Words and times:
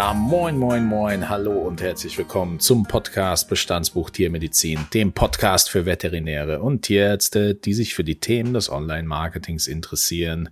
Ja, 0.00 0.14
moin, 0.14 0.56
moin, 0.56 0.86
moin, 0.86 1.28
hallo 1.28 1.52
und 1.52 1.82
herzlich 1.82 2.16
willkommen 2.16 2.58
zum 2.58 2.84
Podcast 2.84 3.50
Bestandsbuch 3.50 4.08
Tiermedizin, 4.08 4.86
dem 4.94 5.12
Podcast 5.12 5.68
für 5.68 5.84
Veterinäre 5.84 6.62
und 6.62 6.80
Tierärzte, 6.80 7.54
die 7.54 7.74
sich 7.74 7.92
für 7.92 8.02
die 8.02 8.18
Themen 8.18 8.54
des 8.54 8.70
Online-Marketings 8.70 9.66
interessieren. 9.66 10.48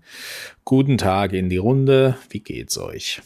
Guten 0.66 0.98
Tag 0.98 1.32
in 1.32 1.48
die 1.48 1.56
Runde, 1.56 2.18
wie 2.28 2.40
geht's 2.40 2.76
euch? 2.76 3.22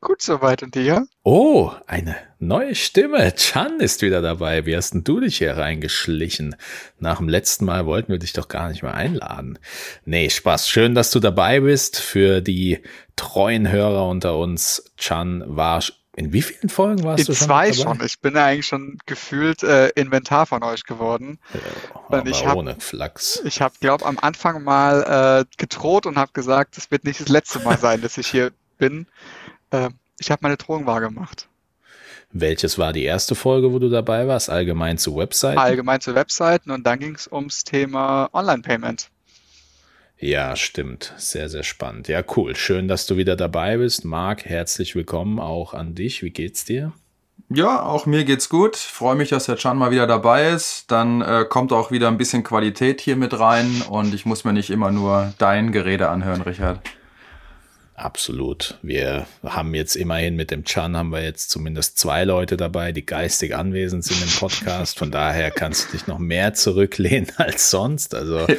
Gut 0.00 0.22
soweit 0.22 0.62
und 0.62 0.76
dir? 0.76 1.08
Oh, 1.24 1.72
eine 1.88 2.14
neue 2.38 2.76
Stimme. 2.76 3.34
Chan 3.34 3.80
ist 3.80 4.00
wieder 4.00 4.22
dabei. 4.22 4.64
Wie 4.64 4.76
hast 4.76 4.94
denn 4.94 5.02
du 5.02 5.18
dich 5.18 5.38
hier 5.38 5.56
reingeschlichen? 5.56 6.54
Nach 7.00 7.18
dem 7.18 7.28
letzten 7.28 7.64
Mal 7.64 7.84
wollten 7.84 8.12
wir 8.12 8.20
dich 8.20 8.32
doch 8.32 8.46
gar 8.46 8.68
nicht 8.68 8.84
mehr 8.84 8.94
einladen. 8.94 9.58
Nee, 10.04 10.30
Spaß. 10.30 10.68
Schön, 10.68 10.94
dass 10.94 11.10
du 11.10 11.18
dabei 11.18 11.60
bist. 11.60 11.98
Für 11.98 12.40
die 12.40 12.78
treuen 13.16 13.72
Hörer 13.72 14.06
unter 14.06 14.38
uns, 14.38 14.92
Chan 14.96 15.42
war 15.46 15.82
in 16.14 16.32
wie 16.32 16.42
vielen 16.42 16.68
Folgen 16.68 17.02
warst 17.02 17.20
in 17.20 17.26
du 17.26 17.34
schon? 17.34 17.44
In 17.44 17.48
zwei 17.48 17.72
schon. 17.72 18.00
Ich 18.04 18.20
bin 18.20 18.36
eigentlich 18.36 18.66
schon 18.66 18.98
gefühlt 19.06 19.64
äh, 19.64 19.88
Inventar 19.90 20.46
von 20.46 20.62
euch 20.62 20.84
geworden. 20.84 21.40
Ja, 21.54 22.18
und 22.18 22.28
ich 22.28 22.46
hab, 22.46 22.56
ohne 22.56 22.76
Flachs. 22.78 23.40
Ich 23.44 23.60
habe, 23.60 23.74
glaube 23.80 24.04
am 24.04 24.18
Anfang 24.18 24.62
mal 24.62 25.42
äh, 25.42 25.56
gedroht 25.56 26.06
und 26.06 26.16
habe 26.18 26.32
gesagt, 26.32 26.76
es 26.78 26.90
wird 26.92 27.04
nicht 27.04 27.20
das 27.20 27.28
letzte 27.28 27.60
Mal 27.60 27.78
sein, 27.78 28.00
dass 28.00 28.16
ich 28.16 28.28
hier 28.28 28.52
bin. 28.78 29.06
Äh, 29.70 29.90
ich 30.18 30.30
habe 30.30 30.40
meine 30.42 30.56
Drohung 30.56 30.86
wahrgemacht. 30.86 31.48
Welches 32.30 32.76
war 32.78 32.92
die 32.92 33.04
erste 33.04 33.34
Folge, 33.34 33.72
wo 33.72 33.78
du 33.78 33.88
dabei 33.88 34.28
warst? 34.28 34.50
Allgemein 34.50 34.98
zu 34.98 35.16
Webseiten? 35.16 35.58
Allgemein 35.58 36.00
zu 36.00 36.14
Webseiten 36.14 36.70
und 36.70 36.86
dann 36.86 36.98
ging 36.98 37.14
es 37.14 37.30
ums 37.30 37.64
Thema 37.64 38.28
Online-Payment. 38.32 39.08
Ja, 40.18 40.56
stimmt. 40.56 41.14
Sehr, 41.16 41.48
sehr 41.48 41.62
spannend. 41.62 42.08
Ja, 42.08 42.22
cool. 42.36 42.56
Schön, 42.56 42.88
dass 42.88 43.06
du 43.06 43.16
wieder 43.16 43.36
dabei 43.36 43.76
bist. 43.76 44.04
Marc, 44.04 44.44
herzlich 44.44 44.94
willkommen 44.94 45.38
auch 45.38 45.74
an 45.74 45.94
dich. 45.94 46.22
Wie 46.22 46.30
geht's 46.30 46.64
dir? 46.64 46.92
Ja, 47.50 47.82
auch 47.82 48.04
mir 48.04 48.24
geht's 48.24 48.48
gut. 48.48 48.76
Freue 48.76 49.14
mich, 49.14 49.30
dass 49.30 49.46
der 49.46 49.56
Chan 49.56 49.78
mal 49.78 49.90
wieder 49.90 50.06
dabei 50.06 50.50
ist. 50.50 50.90
Dann 50.90 51.22
äh, 51.22 51.46
kommt 51.48 51.72
auch 51.72 51.90
wieder 51.90 52.08
ein 52.08 52.18
bisschen 52.18 52.42
Qualität 52.42 53.00
hier 53.00 53.16
mit 53.16 53.38
rein 53.38 53.82
und 53.88 54.12
ich 54.12 54.26
muss 54.26 54.44
mir 54.44 54.52
nicht 54.52 54.70
immer 54.70 54.90
nur 54.90 55.32
dein 55.38 55.72
Gerede 55.72 56.08
anhören, 56.08 56.42
Richard. 56.42 56.80
Absolut. 57.98 58.78
Wir 58.80 59.26
haben 59.42 59.74
jetzt 59.74 59.96
immerhin 59.96 60.36
mit 60.36 60.52
dem 60.52 60.64
Chan 60.64 60.96
haben 60.96 61.10
wir 61.10 61.24
jetzt 61.24 61.50
zumindest 61.50 61.98
zwei 61.98 62.22
Leute 62.22 62.56
dabei, 62.56 62.92
die 62.92 63.04
geistig 63.04 63.56
anwesend 63.56 64.04
sind 64.04 64.22
im 64.22 64.30
Podcast. 64.38 65.00
Von 65.00 65.10
daher 65.10 65.50
kannst 65.50 65.88
du 65.88 65.92
dich 65.96 66.06
noch 66.06 66.20
mehr 66.20 66.54
zurücklehnen 66.54 67.26
als 67.38 67.70
sonst. 67.70 68.14
Also 68.14 68.38
ja. 68.38 68.54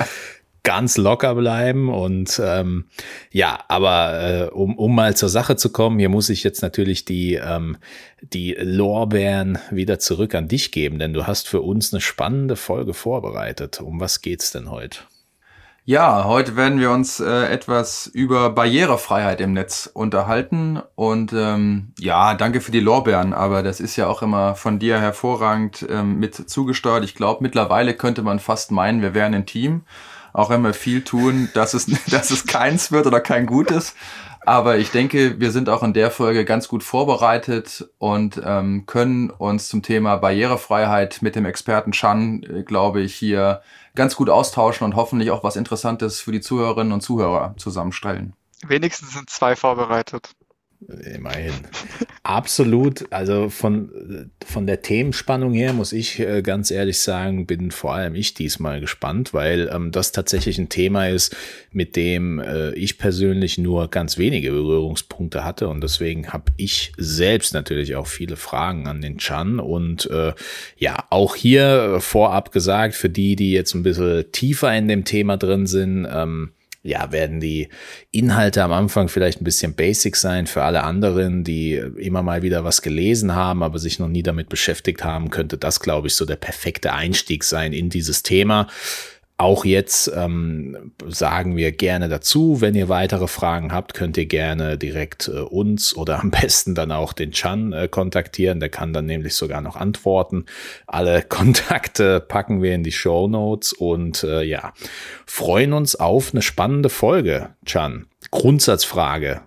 ganz 0.63 0.97
locker 0.97 1.35
bleiben 1.35 1.87
und 1.87 2.41
ähm, 2.43 2.89
ja, 3.31 3.63
aber 3.69 4.49
äh, 4.49 4.53
um, 4.53 4.77
um 4.77 4.93
mal 4.93 5.15
zur 5.15 5.29
Sache 5.29 5.55
zu 5.55 5.71
kommen, 5.71 5.99
hier 5.99 6.09
muss 6.09 6.27
ich 6.27 6.43
jetzt 6.43 6.61
natürlich 6.61 7.05
die 7.05 7.35
ähm, 7.35 7.77
die 8.21 8.57
Lorbeeren 8.59 9.57
wieder 9.71 9.99
zurück 9.99 10.35
an 10.35 10.49
dich 10.49 10.73
geben, 10.73 10.99
denn 10.99 11.13
du 11.13 11.27
hast 11.27 11.47
für 11.47 11.61
uns 11.61 11.93
eine 11.93 12.01
spannende 12.01 12.57
Folge 12.57 12.93
vorbereitet. 12.93 13.79
Um 13.79 14.01
was 14.01 14.21
geht's 14.21 14.51
denn 14.51 14.69
heute? 14.69 14.99
Ja, 15.89 16.25
heute 16.25 16.55
werden 16.55 16.79
wir 16.79 16.91
uns 16.91 17.19
äh, 17.19 17.47
etwas 17.47 18.05
über 18.05 18.51
Barrierefreiheit 18.51 19.41
im 19.41 19.53
Netz 19.53 19.89
unterhalten. 19.91 20.79
Und 20.93 21.33
ähm, 21.33 21.93
ja, 21.97 22.35
danke 22.35 22.61
für 22.61 22.71
die 22.71 22.79
Lorbeeren, 22.79 23.33
aber 23.33 23.63
das 23.63 23.79
ist 23.79 23.95
ja 23.95 24.05
auch 24.05 24.21
immer 24.21 24.53
von 24.53 24.77
dir 24.77 24.99
hervorragend 24.99 25.83
ähm, 25.89 26.19
mit 26.19 26.47
zugesteuert. 26.47 27.03
Ich 27.03 27.15
glaube, 27.15 27.41
mittlerweile 27.41 27.95
könnte 27.95 28.21
man 28.21 28.37
fast 28.37 28.69
meinen, 28.69 29.01
wir 29.01 29.15
wären 29.15 29.33
ein 29.33 29.47
Team, 29.47 29.81
auch 30.31 30.51
wenn 30.51 30.61
wir 30.61 30.75
viel 30.75 31.03
tun, 31.03 31.49
dass 31.55 31.73
es, 31.73 31.87
dass 32.11 32.29
es 32.29 32.45
keins 32.45 32.91
wird 32.91 33.07
oder 33.07 33.19
kein 33.19 33.47
Gutes. 33.47 33.95
Aber 34.49 34.79
ich 34.79 34.89
denke, 34.89 35.39
wir 35.39 35.51
sind 35.51 35.69
auch 35.69 35.83
in 35.83 35.93
der 35.93 36.09
Folge 36.09 36.43
ganz 36.43 36.67
gut 36.67 36.83
vorbereitet 36.83 37.87
und 37.99 38.41
ähm, 38.43 38.87
können 38.87 39.29
uns 39.29 39.67
zum 39.67 39.83
Thema 39.83 40.15
Barrierefreiheit 40.15 41.21
mit 41.21 41.35
dem 41.35 41.45
Experten 41.45 41.91
Chan, 41.91 42.41
äh, 42.41 42.63
glaube 42.63 43.01
ich, 43.01 43.13
hier 43.13 43.61
ganz 43.93 44.15
gut 44.15 44.27
austauschen 44.27 44.85
und 44.85 44.95
hoffentlich 44.95 45.29
auch 45.29 45.43
was 45.43 45.55
Interessantes 45.55 46.19
für 46.19 46.31
die 46.31 46.41
Zuhörerinnen 46.41 46.93
und 46.93 47.01
Zuhörer 47.01 47.53
zusammenstellen. 47.57 48.33
Wenigstens 48.65 49.13
sind 49.13 49.29
zwei 49.29 49.55
vorbereitet. 49.55 50.31
Immerhin. 50.87 51.53
Absolut. 52.23 53.11
Also 53.11 53.49
von, 53.49 54.31
von 54.45 54.65
der 54.65 54.81
Themenspannung 54.81 55.53
her 55.53 55.73
muss 55.73 55.91
ich 55.91 56.19
äh, 56.19 56.41
ganz 56.41 56.71
ehrlich 56.71 56.99
sagen, 56.99 57.45
bin 57.45 57.71
vor 57.71 57.93
allem 57.93 58.15
ich 58.15 58.33
diesmal 58.33 58.79
gespannt, 58.79 59.33
weil 59.33 59.69
ähm, 59.73 59.91
das 59.91 60.13
tatsächlich 60.13 60.57
ein 60.57 60.69
Thema 60.69 61.09
ist, 61.09 61.35
mit 61.71 61.97
dem 61.97 62.39
äh, 62.39 62.71
ich 62.75 62.97
persönlich 62.97 63.57
nur 63.57 63.89
ganz 63.89 64.17
wenige 64.17 64.51
Berührungspunkte 64.51 65.43
hatte 65.43 65.67
und 65.67 65.81
deswegen 65.81 66.31
habe 66.31 66.51
ich 66.55 66.93
selbst 66.97 67.53
natürlich 67.53 67.97
auch 67.97 68.07
viele 68.07 68.37
Fragen 68.37 68.87
an 68.87 69.01
den 69.01 69.17
Chan 69.17 69.59
und 69.59 70.09
äh, 70.09 70.33
ja, 70.77 71.03
auch 71.09 71.35
hier 71.35 71.97
vorab 71.99 72.53
gesagt, 72.53 72.95
für 72.95 73.09
die, 73.09 73.35
die 73.35 73.51
jetzt 73.51 73.73
ein 73.73 73.83
bisschen 73.83 74.31
tiefer 74.31 74.73
in 74.75 74.87
dem 74.87 75.03
Thema 75.03 75.35
drin 75.35 75.67
sind, 75.67 76.07
ähm, 76.09 76.51
ja, 76.81 77.11
werden 77.11 77.39
die 77.39 77.69
Inhalte 78.11 78.63
am 78.63 78.71
Anfang 78.71 79.09
vielleicht 79.09 79.41
ein 79.41 79.45
bisschen 79.45 79.73
basic 79.73 80.15
sein 80.15 80.47
für 80.47 80.63
alle 80.63 80.83
anderen, 80.83 81.43
die 81.43 81.73
immer 81.75 82.23
mal 82.23 82.41
wieder 82.41 82.63
was 82.63 82.81
gelesen 82.81 83.35
haben, 83.35 83.63
aber 83.63 83.79
sich 83.79 83.99
noch 83.99 84.07
nie 84.07 84.23
damit 84.23 84.49
beschäftigt 84.49 85.03
haben, 85.03 85.29
könnte 85.29 85.57
das, 85.57 85.79
glaube 85.79 86.07
ich, 86.07 86.15
so 86.15 86.25
der 86.25 86.37
perfekte 86.37 86.93
Einstieg 86.93 87.43
sein 87.43 87.73
in 87.73 87.89
dieses 87.89 88.23
Thema. 88.23 88.67
Auch 89.39 89.63
jetzt 89.63 90.11
ähm, 90.13 90.91
sagen 91.07 91.55
wir 91.55 91.71
gerne 91.71 92.09
dazu, 92.09 92.59
wenn 92.59 92.75
ihr 92.75 92.89
weitere 92.89 93.29
Fragen 93.29 93.71
habt, 93.71 93.93
könnt 93.93 94.17
ihr 94.17 94.25
gerne 94.25 94.77
direkt 94.77 95.29
äh, 95.29 95.39
uns 95.39 95.95
oder 95.95 96.19
am 96.19 96.29
besten 96.41 96.75
dann 96.75 96.91
auch 96.91 97.13
den 97.13 97.31
Chan 97.31 97.71
äh, 97.71 97.87
kontaktieren. 97.87 98.59
Der 98.59 98.67
kann 98.67 98.91
dann 98.91 99.05
nämlich 99.05 99.35
sogar 99.35 99.61
noch 99.61 99.77
antworten. 99.77 100.45
Alle 100.87 101.21
Kontakte 101.29 102.19
packen 102.19 102.61
wir 102.61 102.75
in 102.75 102.83
die 102.83 102.91
Show 102.91 103.29
Notes 103.29 103.71
und 103.71 104.25
äh, 104.25 104.43
ja, 104.43 104.73
freuen 105.25 105.71
uns 105.71 105.95
auf 105.95 106.33
eine 106.33 106.41
spannende 106.41 106.89
Folge, 106.89 107.51
Chan. 107.65 108.07
Grundsatzfrage. 108.31 109.39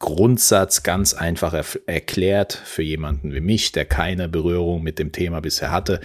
Grundsatz 0.00 0.82
ganz 0.82 1.14
einfach 1.14 1.54
er 1.54 1.64
erklärt 1.86 2.52
für 2.52 2.82
jemanden 2.82 3.32
wie 3.32 3.40
mich, 3.40 3.70
der 3.70 3.84
keine 3.84 4.28
Berührung 4.28 4.82
mit 4.82 4.98
dem 4.98 5.12
Thema 5.12 5.40
bisher 5.40 5.70
hatte. 5.70 6.00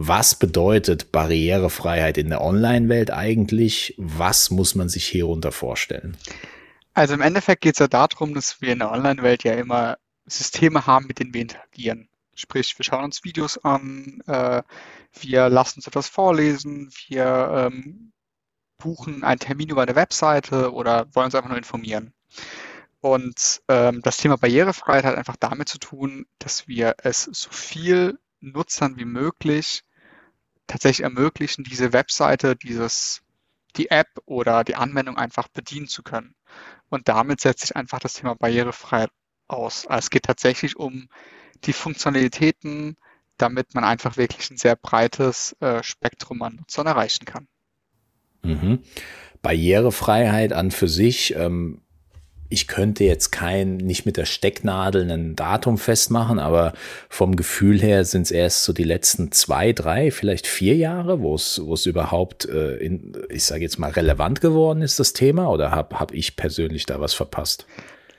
Was 0.00 0.36
bedeutet 0.36 1.10
Barrierefreiheit 1.10 2.18
in 2.18 2.28
der 2.28 2.40
Online-Welt 2.40 3.10
eigentlich? 3.10 3.96
Was 3.98 4.48
muss 4.48 4.76
man 4.76 4.88
sich 4.88 5.04
hierunter 5.04 5.50
vorstellen? 5.50 6.16
Also 6.94 7.14
im 7.14 7.20
Endeffekt 7.20 7.62
geht 7.62 7.74
es 7.74 7.80
ja 7.80 7.88
darum, 7.88 8.32
dass 8.32 8.60
wir 8.60 8.72
in 8.72 8.78
der 8.78 8.92
Online-Welt 8.92 9.42
ja 9.42 9.54
immer 9.54 9.98
Systeme 10.24 10.86
haben, 10.86 11.08
mit 11.08 11.18
denen 11.18 11.34
wir 11.34 11.40
interagieren. 11.40 12.08
Sprich, 12.36 12.78
wir 12.78 12.84
schauen 12.84 13.02
uns 13.02 13.24
Videos 13.24 13.58
an, 13.64 14.22
äh, 14.28 14.62
wir 15.18 15.48
lassen 15.48 15.80
uns 15.80 15.88
etwas 15.88 16.06
vorlesen, 16.06 16.92
wir 17.08 17.70
ähm, 17.72 18.12
buchen 18.80 19.24
einen 19.24 19.40
Termin 19.40 19.70
über 19.70 19.82
eine 19.82 19.96
Webseite 19.96 20.72
oder 20.72 21.12
wollen 21.12 21.24
uns 21.24 21.34
einfach 21.34 21.48
nur 21.48 21.58
informieren. 21.58 22.12
Und 23.00 23.62
ähm, 23.66 24.00
das 24.04 24.18
Thema 24.18 24.36
Barrierefreiheit 24.36 25.04
hat 25.04 25.16
einfach 25.16 25.36
damit 25.40 25.68
zu 25.68 25.78
tun, 25.78 26.26
dass 26.38 26.68
wir 26.68 26.94
es 27.02 27.24
so 27.24 27.50
viel 27.50 28.20
Nutzern 28.40 28.96
wie 28.96 29.04
möglich 29.04 29.82
tatsächlich 30.68 31.02
ermöglichen, 31.02 31.64
diese 31.64 31.92
Webseite, 31.92 32.54
dieses, 32.54 33.22
die 33.76 33.90
App 33.90 34.08
oder 34.26 34.62
die 34.62 34.76
Anwendung 34.76 35.16
einfach 35.16 35.48
bedienen 35.48 35.88
zu 35.88 36.04
können. 36.04 36.34
Und 36.88 37.08
damit 37.08 37.40
setzt 37.40 37.60
sich 37.60 37.76
einfach 37.76 37.98
das 37.98 38.14
Thema 38.14 38.34
Barrierefreiheit 38.34 39.10
aus. 39.48 39.86
Also 39.86 39.98
es 40.06 40.10
geht 40.10 40.24
tatsächlich 40.24 40.76
um 40.76 41.08
die 41.64 41.72
Funktionalitäten, 41.72 42.96
damit 43.36 43.74
man 43.74 43.84
einfach 43.84 44.16
wirklich 44.16 44.50
ein 44.50 44.56
sehr 44.56 44.76
breites 44.76 45.56
äh, 45.60 45.82
Spektrum 45.82 46.42
an 46.42 46.56
Nutzern 46.56 46.86
erreichen 46.86 47.24
kann. 47.24 47.48
Mhm. 48.42 48.80
Barrierefreiheit 49.42 50.52
an 50.52 50.70
für 50.70 50.88
sich 50.88 51.34
ähm, 51.34 51.82
ich 52.50 52.66
könnte 52.66 53.04
jetzt 53.04 53.30
kein, 53.30 53.76
nicht 53.76 54.06
mit 54.06 54.16
der 54.16 54.24
Stecknadel 54.24 55.10
ein 55.10 55.36
Datum 55.36 55.76
festmachen, 55.76 56.38
aber 56.38 56.72
vom 57.08 57.36
Gefühl 57.36 57.80
her 57.80 58.04
sind 58.04 58.22
es 58.22 58.30
erst 58.30 58.64
so 58.64 58.72
die 58.72 58.84
letzten 58.84 59.32
zwei, 59.32 59.72
drei, 59.72 60.10
vielleicht 60.10 60.46
vier 60.46 60.76
Jahre, 60.76 61.20
wo 61.20 61.34
es, 61.34 61.60
wo 61.62 61.74
es 61.74 61.86
überhaupt, 61.86 62.46
äh, 62.46 62.76
in, 62.76 63.12
ich 63.28 63.44
sage 63.44 63.62
jetzt 63.62 63.78
mal, 63.78 63.90
relevant 63.90 64.40
geworden 64.40 64.82
ist, 64.82 64.98
das 64.98 65.12
Thema, 65.12 65.50
oder 65.50 65.70
habe 65.70 65.98
hab 66.00 66.12
ich 66.14 66.36
persönlich 66.36 66.86
da 66.86 67.00
was 67.00 67.14
verpasst? 67.14 67.66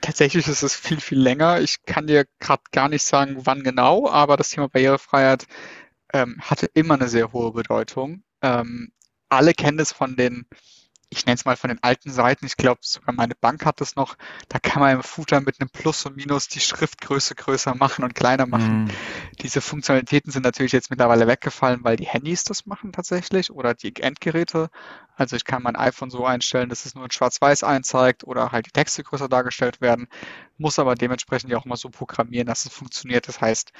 Tatsächlich 0.01 0.47
ist 0.47 0.63
es 0.63 0.75
viel, 0.75 1.01
viel 1.01 1.19
länger. 1.19 1.59
Ich 1.59 1.83
kann 1.85 2.07
dir 2.07 2.25
gerade 2.39 2.63
gar 2.71 2.87
nicht 2.87 3.03
sagen, 3.03 3.37
wann 3.43 3.63
genau, 3.63 4.07
aber 4.07 4.37
das 4.37 4.49
Thema 4.49 4.69
Barrierefreiheit 4.69 5.45
ähm, 6.13 6.37
hatte 6.39 6.67
immer 6.73 6.93
eine 6.93 7.09
sehr 7.09 7.33
hohe 7.33 7.51
Bedeutung. 7.51 8.23
Ähm, 8.41 8.91
alle 9.27 9.53
kennen 9.53 9.79
es 9.79 9.91
von 9.91 10.15
den 10.15 10.45
ich 11.11 11.25
nenne 11.25 11.35
es 11.35 11.45
mal 11.45 11.57
von 11.57 11.69
den 11.69 11.81
alten 11.81 12.11
Seiten, 12.11 12.45
ich 12.45 12.55
glaube 12.55 12.81
sogar 12.83 13.15
meine 13.15 13.33
Bank 13.33 13.65
hat 13.65 13.81
das 13.81 13.95
noch, 13.95 14.15
da 14.47 14.59
kann 14.59 14.81
man 14.81 14.95
im 14.97 15.03
Footer 15.03 15.41
mit 15.41 15.59
einem 15.59 15.69
Plus 15.69 16.05
und 16.05 16.15
Minus 16.15 16.47
die 16.47 16.59
Schriftgröße 16.59 17.33
größer 17.33 17.73
machen 17.75 18.03
und 18.03 18.13
kleiner 18.13 18.45
machen. 18.45 18.85
Mm. 18.85 18.89
Diese 19.41 19.61
Funktionalitäten 19.61 20.31
sind 20.31 20.43
natürlich 20.43 20.71
jetzt 20.71 20.91
mittlerweile 20.91 21.25
weggefallen, 21.25 21.83
weil 21.83 21.95
die 21.95 22.05
Handys 22.05 22.43
das 22.43 22.67
machen 22.67 22.91
tatsächlich 22.91 23.51
oder 23.51 23.73
die 23.73 23.95
Endgeräte. 23.95 24.69
Also 25.15 25.35
ich 25.35 25.45
kann 25.45 25.63
mein 25.63 25.75
iPhone 25.75 26.11
so 26.11 26.25
einstellen, 26.25 26.69
dass 26.69 26.85
es 26.85 26.93
nur 26.93 27.05
in 27.05 27.11
Schwarz-Weiß 27.11 27.63
einzeigt 27.63 28.23
oder 28.23 28.51
halt 28.51 28.67
die 28.67 28.71
Texte 28.71 29.03
größer 29.03 29.27
dargestellt 29.27 29.81
werden, 29.81 30.07
muss 30.57 30.77
aber 30.77 30.93
dementsprechend 30.93 31.51
ja 31.51 31.57
auch 31.57 31.65
mal 31.65 31.75
so 31.75 31.89
programmieren, 31.89 32.47
dass 32.47 32.65
es 32.65 32.73
funktioniert. 32.73 33.27
Das 33.27 33.41
heißt, 33.41 33.71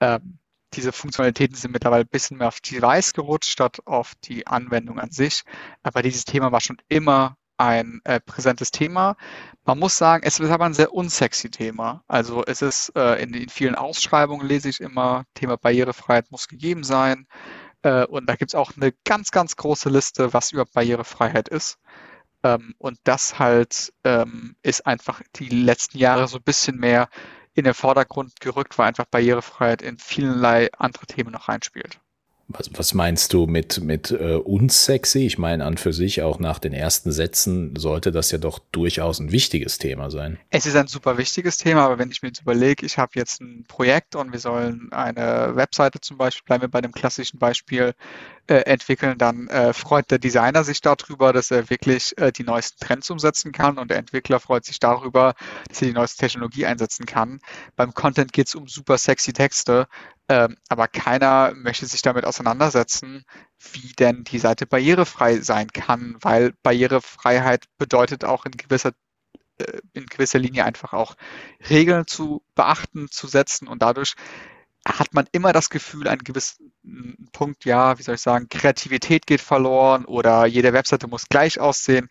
ähm, 0.00 0.38
diese 0.74 0.92
Funktionalitäten 0.92 1.56
sind 1.56 1.72
mittlerweile 1.72 2.04
ein 2.04 2.08
bisschen 2.08 2.38
mehr 2.38 2.48
auf 2.48 2.60
Device 2.60 3.12
gerutscht, 3.12 3.50
statt 3.50 3.80
auf 3.84 4.14
die 4.24 4.46
Anwendung 4.46 4.98
an 4.98 5.10
sich. 5.10 5.42
Aber 5.82 6.02
dieses 6.02 6.24
Thema 6.24 6.52
war 6.52 6.60
schon 6.60 6.78
immer 6.88 7.36
ein 7.56 8.00
äh, 8.04 8.20
präsentes 8.20 8.70
Thema. 8.70 9.16
Man 9.64 9.78
muss 9.78 9.96
sagen, 9.96 10.24
es 10.26 10.40
ist 10.40 10.50
aber 10.50 10.64
ein 10.64 10.74
sehr 10.74 10.92
unsexy 10.92 11.50
Thema. 11.50 12.02
Also 12.08 12.44
es 12.44 12.62
ist 12.62 12.92
äh, 12.96 13.22
in, 13.22 13.34
in 13.34 13.48
vielen 13.48 13.74
Ausschreibungen 13.76 14.46
lese 14.46 14.68
ich 14.68 14.80
immer, 14.80 15.24
Thema 15.34 15.56
Barrierefreiheit 15.56 16.30
muss 16.30 16.48
gegeben 16.48 16.82
sein. 16.82 17.26
Äh, 17.82 18.06
und 18.06 18.28
da 18.28 18.36
gibt 18.36 18.50
es 18.50 18.54
auch 18.54 18.72
eine 18.76 18.92
ganz, 19.04 19.30
ganz 19.30 19.56
große 19.56 19.90
Liste, 19.90 20.32
was 20.32 20.52
über 20.52 20.64
Barrierefreiheit 20.64 21.48
ist. 21.48 21.78
Ähm, 22.42 22.74
und 22.78 22.98
das 23.04 23.38
halt 23.38 23.92
ähm, 24.04 24.56
ist 24.62 24.86
einfach 24.86 25.22
die 25.36 25.48
letzten 25.48 25.98
Jahre 25.98 26.26
so 26.28 26.38
ein 26.38 26.42
bisschen 26.42 26.78
mehr 26.78 27.08
in 27.54 27.64
den 27.64 27.74
Vordergrund 27.74 28.40
gerückt, 28.40 28.78
weil 28.78 28.88
einfach 28.88 29.06
Barrierefreiheit 29.06 29.82
in 29.82 29.98
vielerlei 29.98 30.70
andere 30.78 31.06
Themen 31.06 31.32
noch 31.32 31.48
reinspielt. 31.48 32.01
Was, 32.56 32.70
was 32.74 32.94
meinst 32.94 33.32
du 33.32 33.46
mit, 33.46 33.80
mit 33.82 34.10
äh, 34.10 34.34
unsexy? 34.34 35.20
Ich 35.20 35.38
meine, 35.38 35.64
an 35.64 35.78
für 35.78 35.92
sich 35.92 36.22
auch 36.22 36.38
nach 36.38 36.58
den 36.58 36.72
ersten 36.72 37.12
Sätzen 37.12 37.74
sollte 37.76 38.12
das 38.12 38.30
ja 38.30 38.38
doch 38.38 38.58
durchaus 38.72 39.18
ein 39.18 39.32
wichtiges 39.32 39.78
Thema 39.78 40.10
sein. 40.10 40.38
Es 40.50 40.66
ist 40.66 40.76
ein 40.76 40.86
super 40.86 41.18
wichtiges 41.18 41.56
Thema, 41.56 41.84
aber 41.84 41.98
wenn 41.98 42.10
ich 42.10 42.22
mir 42.22 42.28
jetzt 42.28 42.42
überlege, 42.42 42.84
ich 42.86 42.98
habe 42.98 43.12
jetzt 43.14 43.40
ein 43.40 43.64
Projekt 43.66 44.16
und 44.16 44.32
wir 44.32 44.40
sollen 44.40 44.92
eine 44.92 45.54
Webseite 45.54 46.00
zum 46.00 46.18
Beispiel, 46.18 46.44
bleiben 46.44 46.62
wir 46.62 46.68
bei 46.68 46.80
dem 46.80 46.92
klassischen 46.92 47.38
Beispiel, 47.38 47.94
äh, 48.48 48.62
entwickeln, 48.62 49.18
dann 49.18 49.46
äh, 49.48 49.72
freut 49.72 50.10
der 50.10 50.18
Designer 50.18 50.64
sich 50.64 50.80
darüber, 50.80 51.32
dass 51.32 51.50
er 51.50 51.70
wirklich 51.70 52.16
äh, 52.18 52.32
die 52.32 52.42
neuesten 52.42 52.84
Trends 52.84 53.08
umsetzen 53.08 53.52
kann 53.52 53.78
und 53.78 53.90
der 53.90 53.98
Entwickler 53.98 54.40
freut 54.40 54.64
sich 54.64 54.80
darüber, 54.80 55.34
dass 55.68 55.80
er 55.80 55.88
die 55.88 55.94
neueste 55.94 56.18
Technologie 56.18 56.66
einsetzen 56.66 57.06
kann. 57.06 57.40
Beim 57.76 57.94
Content 57.94 58.32
geht 58.32 58.48
es 58.48 58.54
um 58.56 58.66
super 58.66 58.98
sexy 58.98 59.32
Texte, 59.32 59.86
ähm, 60.32 60.56
aber 60.70 60.88
keiner 60.88 61.52
möchte 61.54 61.84
sich 61.84 62.00
damit 62.00 62.24
auseinandersetzen, 62.24 63.24
wie 63.72 63.92
denn 63.92 64.24
die 64.24 64.38
Seite 64.38 64.66
barrierefrei 64.66 65.40
sein 65.40 65.68
kann, 65.68 66.16
weil 66.22 66.54
Barrierefreiheit 66.62 67.66
bedeutet 67.76 68.24
auch 68.24 68.46
in 68.46 68.52
gewisser 68.52 68.92
äh, 69.58 69.80
in 69.92 70.06
gewisser 70.06 70.38
Linie 70.38 70.64
einfach 70.64 70.94
auch 70.94 71.16
Regeln 71.68 72.06
zu 72.06 72.42
beachten, 72.54 73.08
zu 73.10 73.26
setzen 73.26 73.68
und 73.68 73.82
dadurch 73.82 74.14
hat 74.86 75.14
man 75.14 75.26
immer 75.32 75.52
das 75.52 75.70
Gefühl, 75.70 76.08
einen 76.08 76.24
gewissen 76.24 76.72
Punkt, 77.32 77.64
ja, 77.64 77.98
wie 77.98 78.02
soll 78.02 78.16
ich 78.16 78.20
sagen, 78.22 78.48
Kreativität 78.48 79.26
geht 79.26 79.40
verloren 79.40 80.04
oder 80.06 80.46
jede 80.46 80.72
Webseite 80.72 81.06
muss 81.06 81.28
gleich 81.28 81.60
aussehen. 81.60 82.08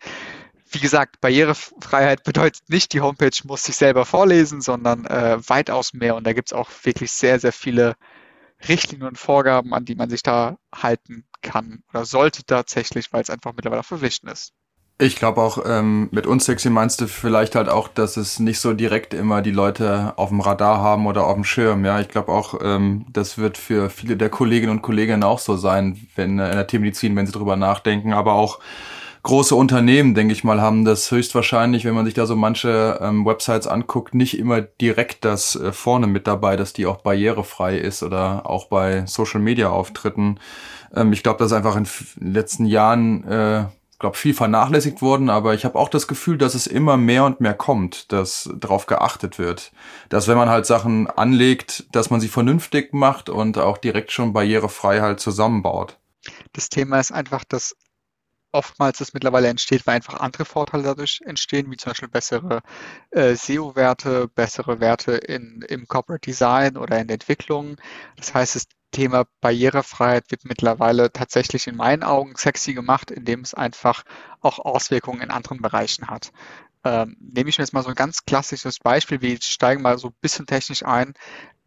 Wie 0.72 0.80
gesagt, 0.80 1.20
Barrierefreiheit 1.20 2.24
bedeutet 2.24 2.62
nicht, 2.68 2.92
die 2.94 3.02
Homepage 3.02 3.36
muss 3.44 3.64
sich 3.64 3.76
selber 3.76 4.06
vorlesen, 4.06 4.62
sondern 4.62 5.04
äh, 5.04 5.38
weitaus 5.46 5.92
mehr. 5.92 6.16
Und 6.16 6.26
da 6.26 6.32
gibt 6.32 6.48
es 6.48 6.52
auch 6.52 6.70
wirklich 6.82 7.12
sehr, 7.12 7.38
sehr 7.38 7.52
viele 7.52 7.94
Richtlinien 8.68 9.08
und 9.08 9.18
Vorgaben, 9.18 9.74
an 9.74 9.84
die 9.84 9.94
man 9.94 10.08
sich 10.08 10.22
da 10.22 10.56
halten 10.74 11.24
kann 11.42 11.82
oder 11.90 12.04
sollte 12.04 12.44
tatsächlich, 12.44 13.12
weil 13.12 13.22
es 13.22 13.30
einfach 13.30 13.52
mittlerweile 13.54 13.82
verpflichtend 13.82 14.32
ist. 14.32 14.52
Ich 14.98 15.16
glaube 15.16 15.40
auch, 15.40 15.58
ähm, 15.66 16.08
mit 16.12 16.28
unsexy 16.28 16.70
meinst 16.70 17.00
du 17.00 17.08
vielleicht 17.08 17.56
halt 17.56 17.68
auch, 17.68 17.88
dass 17.88 18.16
es 18.16 18.38
nicht 18.38 18.60
so 18.60 18.72
direkt 18.72 19.14
immer 19.14 19.42
die 19.42 19.50
Leute 19.50 20.12
auf 20.16 20.28
dem 20.28 20.40
Radar 20.40 20.78
haben 20.78 21.06
oder 21.06 21.26
auf 21.26 21.34
dem 21.34 21.44
Schirm. 21.44 21.84
Ja, 21.84 21.98
ich 21.98 22.08
glaube 22.08 22.30
auch, 22.30 22.60
ähm, 22.62 23.06
das 23.12 23.36
wird 23.36 23.58
für 23.58 23.90
viele 23.90 24.16
der 24.16 24.30
Kolleginnen 24.30 24.70
und 24.70 24.82
Kollegen 24.82 25.24
auch 25.24 25.40
so 25.40 25.56
sein, 25.56 26.06
wenn 26.14 26.38
äh, 26.38 26.50
in 26.50 26.56
der 26.56 26.66
Tiermedizin, 26.68 27.16
wenn 27.16 27.26
sie 27.26 27.32
drüber 27.32 27.56
nachdenken, 27.56 28.12
aber 28.12 28.34
auch 28.34 28.60
große 29.22 29.54
Unternehmen, 29.54 30.14
denke 30.14 30.32
ich 30.32 30.44
mal, 30.44 30.60
haben 30.60 30.84
das 30.84 31.10
höchstwahrscheinlich, 31.10 31.84
wenn 31.84 31.94
man 31.94 32.04
sich 32.04 32.14
da 32.14 32.26
so 32.26 32.36
manche 32.36 32.98
ähm, 33.00 33.24
Websites 33.24 33.66
anguckt, 33.66 34.14
nicht 34.14 34.38
immer 34.38 34.60
direkt 34.60 35.24
das 35.24 35.56
äh, 35.56 35.72
vorne 35.72 36.06
mit 36.06 36.26
dabei, 36.26 36.56
dass 36.56 36.72
die 36.72 36.86
auch 36.86 37.02
barrierefrei 37.02 37.78
ist 37.78 38.02
oder 38.02 38.48
auch 38.48 38.66
bei 38.66 39.06
Social 39.06 39.40
Media 39.40 39.70
Auftritten. 39.70 40.38
Ähm, 40.94 41.12
ich 41.12 41.22
glaube, 41.22 41.38
das 41.38 41.52
ist 41.52 41.56
einfach 41.56 41.76
in 41.76 41.84
den 41.84 42.32
letzten 42.32 42.66
Jahren 42.66 43.24
äh, 43.24 43.64
glaube, 44.02 44.18
viel 44.18 44.34
vernachlässigt 44.34 45.00
worden, 45.00 45.30
aber 45.30 45.54
ich 45.54 45.64
habe 45.64 45.78
auch 45.78 45.88
das 45.88 46.06
Gefühl, 46.06 46.36
dass 46.36 46.54
es 46.54 46.66
immer 46.66 46.98
mehr 46.98 47.24
und 47.24 47.40
mehr 47.40 47.54
kommt, 47.54 48.12
dass 48.12 48.50
darauf 48.54 48.86
geachtet 48.86 49.38
wird. 49.38 49.72
Dass 50.10 50.28
wenn 50.28 50.36
man 50.36 50.50
halt 50.50 50.66
Sachen 50.66 51.08
anlegt, 51.08 51.86
dass 51.92 52.10
man 52.10 52.20
sie 52.20 52.28
vernünftig 52.28 52.92
macht 52.92 53.30
und 53.30 53.56
auch 53.56 53.78
direkt 53.78 54.12
schon 54.12 54.34
barrierefrei 54.34 55.00
halt 55.00 55.20
zusammenbaut. 55.20 55.98
Das 56.52 56.68
Thema 56.68 57.00
ist 57.00 57.12
einfach, 57.12 57.44
dass 57.44 57.76
oftmals 58.52 58.98
das 58.98 59.14
mittlerweile 59.14 59.48
entsteht, 59.48 59.86
weil 59.86 59.96
einfach 59.96 60.20
andere 60.20 60.44
Vorteile 60.44 60.84
dadurch 60.84 61.20
entstehen, 61.24 61.70
wie 61.70 61.76
zum 61.76 61.90
Beispiel 61.90 62.08
bessere 62.08 62.62
äh, 63.10 63.34
SEO-Werte, 63.34 64.28
bessere 64.28 64.80
Werte 64.80 65.12
in, 65.12 65.62
im 65.68 65.86
Corporate 65.86 66.24
Design 66.24 66.76
oder 66.76 66.98
in 67.00 67.08
der 67.08 67.14
Entwicklung. 67.14 67.76
Das 68.16 68.34
heißt, 68.34 68.56
es 68.56 68.66
Thema 68.92 69.24
Barrierefreiheit 69.40 70.30
wird 70.30 70.44
mittlerweile 70.44 71.12
tatsächlich 71.12 71.66
in 71.66 71.76
meinen 71.76 72.04
Augen 72.04 72.34
sexy 72.36 72.74
gemacht, 72.74 73.10
indem 73.10 73.40
es 73.40 73.54
einfach 73.54 74.04
auch 74.40 74.58
Auswirkungen 74.58 75.22
in 75.22 75.30
anderen 75.30 75.60
Bereichen 75.60 76.08
hat. 76.08 76.30
Ähm, 76.84 77.16
nehme 77.20 77.48
ich 77.48 77.58
mir 77.58 77.64
jetzt 77.64 77.72
mal 77.72 77.82
so 77.82 77.88
ein 77.88 77.94
ganz 77.94 78.24
klassisches 78.24 78.78
Beispiel, 78.78 79.20
wir 79.20 79.38
steigen 79.40 79.82
mal 79.82 79.98
so 79.98 80.08
ein 80.08 80.16
bisschen 80.20 80.46
technisch 80.46 80.84
ein. 80.84 81.14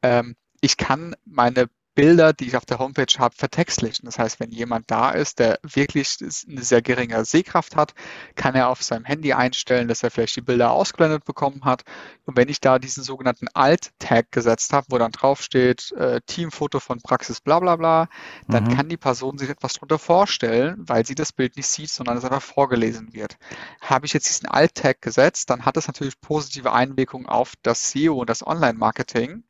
Ähm, 0.02 0.36
ich 0.62 0.78
kann 0.78 1.16
meine 1.26 1.68
Bilder, 1.96 2.34
die 2.34 2.48
ich 2.48 2.58
auf 2.58 2.66
der 2.66 2.80
Homepage 2.80 3.18
habe, 3.18 3.34
vertextlichen. 3.36 4.06
Das 4.06 4.20
heißt, 4.20 4.40
wenn 4.40 4.52
jemand 4.52 4.92
da 4.92 5.12
ist, 5.12 5.40
der 5.40 5.60
wirklich 5.64 6.18
eine 6.22 6.64
sehr 6.64 6.82
geringe 6.82 7.24
Sehkraft 7.24 7.76
hat, 7.76 7.94
kann 8.36 8.54
er 8.54 8.70
auf 8.70 8.84
seinem 8.84 9.06
Handy 9.06 9.34
einstellen, 9.34 9.88
dass 9.88 10.04
er 10.04 10.12
vielleicht 10.12 10.36
die 10.36 10.42
Bilder 10.42 10.72
ausgeblendet 10.72 11.24
bekommen 11.24 11.64
hat. 11.64 11.84
Und 12.26 12.36
wenn 12.36 12.50
ich 12.50 12.60
da 12.60 12.80
diesen 12.80 13.04
sogenannten 13.04 13.48
Alt-Tag 13.54 14.32
gesetzt 14.32 14.74
habe, 14.74 14.88
wo 14.90 14.98
dann 14.98 15.12
draufsteht, 15.12 15.94
äh, 15.94 16.20
Teamfoto 16.26 16.80
von 16.82 17.00
Praxis 17.02 17.40
bla 17.40 17.60
bla 17.60 17.78
bla, 17.78 18.10
dann 18.48 18.66
mhm. 18.66 18.76
kann 18.76 18.90
die 18.90 18.98
Person 18.98 19.38
sich 19.38 19.50
etwas 19.50 19.74
darunter 19.74 20.00
vorstellen, 20.00 20.76
weil 20.78 21.06
sie 21.06 21.16
das 21.16 21.32
Bild 21.32 21.56
nicht 21.56 21.68
sieht, 21.68 21.90
sondern 21.90 22.18
es 22.18 22.26
einfach 22.26 22.42
vorgelesen 22.42 23.14
wird. 23.14 23.38
Habe 23.80 24.06
ich 24.06 24.14
jetzt 24.14 24.28
diesen 24.28 24.48
Alt-Tag 24.48 25.02
gesetzt, 25.02 25.50
dann 25.50 25.66
hat 25.66 25.78
das 25.78 25.88
natürlich 25.88 26.20
positive 26.20 26.74
Einwirkungen 26.74 27.28
auf 27.28 27.54
das 27.62 27.92
SEO 27.92 28.20
und 28.20 28.30
das 28.30 28.46
Online-Marketing 28.46 29.44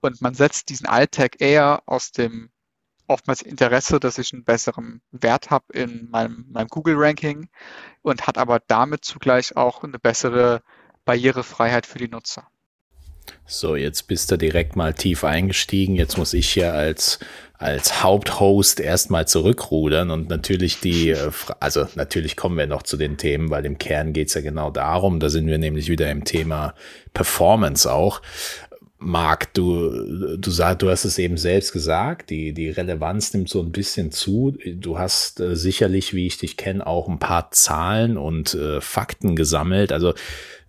und 0.00 0.20
man 0.20 0.34
setzt 0.34 0.68
diesen 0.68 0.86
Alt-Tag 0.86 1.40
eher 1.40 1.82
aus 1.86 2.12
dem 2.12 2.50
oftmals 3.08 3.42
Interesse, 3.42 4.00
dass 4.00 4.18
ich 4.18 4.32
einen 4.32 4.44
besseren 4.44 5.00
Wert 5.12 5.50
habe 5.50 5.72
in 5.72 6.08
meinem, 6.10 6.46
meinem 6.50 6.68
Google-Ranking 6.68 7.48
und 8.02 8.26
hat 8.26 8.38
aber 8.38 8.60
damit 8.66 9.04
zugleich 9.04 9.56
auch 9.56 9.84
eine 9.84 9.98
bessere 9.98 10.62
Barrierefreiheit 11.04 11.86
für 11.86 11.98
die 11.98 12.08
Nutzer. 12.08 12.48
So, 13.44 13.76
jetzt 13.76 14.08
bist 14.08 14.30
du 14.30 14.36
direkt 14.36 14.76
mal 14.76 14.92
tief 14.92 15.24
eingestiegen. 15.24 15.94
Jetzt 15.94 16.18
muss 16.18 16.32
ich 16.32 16.48
hier 16.48 16.74
als, 16.74 17.20
als 17.54 18.02
Haupthost 18.02 18.80
erstmal 18.80 19.28
zurückrudern 19.28 20.10
und 20.10 20.28
natürlich 20.28 20.80
die, 20.80 21.10
äh, 21.10 21.30
also 21.60 21.86
natürlich 21.94 22.36
kommen 22.36 22.58
wir 22.58 22.66
noch 22.66 22.82
zu 22.82 22.96
den 22.96 23.18
Themen, 23.18 23.50
weil 23.50 23.64
im 23.64 23.78
Kern 23.78 24.12
geht 24.12 24.28
es 24.28 24.34
ja 24.34 24.40
genau 24.40 24.70
darum. 24.70 25.20
Da 25.20 25.28
sind 25.28 25.46
wir 25.46 25.58
nämlich 25.58 25.88
wieder 25.88 26.10
im 26.10 26.24
Thema 26.24 26.74
Performance 27.14 27.92
auch. 27.92 28.20
Marc, 28.98 29.52
du, 29.52 30.36
du, 30.38 30.50
sag, 30.50 30.78
du 30.78 30.88
hast 30.88 31.04
es 31.04 31.18
eben 31.18 31.36
selbst 31.36 31.72
gesagt, 31.72 32.30
die, 32.30 32.54
die 32.54 32.70
Relevanz 32.70 33.34
nimmt 33.34 33.48
so 33.48 33.60
ein 33.60 33.70
bisschen 33.70 34.10
zu. 34.10 34.56
Du 34.76 34.98
hast 34.98 35.38
äh, 35.40 35.54
sicherlich, 35.54 36.14
wie 36.14 36.26
ich 36.26 36.38
dich 36.38 36.56
kenne, 36.56 36.86
auch 36.86 37.06
ein 37.08 37.18
paar 37.18 37.50
Zahlen 37.50 38.16
und 38.16 38.54
äh, 38.54 38.80
Fakten 38.80 39.36
gesammelt. 39.36 39.92
Also 39.92 40.14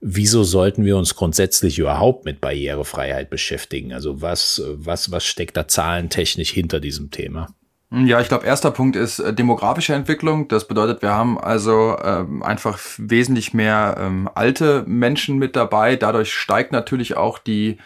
wieso 0.01 0.43
sollten 0.43 0.83
wir 0.83 0.97
uns 0.97 1.15
grundsätzlich 1.15 1.79
überhaupt 1.79 2.25
mit 2.25 2.41
Barrierefreiheit 2.41 3.29
beschäftigen? 3.29 3.93
Also 3.93 4.21
was, 4.21 4.61
was, 4.67 5.09
was 5.11 5.25
steckt 5.25 5.55
da 5.55 5.67
zahlentechnisch 5.67 6.51
hinter 6.51 6.81
diesem 6.81 7.11
Thema? 7.11 7.47
Ja, 7.89 8.19
ich 8.19 8.27
glaube, 8.27 8.45
erster 8.45 8.71
Punkt 8.71 8.97
ist 8.97 9.19
äh, 9.19 9.33
demografische 9.33 9.93
Entwicklung. 9.93 10.49
Das 10.49 10.67
bedeutet, 10.67 11.01
wir 11.01 11.11
haben 11.11 11.39
also 11.39 11.97
ähm, 12.03 12.43
einfach 12.43 12.77
wesentlich 12.97 13.53
mehr 13.53 13.95
ähm, 13.97 14.29
alte 14.35 14.83
Menschen 14.85 15.37
mit 15.37 15.55
dabei. 15.55 15.95
Dadurch 15.95 16.33
steigt 16.33 16.73
natürlich 16.73 17.15
auch 17.15 17.39
die 17.39 17.77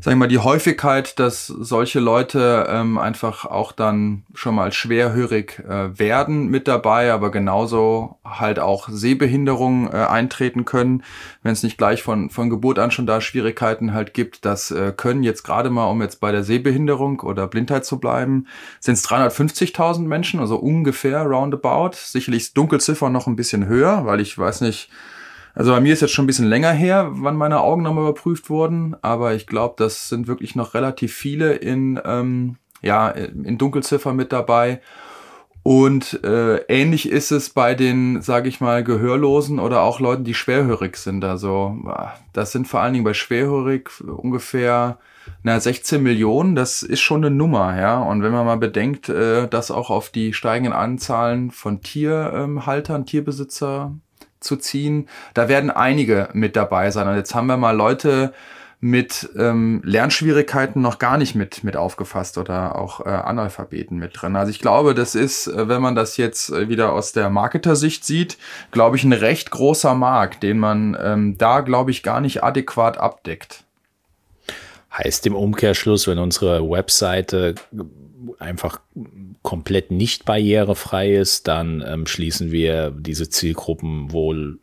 sag 0.00 0.12
ich 0.12 0.18
mal, 0.18 0.28
die 0.28 0.38
Häufigkeit, 0.38 1.18
dass 1.18 1.46
solche 1.46 2.00
Leute 2.00 2.66
ähm, 2.68 2.98
einfach 2.98 3.46
auch 3.46 3.72
dann 3.72 4.24
schon 4.34 4.54
mal 4.54 4.72
schwerhörig 4.72 5.60
äh, 5.60 5.98
werden 5.98 6.48
mit 6.48 6.68
dabei, 6.68 7.12
aber 7.12 7.30
genauso 7.30 8.18
halt 8.24 8.58
auch 8.58 8.88
Sehbehinderungen 8.88 9.88
äh, 9.88 9.96
eintreten 9.96 10.64
können, 10.64 11.02
wenn 11.42 11.52
es 11.52 11.62
nicht 11.62 11.78
gleich 11.78 12.02
von, 12.02 12.28
von 12.28 12.50
Geburt 12.50 12.78
an 12.78 12.90
schon 12.90 13.06
da 13.06 13.20
Schwierigkeiten 13.20 13.94
halt 13.94 14.12
gibt. 14.12 14.44
Das 14.44 14.70
äh, 14.70 14.92
können 14.94 15.22
jetzt 15.22 15.44
gerade 15.44 15.70
mal, 15.70 15.86
um 15.86 16.02
jetzt 16.02 16.20
bei 16.20 16.30
der 16.30 16.44
Sehbehinderung 16.44 17.20
oder 17.20 17.46
Blindheit 17.46 17.86
zu 17.86 17.98
bleiben, 17.98 18.46
sind 18.80 18.94
es 18.94 19.08
350.000 19.08 20.00
Menschen, 20.00 20.40
also 20.40 20.56
ungefähr 20.56 21.22
roundabout. 21.22 21.92
Sicherlich 21.94 22.42
ist 22.42 22.56
Dunkelziffer 22.56 23.08
noch 23.08 23.26
ein 23.26 23.36
bisschen 23.36 23.66
höher, 23.66 24.04
weil 24.04 24.20
ich 24.20 24.36
weiß 24.36 24.60
nicht, 24.60 24.90
Also 25.56 25.72
bei 25.72 25.80
mir 25.80 25.94
ist 25.94 26.02
jetzt 26.02 26.12
schon 26.12 26.24
ein 26.24 26.28
bisschen 26.28 26.48
länger 26.48 26.70
her, 26.70 27.08
wann 27.12 27.34
meine 27.34 27.60
Augen 27.60 27.82
nochmal 27.82 28.04
überprüft 28.04 28.50
wurden, 28.50 28.94
aber 29.00 29.34
ich 29.34 29.46
glaube, 29.46 29.74
das 29.78 30.10
sind 30.10 30.28
wirklich 30.28 30.54
noch 30.54 30.74
relativ 30.74 31.14
viele 31.14 31.54
in, 31.54 31.98
ähm, 32.04 32.56
ja, 32.82 33.08
in 33.08 33.56
Dunkelziffer 33.56 34.12
mit 34.12 34.32
dabei. 34.32 34.82
Und 35.62 36.22
äh, 36.24 36.58
ähnlich 36.68 37.08
ist 37.08 37.32
es 37.32 37.50
bei 37.50 37.74
den, 37.74 38.20
sage 38.20 38.50
ich 38.50 38.60
mal, 38.60 38.84
Gehörlosen 38.84 39.58
oder 39.58 39.80
auch 39.80 39.98
Leuten, 39.98 40.24
die 40.24 40.34
schwerhörig 40.34 40.98
sind. 40.98 41.24
Also 41.24 41.74
das 42.34 42.52
sind 42.52 42.68
vor 42.68 42.80
allen 42.80 42.92
Dingen 42.92 43.04
bei 43.04 43.14
schwerhörig 43.14 43.90
ungefähr 44.06 44.98
na, 45.42 45.58
16 45.58 46.02
Millionen. 46.02 46.54
Das 46.54 46.82
ist 46.82 47.00
schon 47.00 47.24
eine 47.24 47.34
Nummer, 47.34 47.80
ja. 47.80 47.98
Und 47.98 48.22
wenn 48.22 48.30
man 48.30 48.46
mal 48.46 48.58
bedenkt, 48.58 49.08
äh, 49.08 49.48
dass 49.48 49.70
auch 49.70 49.88
auf 49.90 50.10
die 50.10 50.34
steigenden 50.34 50.74
Anzahlen 50.74 51.50
von 51.50 51.80
Tierhaltern, 51.80 53.00
ähm, 53.00 53.06
Tierbesitzer 53.06 53.96
zu 54.46 54.56
ziehen, 54.56 55.08
da 55.34 55.48
werden 55.48 55.70
einige 55.70 56.28
mit 56.32 56.56
dabei 56.56 56.90
sein. 56.90 57.08
Und 57.08 57.16
jetzt 57.16 57.34
haben 57.34 57.48
wir 57.48 57.56
mal 57.56 57.76
Leute 57.76 58.32
mit 58.80 59.30
ähm, 59.36 59.80
Lernschwierigkeiten 59.84 60.82
noch 60.82 60.98
gar 60.98 61.16
nicht 61.16 61.34
mit, 61.34 61.64
mit 61.64 61.76
aufgefasst 61.76 62.36
oder 62.36 62.76
auch 62.76 63.04
äh, 63.04 63.08
Analphabeten 63.08 63.98
mit 63.98 64.20
drin. 64.20 64.36
Also 64.36 64.50
ich 64.50 64.60
glaube, 64.60 64.94
das 64.94 65.14
ist, 65.14 65.46
äh, 65.46 65.68
wenn 65.68 65.80
man 65.80 65.94
das 65.94 66.16
jetzt 66.18 66.50
äh, 66.50 66.68
wieder 66.68 66.92
aus 66.92 67.12
der 67.12 67.30
Marketersicht 67.30 68.04
sieht, 68.04 68.36
glaube 68.70 68.96
ich, 68.96 69.04
ein 69.04 69.14
recht 69.14 69.50
großer 69.50 69.94
Markt, 69.94 70.42
den 70.42 70.58
man 70.58 70.96
ähm, 71.02 71.38
da, 71.38 71.60
glaube 71.60 71.90
ich, 71.90 72.02
gar 72.02 72.20
nicht 72.20 72.44
adäquat 72.44 72.98
abdeckt. 72.98 73.64
Heißt 74.92 75.26
im 75.26 75.34
Umkehrschluss, 75.34 76.06
wenn 76.06 76.18
unsere 76.18 76.68
Webseite 76.68 77.54
einfach 78.38 78.80
komplett 79.42 79.90
nicht 79.90 80.24
barrierefrei 80.24 81.14
ist, 81.14 81.48
dann 81.48 81.82
ähm, 81.86 82.06
schließen 82.06 82.50
wir 82.50 82.90
diese 82.90 83.28
Zielgruppen 83.28 84.12
wohl, 84.12 84.58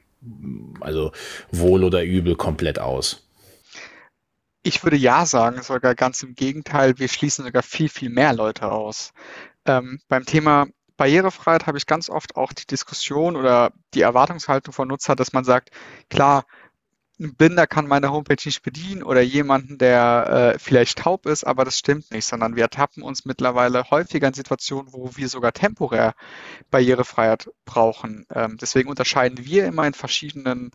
also 0.79 1.11
wohl 1.51 1.83
oder 1.83 2.03
übel 2.03 2.35
komplett 2.35 2.79
aus. 2.79 3.27
Ich 4.63 4.83
würde 4.83 4.95
ja 4.95 5.25
sagen, 5.25 5.61
sogar 5.61 5.93
ganz 5.93 6.23
im 6.23 6.35
Gegenteil, 6.35 6.97
wir 6.97 7.09
schließen 7.09 7.43
sogar 7.43 7.63
viel, 7.63 7.89
viel 7.89 8.09
mehr 8.09 8.33
Leute 8.33 8.71
aus. 8.71 9.13
Ähm, 9.65 9.99
beim 10.07 10.25
Thema 10.25 10.67
Barrierefreiheit 10.95 11.67
habe 11.67 11.77
ich 11.77 11.85
ganz 11.85 12.09
oft 12.09 12.35
auch 12.37 12.53
die 12.53 12.67
Diskussion 12.67 13.35
oder 13.35 13.73
die 13.93 14.01
Erwartungshaltung 14.01 14.73
von 14.73 14.87
Nutzer, 14.87 15.15
dass 15.15 15.33
man 15.33 15.43
sagt, 15.43 15.71
klar, 16.09 16.45
ein 17.23 17.35
Blinder 17.35 17.67
kann 17.67 17.87
meine 17.87 18.11
Homepage 18.11 18.41
nicht 18.45 18.61
bedienen 18.61 19.01
oder 19.01 19.21
jemanden, 19.21 19.77
der 19.77 20.53
äh, 20.55 20.59
vielleicht 20.59 20.99
taub 20.99 21.25
ist, 21.25 21.45
aber 21.45 21.65
das 21.65 21.79
stimmt 21.79 22.11
nicht, 22.11 22.25
sondern 22.25 22.55
wir 22.55 22.63
ertappen 22.63 23.01
uns 23.01 23.25
mittlerweile 23.25 23.89
häufiger 23.89 24.27
in 24.27 24.33
Situationen, 24.33 24.91
wo 24.93 25.15
wir 25.15 25.29
sogar 25.29 25.53
temporär 25.53 26.15
Barrierefreiheit 26.69 27.49
brauchen. 27.65 28.25
Ähm, 28.33 28.57
deswegen 28.57 28.89
unterscheiden 28.89 29.45
wir 29.45 29.65
immer 29.65 29.87
in 29.87 29.93
verschiedenen 29.93 30.71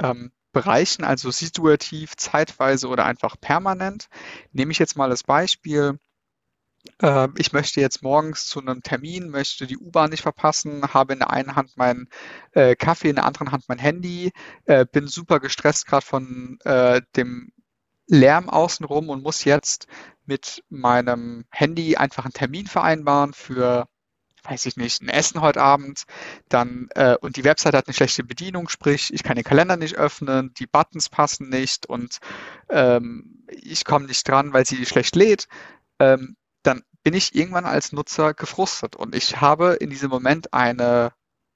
ähm, 0.00 0.30
Bereichen, 0.52 1.04
also 1.04 1.30
situativ, 1.30 2.16
zeitweise 2.16 2.88
oder 2.88 3.04
einfach 3.06 3.40
permanent. 3.40 4.08
Nehme 4.52 4.72
ich 4.72 4.78
jetzt 4.78 4.96
mal 4.96 5.10
das 5.10 5.24
Beispiel, 5.24 5.98
äh, 7.02 7.28
ich 7.36 7.52
möchte 7.52 7.80
jetzt 7.80 8.02
morgens 8.02 8.46
zu 8.46 8.60
einem 8.60 8.82
Termin, 8.82 9.30
möchte 9.30 9.66
die 9.66 9.78
U-Bahn 9.78 10.10
nicht 10.10 10.22
verpassen, 10.22 10.82
habe 10.94 11.12
in 11.14 11.20
der 11.20 11.30
einen 11.30 11.56
Hand 11.56 11.76
meinen 11.76 12.08
äh, 12.52 12.76
Kaffee, 12.76 13.10
in 13.10 13.16
der 13.16 13.24
anderen 13.24 13.52
Hand 13.52 13.64
mein 13.68 13.78
Handy, 13.78 14.32
äh, 14.66 14.86
bin 14.90 15.06
super 15.06 15.40
gestresst 15.40 15.86
gerade 15.86 16.04
von 16.04 16.58
äh, 16.64 17.00
dem 17.16 17.52
Lärm 18.06 18.48
außenrum 18.48 19.10
und 19.10 19.22
muss 19.22 19.44
jetzt 19.44 19.86
mit 20.24 20.64
meinem 20.70 21.44
Handy 21.50 21.96
einfach 21.96 22.24
einen 22.24 22.32
Termin 22.32 22.66
vereinbaren 22.66 23.34
für 23.34 23.86
weiß 24.44 24.66
ich 24.66 24.76
nicht, 24.76 25.02
ein 25.02 25.08
Essen 25.08 25.40
heute 25.40 25.60
Abend, 25.60 26.04
dann 26.48 26.88
äh, 26.94 27.16
und 27.20 27.36
die 27.36 27.44
Website 27.44 27.74
hat 27.74 27.86
eine 27.86 27.94
schlechte 27.94 28.24
Bedienung, 28.24 28.68
sprich, 28.68 29.12
ich 29.12 29.22
kann 29.22 29.36
den 29.36 29.44
Kalender 29.44 29.76
nicht 29.76 29.96
öffnen, 29.96 30.54
die 30.58 30.66
Buttons 30.66 31.08
passen 31.08 31.48
nicht 31.48 31.86
und 31.86 32.18
ähm, 32.70 33.44
ich 33.48 33.84
komme 33.84 34.06
nicht 34.06 34.26
dran, 34.26 34.52
weil 34.52 34.64
sie 34.64 34.86
schlecht 34.86 35.16
lädt, 35.16 35.48
ähm, 35.98 36.36
dann 36.62 36.82
bin 37.02 37.14
ich 37.14 37.34
irgendwann 37.34 37.66
als 37.66 37.92
Nutzer 37.92 38.34
gefrustet 38.34 38.96
und 38.96 39.14
ich 39.14 39.40
habe 39.40 39.74
in 39.80 39.90
diesem 39.90 40.10
Moment 40.10 40.52
eine 40.52 41.12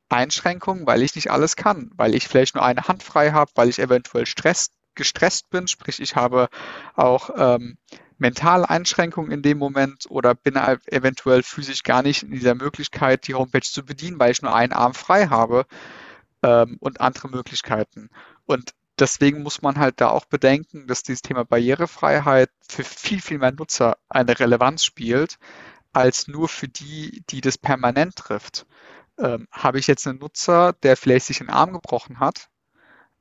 Einschränkung, 0.09 0.87
weil 0.87 1.03
ich 1.03 1.15
nicht 1.15 1.31
alles 1.31 1.57
kann, 1.57 1.91
weil 1.97 2.15
ich 2.15 2.29
vielleicht 2.29 2.55
nur 2.55 2.65
eine 2.65 2.83
Hand 2.89 3.03
frei 3.03 3.33
habe, 3.33 3.51
weil 3.55 3.69
ich 3.69 3.79
eventuell 3.79 4.27
Stress, 4.27 4.71
gestresst 4.95 5.49
bin, 5.51 5.69
sprich 5.69 6.01
ich 6.01 6.17
habe 6.17 6.49
auch 6.95 7.31
ähm, 7.37 7.79
mentale 8.19 8.69
Einschränkungen 8.69 9.33
in 9.33 9.43
dem 9.43 9.59
Moment 9.59 10.07
oder 10.09 10.35
bin 10.35 10.57
eventuell 10.87 11.43
physisch 11.43 11.83
gar 11.83 12.03
nicht 12.03 12.23
in 12.23 12.31
dieser 12.31 12.55
Möglichkeit, 12.55 13.27
die 13.27 13.35
Homepage 13.35 13.63
zu 13.63 13.85
bedienen, 13.85 14.19
weil 14.19 14.33
ich 14.33 14.43
nur 14.43 14.55
einen 14.55 14.73
Arm 14.73 14.95
frei 14.95 15.27
habe 15.27 15.67
ähm, 16.43 16.77
und 16.81 17.01
andere 17.01 17.29
Möglichkeiten. 17.29 18.11
Und 18.45 18.75
deswegen 19.03 19.43
muss 19.43 19.63
man 19.63 19.79
halt 19.79 20.01
da 20.01 20.11
auch 20.11 20.25
bedenken, 20.27 20.87
dass 20.87 21.03
dieses 21.03 21.23
Thema 21.23 21.45
Barrierefreiheit 21.45 22.51
für 22.69 22.85
viel, 22.85 23.21
viel 23.21 23.39
mehr 23.39 23.53
Nutzer 23.53 23.99
eine 24.09 24.39
Relevanz 24.39 24.85
spielt, 24.85 25.39
als 25.93 26.29
nur 26.29 26.49
für 26.49 26.69
die, 26.69 27.25
die 27.29 27.41
das 27.41 27.59
permanent 27.59 28.15
trifft. 28.17 28.65
Ähm, 29.19 29.49
habe 29.51 29.81
ich 29.81 29.89
jetzt 29.89 30.07
einen 30.07 30.21
Nutzer, 30.21 30.73
der 30.85 30.97
vielleicht 30.97 31.27
sich 31.27 31.41
einen 31.41 31.51
Arm 31.51 31.73
gebrochen 31.73 32.21
hat, 32.21 32.49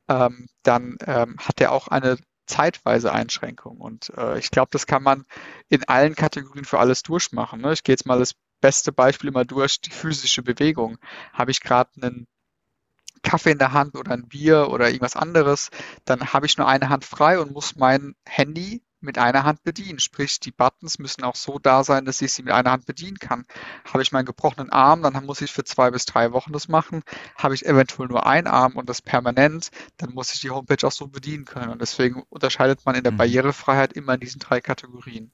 ähm, 0.07 0.47
dann 0.63 0.97
ähm, 1.05 1.37
hat 1.39 1.59
er 1.59 1.71
auch 1.71 1.87
eine 1.87 2.17
zeitweise 2.45 3.11
Einschränkung. 3.11 3.81
Und 3.81 4.11
äh, 4.15 4.37
ich 4.37 4.51
glaube, 4.51 4.69
das 4.71 4.85
kann 4.85 5.01
man 5.01 5.25
in 5.67 5.83
allen 5.85 6.15
Kategorien 6.15 6.65
für 6.65 6.79
alles 6.79 7.01
durchmachen. 7.01 7.61
Ne? 7.61 7.73
Ich 7.73 7.83
gehe 7.83 7.93
jetzt 7.93 8.05
mal 8.05 8.19
das 8.19 8.35
beste 8.61 8.91
Beispiel 8.91 9.29
immer 9.29 9.45
durch, 9.45 9.81
die 9.81 9.89
physische 9.89 10.43
Bewegung. 10.43 10.99
Habe 11.33 11.51
ich 11.51 11.61
gerade 11.61 11.89
einen 12.01 12.27
Kaffee 13.23 13.51
in 13.51 13.59
der 13.59 13.73
Hand 13.73 13.95
oder 13.95 14.11
ein 14.11 14.27
Bier 14.27 14.69
oder 14.69 14.87
irgendwas 14.87 15.15
anderes, 15.15 15.69
dann 16.05 16.33
habe 16.33 16.45
ich 16.45 16.57
nur 16.57 16.67
eine 16.67 16.89
Hand 16.89 17.05
frei 17.05 17.39
und 17.39 17.51
muss 17.51 17.75
mein 17.75 18.15
Handy 18.25 18.81
mit 19.01 19.17
einer 19.17 19.43
Hand 19.43 19.63
bedienen. 19.63 19.99
Sprich, 19.99 20.39
die 20.39 20.51
Buttons 20.51 20.99
müssen 20.99 21.23
auch 21.23 21.35
so 21.35 21.59
da 21.59 21.83
sein, 21.83 22.05
dass 22.05 22.21
ich 22.21 22.31
sie 22.31 22.43
mit 22.43 22.53
einer 22.53 22.71
Hand 22.71 22.85
bedienen 22.85 23.17
kann. 23.17 23.45
Habe 23.91 24.03
ich 24.03 24.11
meinen 24.11 24.25
gebrochenen 24.25 24.71
Arm, 24.71 25.01
dann 25.01 25.25
muss 25.25 25.41
ich 25.41 25.51
für 25.51 25.63
zwei 25.63 25.91
bis 25.91 26.05
drei 26.05 26.31
Wochen 26.31 26.53
das 26.53 26.67
machen. 26.67 27.03
Habe 27.35 27.55
ich 27.55 27.65
eventuell 27.65 28.07
nur 28.07 28.25
einen 28.25 28.47
Arm 28.47 28.77
und 28.77 28.89
das 28.89 29.01
permanent, 29.01 29.71
dann 29.97 30.13
muss 30.13 30.33
ich 30.33 30.41
die 30.41 30.51
Homepage 30.51 30.85
auch 30.87 30.91
so 30.91 31.07
bedienen 31.07 31.45
können. 31.45 31.69
Und 31.69 31.81
deswegen 31.81 32.23
unterscheidet 32.29 32.85
man 32.85 32.95
in 32.95 33.03
der 33.03 33.11
mhm. 33.13 33.17
Barrierefreiheit 33.17 33.93
immer 33.93 34.13
in 34.13 34.19
diesen 34.19 34.39
drei 34.39 34.61
Kategorien. 34.61 35.31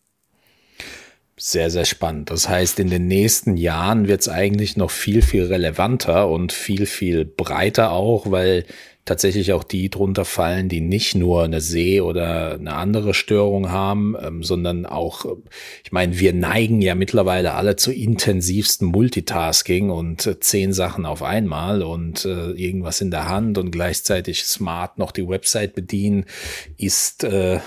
Sehr, 1.39 1.69
sehr 1.69 1.85
spannend. 1.85 2.31
Das 2.31 2.49
heißt, 2.49 2.79
in 2.79 2.89
den 2.89 3.07
nächsten 3.07 3.57
Jahren 3.57 4.07
wird 4.07 4.21
es 4.21 4.29
eigentlich 4.29 4.75
noch 4.75 4.89
viel, 4.89 5.21
viel 5.21 5.45
relevanter 5.45 6.29
und 6.29 6.51
viel, 6.51 6.87
viel 6.87 7.25
breiter 7.25 7.91
auch, 7.91 8.31
weil 8.31 8.65
tatsächlich 9.05 9.53
auch 9.53 9.63
die 9.63 9.91
drunter 9.91 10.25
fallen, 10.25 10.67
die 10.67 10.81
nicht 10.81 11.13
nur 11.13 11.43
eine 11.43 11.61
Seh- 11.61 12.01
oder 12.01 12.55
eine 12.55 12.73
andere 12.73 13.13
Störung 13.13 13.71
haben, 13.71 14.15
ähm, 14.19 14.41
sondern 14.41 14.87
auch, 14.87 15.25
ich 15.83 15.91
meine, 15.91 16.19
wir 16.19 16.33
neigen 16.33 16.81
ja 16.81 16.95
mittlerweile 16.95 17.53
alle 17.53 17.75
zu 17.75 17.93
intensivsten 17.93 18.87
Multitasking 18.87 19.91
und 19.91 20.25
äh, 20.25 20.39
zehn 20.39 20.73
Sachen 20.73 21.05
auf 21.05 21.21
einmal 21.21 21.83
und 21.83 22.25
äh, 22.25 22.51
irgendwas 22.51 22.99
in 22.99 23.11
der 23.11 23.29
Hand 23.29 23.59
und 23.59 23.69
gleichzeitig 23.69 24.43
smart 24.43 24.97
noch 24.97 25.11
die 25.11 25.27
Website 25.27 25.75
bedienen, 25.75 26.25
ist 26.77 27.23
äh, 27.23 27.59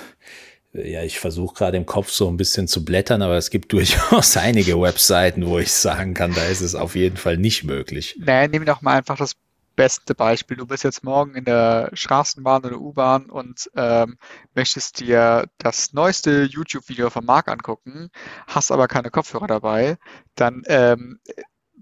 ja, 0.73 1.03
ich 1.03 1.19
versuche 1.19 1.55
gerade 1.55 1.77
im 1.77 1.87
Kopf 1.87 2.11
so 2.11 2.29
ein 2.29 2.37
bisschen 2.37 2.69
zu 2.69 2.85
blättern, 2.85 3.23
aber 3.23 3.37
es 3.37 3.51
gibt 3.51 3.73
durchaus 3.73 4.37
einige 4.37 4.81
Webseiten, 4.81 5.47
wo 5.47 5.59
ich 5.59 5.73
sagen 5.73 6.15
kann, 6.15 6.35
da 6.35 6.45
ist 6.45 6.61
es 6.61 6.75
auf 6.75 6.95
jeden 6.95 7.17
Fall 7.17 7.37
nicht 7.37 7.65
möglich. 7.65 8.17
Nee, 8.19 8.49
nehmen 8.49 8.67
doch 8.67 8.83
mal 8.83 8.97
einfach 8.97 9.17
das 9.17 9.35
beste 9.77 10.15
Beispiel. 10.15 10.59
Du 10.59 10.67
bist 10.67 10.85
jetzt 10.85 11.05
morgen 11.05 11.35
in 11.35 11.45
der 11.45 11.91
Straßenbahn 11.95 12.65
oder 12.65 12.79
U-Bahn 12.79 13.31
und 13.31 13.71
ähm, 13.75 14.19
möchtest 14.55 15.01
dir 15.01 15.49
das 15.59 15.93
neueste 15.93 16.43
YouTube-Video 16.43 17.09
von 17.09 17.25
Marc 17.25 17.49
angucken, 17.49 18.11
hast 18.47 18.71
aber 18.71 18.89
keine 18.89 19.11
Kopfhörer 19.11 19.47
dabei, 19.47 19.97
dann 20.35 20.63
ähm, 20.67 21.19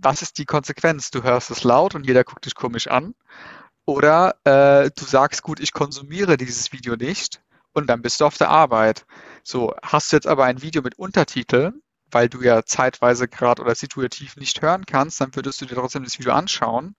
was 0.01 0.23
ist 0.23 0.39
die 0.39 0.45
Konsequenz? 0.45 1.11
Du 1.11 1.25
hörst 1.25 1.51
es 1.51 1.65
laut 1.65 1.97
und 1.97 2.07
jeder 2.07 2.23
guckt 2.23 2.45
dich 2.45 2.55
komisch 2.55 2.87
an. 2.87 3.15
Oder 3.85 4.37
äh, 4.45 4.91
du 4.97 5.05
sagst, 5.05 5.43
gut, 5.43 5.59
ich 5.59 5.73
konsumiere 5.73 6.37
dieses 6.37 6.73
Video 6.73 6.95
nicht 6.95 7.41
und 7.79 7.87
dann 7.89 8.03
bist 8.03 8.21
du 8.21 8.27
auf 8.27 8.39
der 8.39 8.51
Arbeit. 8.51 9.07
So, 9.43 9.75
hast 9.83 10.13
du 10.13 10.17
jetzt 10.17 10.27
aber 10.27 10.45
ein 10.45 10.63
Video 10.63 10.83
mit 10.83 10.99
Untertiteln, 10.99 11.83
weil 12.11 12.29
du 12.29 12.43
ja 12.43 12.65
zeitweise 12.65 13.29
gerade 13.29 13.63
oder 13.63 13.75
situativ 13.75 14.37
nicht 14.37 14.63
hören 14.63 14.85
kannst, 14.87 15.21
dann 15.21 15.35
würdest 15.35 15.61
du 15.61 15.67
dir 15.67 15.77
trotzdem 15.77 16.05
das 16.05 16.19
Video 16.19 16.33
anschauen 16.33 16.97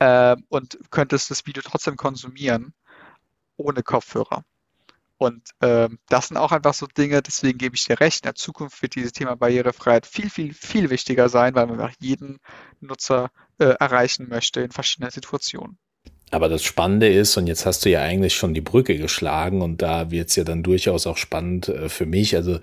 äh, 0.00 0.36
und 0.48 0.78
könntest 0.90 1.30
das 1.30 1.46
Video 1.46 1.62
trotzdem 1.62 1.96
konsumieren 1.96 2.74
ohne 3.56 3.82
Kopfhörer. 3.82 4.44
Und 5.18 5.50
äh, 5.60 5.88
das 6.08 6.28
sind 6.28 6.36
auch 6.36 6.52
einfach 6.52 6.74
so 6.74 6.86
Dinge, 6.86 7.22
deswegen 7.22 7.58
gebe 7.58 7.74
ich 7.74 7.84
dir 7.84 7.98
recht, 7.98 8.24
in 8.24 8.28
der 8.28 8.36
Zukunft 8.36 8.80
wird 8.82 8.94
dieses 8.94 9.12
Thema 9.12 9.34
Barrierefreiheit 9.36 10.06
viel, 10.06 10.30
viel, 10.30 10.54
viel 10.54 10.90
wichtiger 10.90 11.28
sein, 11.28 11.56
weil 11.56 11.66
man 11.66 11.80
einfach 11.80 11.96
jeden 11.98 12.38
Nutzer 12.80 13.30
äh, 13.58 13.74
erreichen 13.80 14.28
möchte 14.28 14.60
in 14.60 14.70
verschiedenen 14.70 15.10
Situationen. 15.10 15.76
Aber 16.30 16.48
das 16.48 16.62
Spannende 16.62 17.08
ist, 17.08 17.36
und 17.36 17.46
jetzt 17.46 17.64
hast 17.64 17.84
du 17.84 17.90
ja 17.90 18.02
eigentlich 18.02 18.34
schon 18.34 18.54
die 18.54 18.60
Brücke 18.60 18.96
geschlagen, 18.96 19.62
und 19.62 19.80
da 19.80 20.10
wird 20.10 20.28
es 20.28 20.36
ja 20.36 20.44
dann 20.44 20.62
durchaus 20.62 21.06
auch 21.06 21.16
spannend 21.16 21.68
äh, 21.68 21.88
für 21.88 22.06
mich. 22.06 22.36
Also 22.36 22.58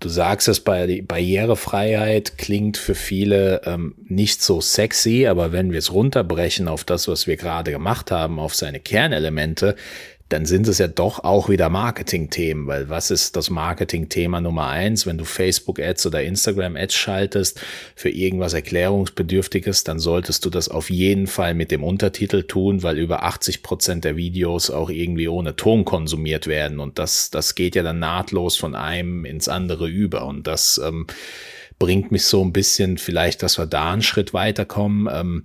Du 0.00 0.08
sagst 0.08 0.48
es 0.48 0.60
bei 0.60 1.02
Barrierefreiheit 1.06 2.38
klingt 2.38 2.78
für 2.78 2.94
viele 2.94 3.60
ähm, 3.66 3.94
nicht 4.08 4.42
so 4.42 4.62
sexy, 4.62 5.26
aber 5.26 5.52
wenn 5.52 5.72
wir 5.72 5.78
es 5.78 5.92
runterbrechen 5.92 6.68
auf 6.68 6.84
das, 6.84 7.06
was 7.06 7.26
wir 7.26 7.36
gerade 7.36 7.70
gemacht 7.70 8.10
haben, 8.10 8.38
auf 8.38 8.54
seine 8.54 8.80
Kernelemente, 8.80 9.76
dann 10.30 10.46
sind 10.46 10.68
es 10.68 10.78
ja 10.78 10.86
doch 10.86 11.24
auch 11.24 11.48
wieder 11.48 11.68
Marketing-Themen, 11.68 12.66
weil 12.68 12.88
was 12.88 13.10
ist 13.10 13.36
das 13.36 13.50
Marketing-Thema 13.50 14.40
Nummer 14.40 14.68
eins? 14.68 15.04
Wenn 15.04 15.18
du 15.18 15.24
Facebook-Ads 15.24 16.06
oder 16.06 16.22
Instagram-Ads 16.22 16.94
schaltest 16.94 17.60
für 17.96 18.10
irgendwas 18.10 18.54
Erklärungsbedürftiges, 18.54 19.84
dann 19.84 19.98
solltest 19.98 20.44
du 20.44 20.50
das 20.50 20.68
auf 20.68 20.88
jeden 20.88 21.26
Fall 21.26 21.54
mit 21.54 21.72
dem 21.72 21.82
Untertitel 21.82 22.44
tun, 22.44 22.84
weil 22.84 22.98
über 22.98 23.24
80 23.24 23.62
Prozent 23.62 24.04
der 24.04 24.16
Videos 24.16 24.70
auch 24.70 24.88
irgendwie 24.88 25.28
ohne 25.28 25.56
Ton 25.56 25.84
konsumiert 25.84 26.46
werden 26.46 26.78
und 26.78 26.98
das, 27.00 27.30
das 27.30 27.56
geht 27.56 27.74
ja 27.74 27.82
dann 27.82 27.98
nahtlos 27.98 28.56
von 28.56 28.76
einem 28.76 29.24
ins 29.24 29.48
andere 29.48 29.88
über 29.88 30.26
und 30.26 30.46
das 30.46 30.80
ähm, 30.82 31.08
bringt 31.80 32.12
mich 32.12 32.24
so 32.24 32.44
ein 32.44 32.52
bisschen 32.52 32.98
vielleicht, 32.98 33.42
dass 33.42 33.58
wir 33.58 33.66
da 33.66 33.92
einen 33.92 34.02
Schritt 34.02 34.32
weiterkommen. 34.32 35.08
Ähm, 35.12 35.44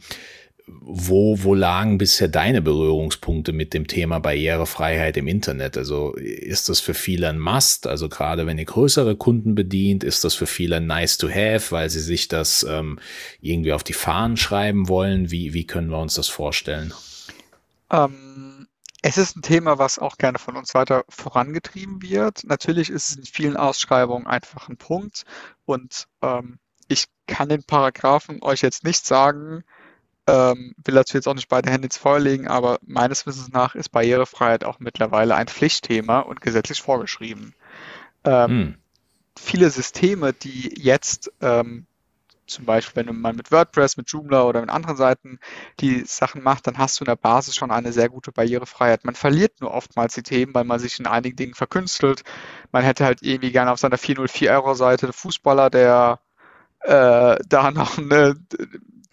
wo, 0.68 1.44
wo 1.44 1.54
lagen 1.54 1.98
bisher 1.98 2.28
deine 2.28 2.62
Berührungspunkte 2.62 3.54
mit 3.54 3.74
dem 3.74 3.88
Thema 3.88 4.20
Barrierefreiheit 4.20 5.16
im 5.18 5.28
Internet? 5.28 5.78
Also 5.78 6.14
ist 6.14 6.70
das 6.70 6.80
für 6.80 6.96
viele 6.96 7.30
ein 7.30 7.40
Must? 7.40 7.86
Also 7.86 8.10
gerade 8.10 8.48
wenn 8.48 8.58
ihr 8.58 8.66
größere 8.66 9.16
Kunden 9.16 9.54
bedient, 9.54 10.04
ist 10.04 10.24
das 10.24 10.34
für 10.34 10.48
viele 10.48 10.82
nice 10.82 11.18
to 11.18 11.30
have, 11.30 11.72
weil 11.72 11.90
sie 11.90 12.00
sich 12.00 12.28
das 12.28 12.66
ähm, 12.68 13.00
irgendwie 13.42 13.74
auf 13.74 13.84
die 13.84 13.94
Fahnen 13.94 14.38
schreiben 14.38 14.88
wollen? 14.88 15.30
Wie, 15.30 15.54
wie 15.54 15.68
können 15.68 15.90
wir 15.90 16.00
uns 16.00 16.16
das 16.16 16.30
vorstellen? 16.30 16.94
Ähm, 17.92 18.68
es 19.04 19.20
ist 19.20 19.38
ein 19.38 19.44
Thema, 19.44 19.78
was 19.78 20.00
auch 20.00 20.18
gerne 20.18 20.40
von 20.40 20.56
uns 20.56 20.74
weiter 20.74 21.06
vorangetrieben 21.10 22.02
wird. 22.02 22.44
Natürlich 22.44 22.90
ist 22.90 23.10
es 23.10 23.16
in 23.18 23.26
vielen 23.26 23.56
Ausschreibungen 23.56 24.26
einfach 24.26 24.68
ein 24.68 24.78
Punkt 24.78 25.26
und 25.66 26.08
ähm, 26.24 26.58
ich 26.88 27.06
kann 27.28 27.50
den 27.50 27.64
Paragraphen 27.64 28.42
euch 28.42 28.62
jetzt 28.62 28.84
nicht 28.84 29.06
sagen, 29.06 29.64
ähm, 30.28 30.74
will 30.84 30.96
dazu 30.96 31.18
jetzt 31.18 31.28
auch 31.28 31.36
nicht 31.36 31.50
beide 31.50 31.70
Hände 31.70 31.86
ins 31.88 31.98
Feuer 31.98 32.20
legen, 32.20 32.48
aber 32.48 32.80
meines 32.86 33.26
Wissens 33.26 33.50
nach 33.50 33.76
ist 33.76 33.90
Barrierefreiheit 33.90 34.64
auch 34.64 34.80
mittlerweile 34.80 35.36
ein 35.36 35.48
Pflichtthema 35.48 36.20
und 36.20 36.42
gesetzlich 36.42 36.82
vorgeschrieben. 36.82 37.54
Ähm, 38.24 38.50
hm. 38.50 38.76
Viele 39.38 39.70
Systeme, 39.70 40.34
die 40.34 40.82
jetzt 40.82 41.32
ähm, 41.42 41.86
zum 42.48 42.66
Beispiel, 42.66 43.06
wenn 43.06 43.20
mal 43.20 43.34
mit 43.34 43.52
WordPress, 43.52 43.98
mit 43.98 44.10
Joomla 44.10 44.44
oder 44.44 44.62
mit 44.62 44.70
anderen 44.70 44.98
Seiten 44.98 45.40
die 45.80 46.04
Sachen 46.06 46.44
machst, 46.44 46.68
dann 46.68 46.78
hast 46.78 47.00
du 47.00 47.04
in 47.04 47.08
der 47.08 47.16
Basis 47.16 47.56
schon 47.56 47.72
eine 47.72 47.92
sehr 47.92 48.10
gute 48.10 48.32
Barrierefreiheit. 48.32 49.04
Man 49.04 49.16
verliert 49.16 49.62
nur 49.62 49.72
oftmals 49.72 50.14
die 50.14 50.24
Themen, 50.24 50.54
weil 50.54 50.64
man 50.64 50.80
sich 50.80 51.00
in 51.00 51.08
einigen 51.08 51.36
Dingen 51.36 51.54
verkünstelt. 51.56 52.24
Man 52.72 52.84
hätte 52.84 53.06
halt 53.06 53.22
irgendwie 53.24 53.52
gerne 53.52 53.72
auf 53.72 53.80
seiner 53.80 53.98
404-Euro-Seite 53.98 55.12
Fußballer, 55.12 55.70
der 55.70 56.20
äh, 56.82 57.38
da 57.48 57.72
noch 57.72 57.98
eine 57.98 58.36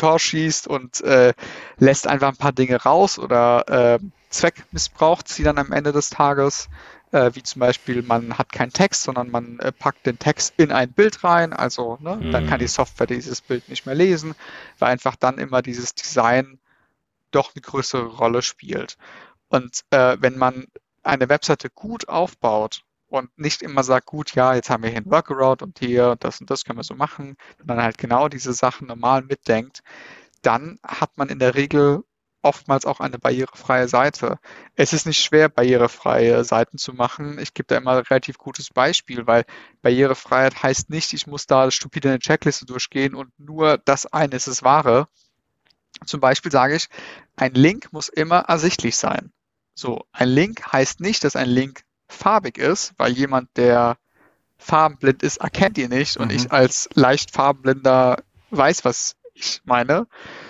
Tor 0.03 0.19
schießt 0.19 0.67
und 0.67 1.01
äh, 1.03 1.33
lässt 1.79 2.09
einfach 2.09 2.27
ein 2.27 2.37
paar 2.37 2.51
Dinge 2.51 2.75
raus 2.75 3.21
oder 3.21 3.69
äh, 3.69 3.99
Zweck 4.31 4.65
missbraucht 4.73 5.29
sie 5.29 5.45
dann 5.45 5.59
am 5.59 5.71
Ende 5.71 5.93
des 5.93 6.11
Tages, 6.11 6.69
äh, 7.13 7.31
wie 7.35 7.45
zum 7.45 7.61
Beispiel 7.61 8.03
man 8.03 8.37
hat 8.37 8.51
keinen 8.51 8.73
Text, 8.73 9.05
sondern 9.05 9.31
man 9.31 9.61
äh, 9.61 9.71
packt 9.71 10.05
den 10.05 10.19
Text 10.19 10.55
in 10.57 10.73
ein 10.73 10.91
Bild 10.91 11.23
rein, 11.23 11.53
also 11.53 11.99
ne, 12.01 12.17
mhm. 12.17 12.33
dann 12.33 12.49
kann 12.49 12.59
die 12.59 12.67
Software 12.67 13.07
dieses 13.07 13.43
Bild 13.43 13.69
nicht 13.69 13.87
mehr 13.87 13.95
lesen, 13.95 14.35
weil 14.81 14.91
einfach 14.91 15.15
dann 15.15 15.39
immer 15.39 15.63
dieses 15.63 15.95
Design 15.95 16.59
doch 17.31 17.55
eine 17.55 17.63
größere 17.63 18.07
Rolle 18.07 18.43
spielt. 18.43 18.99
Und 19.51 19.85
äh, 19.91 20.17
wenn 20.19 20.37
man 20.37 20.67
eine 21.05 21.29
Webseite 21.29 21.71
gut 21.71 22.09
aufbaut 22.09 22.83
und 23.13 23.37
nicht 23.39 23.63
immer 23.63 23.85
sagt, 23.85 24.07
gut, 24.07 24.35
ja, 24.35 24.55
jetzt 24.55 24.71
haben 24.71 24.83
wir 24.83 24.91
hier 24.91 25.01
ein 25.01 25.11
Workaround 25.11 25.63
und 25.63 25.79
hier 25.79 26.17
das 26.19 26.41
und 26.41 26.51
das 26.51 26.65
können 26.65 26.79
wir 26.79 26.85
so 26.85 26.95
machen, 26.95 27.37
sondern 27.59 27.83
halt 27.83 27.99
genau 27.99 28.29
diese 28.29 28.53
Sachen 28.55 28.89
normal 28.89 29.23
mitdenkt, 29.23 29.83
dann 30.43 30.79
hat 30.83 31.17
man 31.19 31.29
in 31.29 31.39
der 31.39 31.55
Regel 31.55 32.05
oftmals 32.41 32.87
auch 32.87 33.01
eine 33.01 33.19
barrierefreie 33.19 33.87
Seite. 33.87 34.39
Es 34.75 34.93
ist 34.93 35.07
nicht 35.07 35.23
schwer, 35.23 35.49
barrierefreie 35.49 36.43
Seiten 36.45 36.79
zu 36.79 36.93
machen. 36.93 37.39
Ich 37.39 37.55
gebe 37.55 37.67
da 37.69 37.77
immer 37.77 37.93
ein 37.93 37.99
relativ 37.99 38.39
gutes 38.39 38.71
Beispiel, 38.71 39.27
weil 39.27 39.45
Barrierefreiheit 39.83 40.63
heißt 40.63 40.91
nicht, 40.91 41.13
ich 41.13 41.27
muss 41.27 41.47
da 41.47 41.71
stupide 41.71 42.09
eine 42.09 42.19
Checkliste 42.19 42.67
durchgehen 42.67 43.15
und 43.15 43.31
nur 43.39 43.79
das 43.79 44.07
eine 44.07 44.35
ist 44.35 44.49
das 44.49 44.63
Wahre. 44.63 45.07
Zum 46.07 46.21
Beispiel 46.21 46.51
sage 46.51 46.77
ich, 46.77 46.89
ein 47.37 47.53
Link 47.53 47.93
muss 47.93 48.09
immer 48.09 48.41
ersichtlich 48.49 48.97
sein. 48.97 49.33
So, 49.75 50.05
ein 50.13 50.29
Link 50.29 50.73
heißt 50.73 51.01
nicht, 51.01 51.25
dass 51.25 51.37
ein 51.37 51.49
Link 51.49 51.85
farbig 52.13 52.59
ist, 52.59 52.95
weil 52.99 53.13
jemand, 53.13 53.57
der 53.57 53.97
farbenblind 54.59 55.23
ist, 55.23 55.39
erkennt 55.39 55.79
ihn 55.79 55.91
nicht 55.91 56.17
und 56.17 56.29
mhm. 56.29 56.37
ich 56.37 56.53
als 56.53 56.89
leicht 56.95 57.33
farbenblinder 57.33 58.23
weiß, 58.51 58.85
was 58.85 59.17
ich 59.35 59.61
meine, 59.65 60.07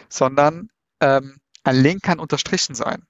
sondern 0.09 0.71
ähm, 1.01 1.39
ein 1.65 1.77
Link 1.77 2.03
kann 2.03 2.19
unterstrichen 2.19 2.75
sein. 2.75 3.07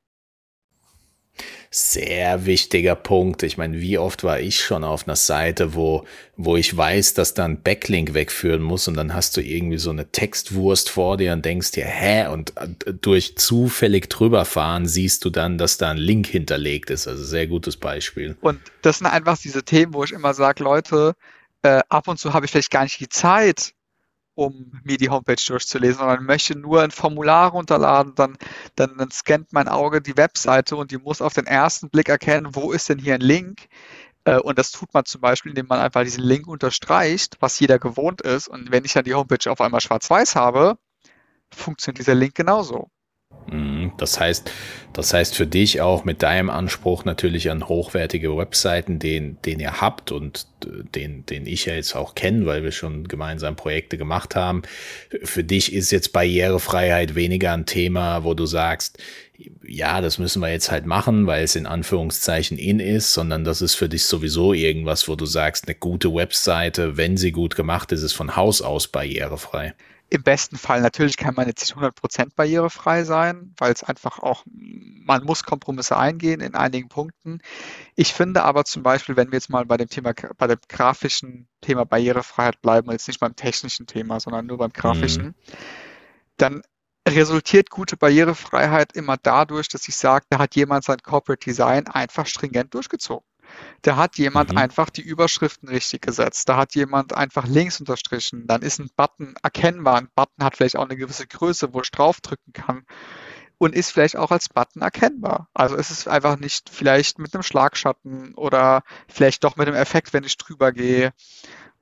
Sehr 1.75 2.45
wichtiger 2.45 2.95
Punkt. 2.95 3.43
Ich 3.43 3.57
meine, 3.57 3.81
wie 3.81 3.97
oft 3.97 4.25
war 4.25 4.39
ich 4.39 4.61
schon 4.61 4.85
auf 4.85 5.09
einer 5.09 5.17
Seite, 5.17 5.75
wo, 5.75 6.05
wo 6.37 6.57
ich 6.57 6.77
weiß, 6.77 7.15
dass 7.15 7.33
da 7.33 7.47
ein 7.47 7.63
Backlink 7.63 8.13
wegführen 8.13 8.61
muss 8.61 8.89
und 8.89 8.95
dann 8.95 9.15
hast 9.15 9.39
du 9.39 9.41
irgendwie 9.41 9.79
so 9.79 9.89
eine 9.89 10.13
Textwurst 10.13 10.91
vor 10.91 11.17
dir 11.17 11.33
und 11.33 11.47
denkst 11.47 11.71
dir, 11.71 11.87
hä? 11.87 12.27
Und 12.27 12.55
äh, 12.59 12.93
durch 12.93 13.39
zufällig 13.39 14.11
drüberfahren 14.11 14.87
siehst 14.87 15.25
du 15.25 15.31
dann, 15.31 15.57
dass 15.57 15.79
da 15.79 15.91
ein 15.91 15.97
Link 15.97 16.27
hinterlegt 16.27 16.91
ist. 16.91 17.09
Also 17.09 17.25
sehr 17.25 17.47
gutes 17.47 17.79
Beispiel. 17.79 18.37
Und 18.43 18.61
das 18.83 18.99
sind 18.99 19.07
einfach 19.07 19.39
diese 19.39 19.63
Themen, 19.63 19.95
wo 19.95 20.05
ich 20.05 20.13
immer 20.13 20.35
sage, 20.35 20.63
Leute, 20.63 21.15
äh, 21.63 21.81
ab 21.89 22.07
und 22.07 22.19
zu 22.19 22.35
habe 22.35 22.45
ich 22.45 22.53
vielleicht 22.53 22.71
gar 22.71 22.83
nicht 22.83 23.01
die 23.01 23.09
Zeit, 23.09 23.73
um 24.35 24.73
mir 24.85 24.97
die 24.97 25.11
Homepage 25.11 25.43
durchzulesen, 25.47 25.99
sondern 25.99 26.25
möchte 26.25 26.59
nur 26.59 26.83
ein 26.83 26.91
Formular 26.91 27.51
runterladen, 27.51 28.15
dann, 28.15 28.37
dann, 28.77 28.97
dann 28.97 29.11
scannt 29.11 29.53
mein 29.53 29.69
Auge 29.69 30.01
die 30.01 30.17
Webseite 30.17 30.77
und 30.77 30.91
die 30.91 30.99
muss 30.99 31.23
auf 31.23 31.35
den 31.35 31.47
ersten 31.47 31.91
Blick 31.91 32.09
erkennen, 32.09 32.55
wo 32.55 32.73
ist 32.73 32.89
denn 32.89 32.99
hier 32.99 33.15
ein 33.15 33.21
Link. 33.21 33.69
Äh, 34.25 34.39
und 34.39 34.59
das 34.59 34.71
tut 34.71 34.93
man 34.95 35.05
zum 35.05 35.21
Beispiel, 35.21 35.51
indem 35.51 35.67
man 35.67 35.81
einfach 35.81 36.05
diesen 36.05 36.25
Link 36.25 36.47
unterstreicht, 36.47 37.37
was 37.41 37.59
jeder 37.61 37.79
gewohnt 37.79 38.23
ist. 38.23 38.49
Und 38.49 38.71
wenn 38.71 38.85
ich 38.85 38.93
dann 38.93 39.05
die 39.05 39.15
Homepage 39.15 39.51
auf 39.51 39.61
einmal 39.61 39.81
schwarz-weiß 39.81 40.37
habe, 40.37 40.79
funktioniert 41.55 41.99
dieser 41.99 42.15
Link 42.15 42.35
genauso. 42.35 42.91
Mhm. 43.51 43.93
Das 43.99 44.19
heißt, 44.21 44.51
das 44.93 45.13
heißt 45.13 45.35
für 45.35 45.47
dich 45.47 45.81
auch 45.81 46.05
mit 46.05 46.23
deinem 46.23 46.51
Anspruch 46.51 47.05
natürlich 47.05 47.51
an 47.51 47.69
hochwertige 47.69 48.37
Webseiten, 48.37 48.99
den, 48.99 49.39
den 49.43 49.61
ihr 49.61 49.81
habt 49.81 50.13
und 50.13 50.47
den, 50.65 51.27
den 51.27 51.47
ich 51.47 51.67
ja 51.67 51.75
jetzt 51.75 51.97
auch 51.97 52.15
kenne, 52.15 52.47
weil 52.47 52.63
wir 52.63 52.73
schon 52.73 53.09
gemeinsam 53.09 53.57
Projekte 53.57 53.99
gemacht 53.99 54.37
haben. 54.37 54.63
Für 55.23 55.45
dich 55.45 55.73
ist 55.73 55.91
jetzt 55.91 56.13
Barrierefreiheit 56.13 57.15
weniger 57.15 57.53
ein 57.53 57.67
Thema, 57.67 58.25
wo 58.25 58.35
du 58.35 58.47
sagst, 58.47 58.99
ja, 59.65 60.01
das 60.01 60.19
müssen 60.19 60.41
wir 60.41 60.51
jetzt 60.51 60.71
halt 60.71 60.87
machen, 60.87 61.27
weil 61.27 61.43
es 61.43 61.57
in 61.57 61.67
Anführungszeichen 61.67 62.59
in 62.59 62.79
ist, 62.79 63.13
sondern 63.13 63.43
das 63.45 63.61
ist 63.61 63.75
für 63.75 63.89
dich 63.89 64.05
sowieso 64.05 64.53
irgendwas, 64.53 65.09
wo 65.09 65.17
du 65.17 65.27
sagst, 65.27 65.67
eine 65.67 65.75
gute 65.75 66.15
Webseite, 66.15 66.97
wenn 66.97 67.17
sie 67.17 67.33
gut 67.33 67.57
gemacht 67.57 67.91
ist, 67.91 68.03
ist 68.03 68.13
von 68.13 68.37
Haus 68.37 68.63
aus 68.63 68.87
barrierefrei. 68.87 69.75
Im 70.13 70.23
besten 70.23 70.59
Fall 70.59 70.83
natürlich 70.83 71.17
kann 71.17 71.35
man 71.35 71.47
jetzt 71.47 71.63
nicht 71.63 71.75
100% 71.75 72.35
barrierefrei 72.37 73.03
sein, 73.05 73.55
weil 73.57 73.73
es 73.73 73.83
einfach 73.83 74.19
auch, 74.19 74.45
man 74.45 75.25
muss 75.25 75.43
Kompromisse 75.43 75.97
eingehen 75.97 76.43
in 76.43 76.55
einigen 76.55 76.91
Punkten. 76.91 77.41
Ich 77.97 78.13
finde 78.13 78.43
aber 78.43 78.67
zum 78.67 78.83
Beispiel, 78.83 79.17
wenn 79.17 79.29
wir 79.29 79.39
jetzt 79.39 79.49
mal 79.49 79.65
bei 79.65 79.79
dem 79.79 79.89
Thema, 79.89 80.13
bei 80.37 80.49
dem 80.49 80.59
grafischen 80.69 81.49
Thema 81.63 81.87
Barrierefreiheit 81.87 82.61
bleiben, 82.61 82.91
jetzt 82.91 83.09
nicht 83.09 83.21
beim 83.21 83.37
technischen 83.37 83.87
Thema, 83.87 84.21
sondern 84.21 84.45
nur 84.45 84.59
beim 84.59 84.75
grafischen, 84.75 85.29
mhm. 85.29 85.35
dann 86.37 86.63
resultiert 87.09 87.71
gute 87.71 87.97
Barrierefreiheit 87.97 88.93
immer 88.95 89.17
dadurch, 89.17 89.69
dass 89.69 89.89
ich 89.89 89.97
sage, 89.97 90.27
da 90.29 90.41
hat 90.41 90.55
jemand 90.57 90.85
sein 90.85 90.99
Corporate 91.03 91.43
Design 91.43 91.87
einfach 91.87 92.27
stringent 92.27 92.75
durchgezogen. 92.75 93.27
Da 93.83 93.97
hat 93.97 94.17
jemand 94.17 94.53
mhm. 94.53 94.59
einfach 94.59 94.91
die 94.91 95.03
Überschriften 95.03 95.69
richtig 95.69 96.03
gesetzt. 96.03 96.49
Da 96.49 96.57
hat 96.57 96.75
jemand 96.75 97.15
einfach 97.15 97.47
links 97.47 97.81
unterstrichen. 97.81 98.47
Dann 98.47 98.63
ist 98.63 98.79
ein 98.79 98.91
Button 98.97 99.35
erkennbar. 99.43 99.97
Ein 99.97 100.09
Button 100.15 100.45
hat 100.45 100.57
vielleicht 100.57 100.77
auch 100.77 100.85
eine 100.85 100.97
gewisse 100.97 101.27
Größe, 101.27 101.73
wo 101.75 101.81
ich 101.81 101.91
draufdrücken 101.91 102.53
kann 102.53 102.85
und 103.59 103.75
ist 103.75 103.93
vielleicht 103.93 104.17
auch 104.17 104.31
als 104.31 104.49
Button 104.49 104.83
erkennbar. 104.83 105.49
Also 105.55 105.77
es 105.77 105.91
ist 105.91 106.09
einfach 106.09 106.37
nicht 106.37 106.69
vielleicht 106.69 107.19
mit 107.19 107.35
einem 107.35 107.45
Schlagschatten 107.45 108.35
oder 108.35 108.83
vielleicht 109.09 109.45
doch 109.45 109.57
mit 109.57 109.69
einem 109.69 109.77
Effekt, 109.77 110.13
wenn 110.13 110.25
ich 110.25 110.37
drüber 110.37 110.73
gehe. 110.73 111.13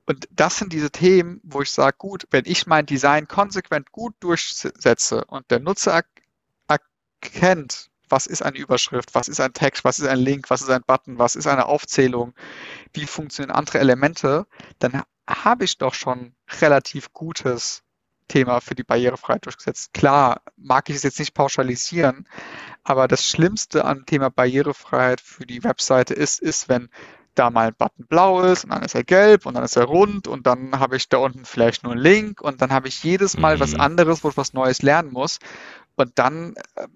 Und 0.05 0.27
das 0.31 0.57
sind 0.57 0.73
diese 0.73 0.91
Themen, 0.91 1.39
wo 1.43 1.61
ich 1.61 1.71
sage, 1.71 1.95
gut, 1.97 2.27
wenn 2.31 2.43
ich 2.45 2.67
mein 2.67 2.85
Design 2.85 3.27
konsequent 3.27 3.91
gut 3.91 4.13
durchsetze 4.19 5.25
und 5.25 5.49
der 5.51 5.59
Nutzer 5.59 6.03
erkennt, 6.67 7.90
was 8.11 8.27
ist 8.27 8.41
eine 8.41 8.57
Überschrift, 8.57 9.15
was 9.15 9.27
ist 9.27 9.39
ein 9.39 9.53
Text, 9.53 9.83
was 9.83 9.99
ist 9.99 10.07
ein 10.07 10.19
Link, 10.19 10.49
was 10.49 10.61
ist 10.61 10.69
ein 10.69 10.83
Button, 10.85 11.19
was 11.19 11.35
ist 11.35 11.47
eine 11.47 11.65
Aufzählung, 11.67 12.33
wie 12.93 13.05
funktionieren 13.07 13.55
andere 13.55 13.79
Elemente, 13.79 14.47
dann 14.79 15.03
habe 15.27 15.63
ich 15.65 15.77
doch 15.77 15.93
schon 15.93 16.33
relativ 16.61 17.13
gutes 17.13 17.83
Thema 18.27 18.61
für 18.61 18.75
die 18.75 18.83
Barrierefreiheit 18.83 19.45
durchgesetzt. 19.45 19.93
Klar, 19.93 20.41
mag 20.57 20.89
ich 20.89 20.95
es 20.97 21.03
jetzt 21.03 21.19
nicht 21.19 21.33
pauschalisieren, 21.33 22.27
aber 22.83 23.07
das 23.07 23.25
Schlimmste 23.27 23.85
am 23.85 24.05
Thema 24.05 24.29
Barrierefreiheit 24.29 25.21
für 25.21 25.45
die 25.45 25.63
Webseite 25.63 26.13
ist, 26.13 26.39
ist, 26.41 26.69
wenn 26.69 26.89
da 27.35 27.49
mal 27.49 27.67
ein 27.67 27.75
Button 27.77 28.05
blau 28.07 28.41
ist 28.41 28.65
und 28.65 28.71
dann 28.71 28.83
ist 28.83 28.95
er 28.95 29.03
gelb 29.03 29.45
und 29.45 29.53
dann 29.53 29.63
ist 29.63 29.77
er 29.77 29.85
rund 29.85 30.27
und 30.27 30.47
dann 30.47 30.79
habe 30.79 30.97
ich 30.97 31.07
da 31.09 31.17
unten 31.17 31.45
vielleicht 31.45 31.83
nur 31.83 31.93
einen 31.93 32.01
Link 32.01 32.41
und 32.41 32.61
dann 32.61 32.71
habe 32.73 32.87
ich 32.89 33.03
jedes 33.03 33.37
Mal 33.37 33.59
was 33.59 33.73
Mhm. 33.73 33.81
anderes, 33.81 34.23
wo 34.23 34.29
ich 34.29 34.37
was 34.37 34.53
Neues 34.53 34.81
lernen 34.81 35.11
muss. 35.11 35.39
Und 35.95 36.19
dann, 36.19 36.55
äh, 36.75 36.87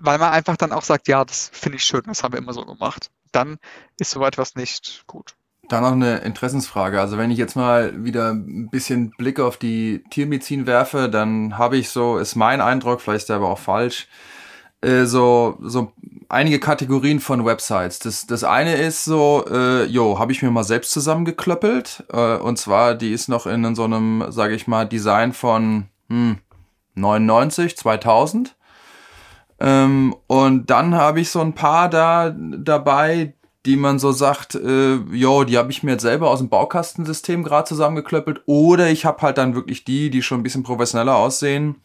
weil 0.00 0.18
man 0.18 0.32
einfach 0.32 0.56
dann 0.56 0.72
auch 0.72 0.82
sagt, 0.82 1.08
ja, 1.08 1.24
das 1.24 1.50
finde 1.52 1.76
ich 1.76 1.84
schön, 1.84 2.02
das 2.06 2.22
haben 2.22 2.32
wir 2.32 2.38
immer 2.38 2.52
so 2.52 2.64
gemacht. 2.64 3.10
Dann 3.32 3.58
ist 3.98 4.10
so 4.10 4.24
etwas 4.24 4.54
nicht 4.54 5.04
gut. 5.06 5.34
Da 5.68 5.80
noch 5.80 5.92
eine 5.92 6.18
Interessensfrage. 6.18 7.00
Also 7.00 7.16
wenn 7.16 7.30
ich 7.30 7.38
jetzt 7.38 7.54
mal 7.54 8.04
wieder 8.04 8.32
ein 8.32 8.70
bisschen 8.70 9.10
Blick 9.10 9.38
auf 9.38 9.56
die 9.56 10.02
Tiermedizin 10.10 10.66
werfe, 10.66 11.08
dann 11.08 11.58
habe 11.58 11.76
ich 11.76 11.90
so, 11.90 12.18
ist 12.18 12.34
mein 12.34 12.60
Eindruck, 12.60 13.00
vielleicht 13.00 13.22
ist 13.22 13.28
der 13.28 13.36
aber 13.36 13.50
auch 13.50 13.58
falsch, 13.58 14.08
äh, 14.80 15.04
so, 15.04 15.58
so 15.60 15.92
einige 16.28 16.58
Kategorien 16.58 17.20
von 17.20 17.44
Websites. 17.44 17.98
Das, 17.98 18.26
das 18.26 18.44
eine 18.44 18.76
ist 18.76 19.04
so, 19.04 19.44
äh, 19.48 19.84
jo, 19.84 20.18
habe 20.18 20.32
ich 20.32 20.42
mir 20.42 20.50
mal 20.50 20.64
selbst 20.64 20.90
zusammengeklöppelt. 20.90 22.04
Äh, 22.12 22.36
und 22.36 22.58
zwar, 22.58 22.94
die 22.94 23.12
ist 23.12 23.28
noch 23.28 23.46
in 23.46 23.74
so 23.74 23.84
einem, 23.84 24.24
sage 24.30 24.54
ich 24.54 24.66
mal, 24.66 24.88
Design 24.88 25.32
von 25.32 25.86
hm, 26.08 26.38
99, 26.94 27.76
2000. 27.76 28.56
Ähm, 29.60 30.16
und 30.26 30.70
dann 30.70 30.94
habe 30.94 31.20
ich 31.20 31.30
so 31.30 31.40
ein 31.40 31.54
paar 31.54 31.88
da 31.88 32.30
dabei, 32.30 33.34
die 33.66 33.76
man 33.76 33.98
so 33.98 34.10
sagt, 34.10 34.54
äh, 34.54 34.94
jo, 35.12 35.44
die 35.44 35.58
habe 35.58 35.70
ich 35.70 35.82
mir 35.82 35.92
jetzt 35.92 36.02
selber 36.02 36.30
aus 36.30 36.38
dem 36.38 36.48
Baukastensystem 36.48 37.44
gerade 37.44 37.68
zusammengeklöppelt. 37.68 38.42
Oder 38.46 38.88
ich 38.88 39.04
habe 39.04 39.20
halt 39.22 39.38
dann 39.38 39.54
wirklich 39.54 39.84
die, 39.84 40.10
die 40.10 40.22
schon 40.22 40.40
ein 40.40 40.42
bisschen 40.42 40.62
professioneller 40.62 41.16
aussehen. 41.16 41.76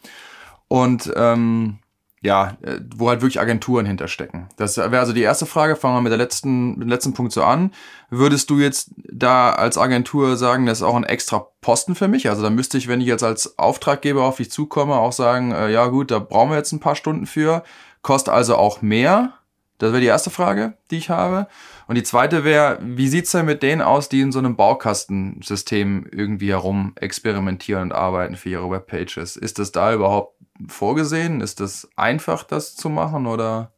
Und 0.70 1.12
ähm, 1.16 1.80
ja, 2.22 2.58
äh, 2.62 2.80
wo 2.96 3.10
halt 3.10 3.22
wirklich 3.22 3.40
Agenturen 3.40 3.86
hinterstecken. 3.86 4.48
Das 4.58 4.78
wäre 4.78 5.00
also 5.00 5.14
die 5.14 5.22
erste 5.22 5.46
Frage. 5.46 5.76
Fangen 5.76 5.96
wir 5.96 6.02
mit 6.02 6.12
der 6.12 6.18
letzten, 6.18 6.72
mit 6.72 6.84
dem 6.84 6.90
letzten 6.90 7.14
Punkt 7.14 7.34
so 7.34 7.44
an. 7.44 7.72
Würdest 8.18 8.50
du 8.50 8.60
jetzt 8.60 8.92
da 8.96 9.52
als 9.52 9.78
Agentur 9.78 10.38
sagen, 10.38 10.66
das 10.66 10.80
ist 10.80 10.84
auch 10.84 10.96
ein 10.96 11.04
extra 11.04 11.48
Posten 11.62 11.96
für 11.96 12.08
mich? 12.08 12.30
Also 12.30 12.42
da 12.42 12.50
müsste 12.50 12.78
ich, 12.78 12.88
wenn 12.88 13.02
ich 13.02 13.08
jetzt 13.08 13.24
als 13.24 13.58
Auftraggeber 13.58 14.24
auf 14.24 14.38
dich 14.38 14.52
zukomme, 14.52 14.96
auch 14.96 15.12
sagen, 15.12 15.52
äh, 15.52 15.70
ja 15.70 15.88
gut, 15.88 16.12
da 16.12 16.20
brauchen 16.20 16.52
wir 16.52 16.58
jetzt 16.58 16.72
ein 16.72 16.80
paar 16.80 16.96
Stunden 16.96 17.26
für. 17.26 17.64
Kostet 18.02 18.34
also 18.34 18.56
auch 18.56 18.82
mehr. 18.82 19.34
Das 19.78 19.92
wäre 19.92 20.02
die 20.02 20.08
erste 20.08 20.30
Frage, 20.30 20.74
die 20.90 20.98
ich 20.98 21.10
habe. 21.10 21.48
Und 21.88 21.96
die 21.96 22.04
zweite 22.04 22.44
wäre, 22.44 22.80
wie 22.82 23.10
sieht's 23.10 23.32
denn 23.32 23.46
mit 23.46 23.62
denen 23.62 23.82
aus, 23.82 24.08
die 24.08 24.22
in 24.22 24.32
so 24.32 24.40
einem 24.40 24.56
Baukastensystem 24.56 26.08
irgendwie 26.12 26.50
herum 26.50 26.94
experimentieren 26.96 27.84
und 27.84 27.92
arbeiten 27.92 28.38
für 28.38 28.50
ihre 28.50 28.70
Webpages? 28.70 29.36
Ist 29.36 29.60
das 29.60 29.72
da 29.72 29.94
überhaupt 29.94 30.36
vorgesehen? 30.68 31.42
Ist 31.42 31.60
das 31.60 31.90
einfach, 31.96 32.44
das 32.44 32.76
zu 32.76 32.90
machen 32.90 33.28
oder 33.28 33.74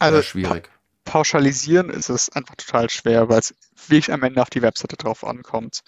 Also 0.00 0.16
eher 0.16 0.22
schwierig? 0.22 0.70
Pauschalisieren 1.04 1.90
ist 1.90 2.08
es 2.10 2.30
einfach 2.30 2.56
total 2.56 2.90
schwer, 2.90 3.28
weil 3.28 3.40
es 3.40 3.54
wirklich 3.88 4.12
am 4.12 4.22
Ende 4.22 4.42
auf 4.42 4.50
die 4.50 4.62
Webseite 4.62 4.96
drauf 4.96 5.24
ankommt. 5.24 5.82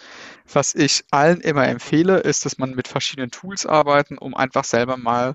Was 0.53 0.75
ich 0.75 1.05
allen 1.11 1.41
immer 1.41 1.67
empfehle, 1.69 2.19
ist, 2.19 2.45
dass 2.45 2.59
man 2.59 2.75
mit 2.75 2.89
verschiedenen 2.89 3.31
Tools 3.31 3.67
arbeiten, 3.67 4.19
um 4.19 4.35
einfach 4.37 4.65
selber 4.65 4.97
mal 4.97 5.35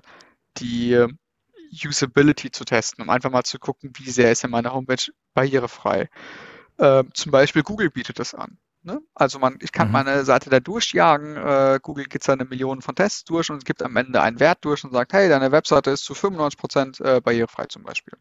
die 0.58 1.06
Usability 1.84 2.50
zu 2.50 2.64
testen, 2.64 3.02
um 3.04 3.10
einfach 3.10 3.30
mal 3.30 3.44
zu 3.44 3.58
gucken, 3.58 3.92
wie 3.96 4.10
sehr 4.10 4.32
ist 4.32 4.42
denn 4.42 4.50
meine 4.50 4.72
Homepage 4.72 5.12
barrierefrei. 5.34 6.08
Ähm, 6.78 7.10
zum 7.14 7.32
Beispiel 7.32 7.62
Google 7.62 7.90
bietet 7.90 8.18
das 8.18 8.34
an. 8.34 8.58
Ne? 8.82 9.00
Also 9.14 9.38
man, 9.38 9.58
ich 9.60 9.72
kann 9.72 9.88
Mhm. 9.88 9.92
meine 9.92 10.24
Seite 10.24 10.50
da 10.50 10.60
durchjagen, 10.60 11.36
äh, 11.36 11.80
Google 11.82 12.04
gibt 12.06 12.24
seine 12.24 12.44
Millionen 12.44 12.82
von 12.82 12.94
Tests 12.94 13.24
durch 13.24 13.50
und 13.50 13.58
es 13.58 13.64
gibt 13.64 13.82
am 13.82 13.96
Ende 13.96 14.22
einen 14.22 14.40
Wert 14.40 14.58
durch 14.64 14.84
und 14.84 14.92
sagt, 14.92 15.12
hey, 15.12 15.28
deine 15.28 15.52
Webseite 15.52 15.90
ist 15.90 16.04
zu 16.04 16.14
95% 16.14 17.00
äh, 17.00 17.20
barrierefrei 17.20 17.66
zum 17.66 17.82
Beispiel. 17.82 18.14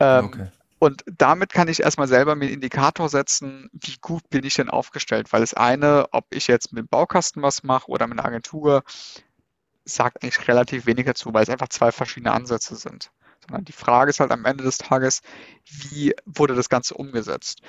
Ähm, 0.00 0.32
Okay. 0.32 0.50
Und 0.84 1.02
damit 1.06 1.52
kann 1.52 1.68
ich 1.68 1.80
erstmal 1.80 2.08
selber 2.08 2.34
mir 2.34 2.44
einen 2.44 2.54
Indikator 2.54 3.08
setzen, 3.08 3.70
wie 3.72 3.96
gut 4.02 4.28
bin 4.28 4.44
ich 4.44 4.54
denn 4.54 4.68
aufgestellt. 4.68 5.32
Weil 5.32 5.40
das 5.40 5.54
eine, 5.54 6.08
ob 6.12 6.26
ich 6.28 6.46
jetzt 6.46 6.72
mit 6.74 6.82
dem 6.82 6.88
Baukasten 6.88 7.42
was 7.42 7.62
mache 7.62 7.90
oder 7.90 8.06
mit 8.06 8.18
einer 8.18 8.28
Agentur, 8.28 8.84
sagt 9.86 10.22
eigentlich 10.22 10.46
relativ 10.46 10.84
wenig 10.84 11.06
dazu, 11.06 11.32
weil 11.32 11.42
es 11.42 11.48
einfach 11.48 11.68
zwei 11.70 11.90
verschiedene 11.90 12.32
Ansätze 12.32 12.76
sind. 12.76 13.10
Sondern 13.40 13.64
die 13.64 13.72
Frage 13.72 14.10
ist 14.10 14.20
halt 14.20 14.30
am 14.30 14.44
Ende 14.44 14.62
des 14.62 14.76
Tages, 14.76 15.22
wie 15.64 16.14
wurde 16.26 16.54
das 16.54 16.68
Ganze 16.68 16.94
umgesetzt? 16.94 17.62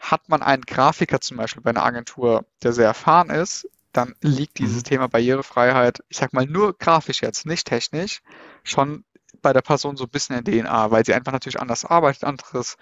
Hat 0.00 0.28
man 0.28 0.42
einen 0.42 0.62
Grafiker 0.64 1.20
zum 1.20 1.36
Beispiel 1.36 1.62
bei 1.62 1.70
einer 1.70 1.84
Agentur, 1.84 2.46
der 2.64 2.72
sehr 2.72 2.86
erfahren 2.86 3.30
ist, 3.30 3.68
dann 3.92 4.14
liegt 4.22 4.58
dieses 4.58 4.78
Mhm. 4.78 4.84
Thema 4.84 5.08
Barrierefreiheit, 5.08 6.02
ich 6.08 6.16
sag 6.18 6.32
mal 6.32 6.46
nur 6.46 6.76
grafisch 6.76 7.22
jetzt, 7.22 7.46
nicht 7.46 7.66
technisch, 7.68 8.22
schon 8.64 9.04
bei 9.42 9.52
der 9.52 9.62
Person 9.62 9.96
so 9.96 10.04
ein 10.04 10.10
bisschen 10.10 10.36
in 10.38 10.44
DNA, 10.44 10.90
weil 10.90 11.04
sie 11.04 11.14
einfach 11.14 11.32
natürlich 11.32 11.60
anders 11.60 11.84
arbeitet, 11.84 12.24
anderes 12.24 12.76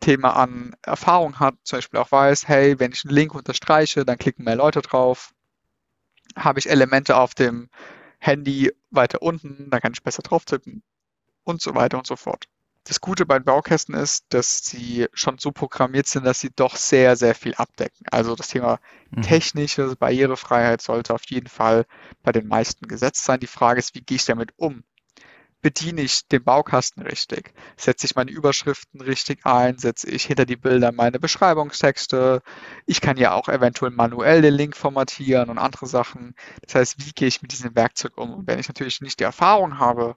Thema 0.00 0.36
an 0.36 0.76
Erfahrung 0.82 1.40
hat, 1.40 1.56
zum 1.64 1.78
Beispiel 1.78 2.00
auch 2.00 2.12
weiß, 2.12 2.48
hey, 2.48 2.78
wenn 2.80 2.92
ich 2.92 3.04
einen 3.04 3.14
Link 3.14 3.34
unterstreiche, 3.34 4.04
dann 4.04 4.18
klicken 4.18 4.44
mehr 4.44 4.56
Leute 4.56 4.82
drauf. 4.82 5.32
Habe 6.36 6.58
ich 6.58 6.70
Elemente 6.70 7.16
auf 7.16 7.34
dem 7.34 7.68
Handy 8.18 8.72
weiter 8.90 9.22
unten, 9.22 9.70
dann 9.70 9.80
kann 9.80 9.92
ich 9.92 10.02
besser 10.02 10.22
drauf 10.22 10.44
tippen 10.44 10.82
und 11.44 11.62
so 11.62 11.74
weiter 11.74 11.98
und 11.98 12.06
so 12.06 12.16
fort. 12.16 12.46
Das 12.84 13.00
Gute 13.00 13.26
bei 13.26 13.38
Baukästen 13.38 13.94
ist, 13.94 14.26
dass 14.30 14.60
sie 14.64 15.08
schon 15.14 15.38
so 15.38 15.52
programmiert 15.52 16.06
sind, 16.08 16.24
dass 16.24 16.40
sie 16.40 16.50
doch 16.54 16.76
sehr, 16.76 17.16
sehr 17.16 17.34
viel 17.34 17.54
abdecken. 17.54 18.06
Also 18.10 18.34
das 18.36 18.48
Thema 18.48 18.80
Mhm. 19.16 19.22
technische 19.22 19.96
Barrierefreiheit 19.96 20.82
sollte 20.82 21.14
auf 21.14 21.24
jeden 21.30 21.48
Fall 21.48 21.86
bei 22.22 22.32
den 22.32 22.48
meisten 22.48 22.88
gesetzt 22.88 23.24
sein. 23.24 23.40
Die 23.40 23.46
Frage 23.46 23.80
ist, 23.80 23.94
wie 23.94 24.02
gehe 24.02 24.16
ich 24.16 24.24
damit 24.26 24.52
um? 24.58 24.84
Bediene 25.60 26.02
ich 26.02 26.28
den 26.28 26.44
Baukasten 26.44 27.02
richtig? 27.02 27.52
Setze 27.76 28.06
ich 28.06 28.14
meine 28.14 28.30
Überschriften 28.30 29.00
richtig 29.00 29.44
ein? 29.44 29.78
Setze 29.78 30.08
ich 30.08 30.24
hinter 30.24 30.46
die 30.46 30.56
Bilder 30.56 30.92
meine 30.92 31.18
Beschreibungstexte? 31.18 32.42
Ich 32.86 33.00
kann 33.00 33.16
ja 33.16 33.32
auch 33.32 33.48
eventuell 33.48 33.90
manuell 33.90 34.40
den 34.40 34.54
Link 34.54 34.76
formatieren 34.76 35.50
und 35.50 35.58
andere 35.58 35.86
Sachen. 35.86 36.34
Das 36.62 36.76
heißt, 36.76 37.04
wie 37.04 37.10
gehe 37.10 37.28
ich 37.28 37.42
mit 37.42 37.50
diesem 37.52 37.74
Werkzeug 37.74 38.16
um? 38.16 38.32
Und 38.34 38.46
wenn 38.46 38.60
ich 38.60 38.68
natürlich 38.68 39.00
nicht 39.00 39.18
die 39.18 39.24
Erfahrung 39.24 39.78
habe 39.78 40.16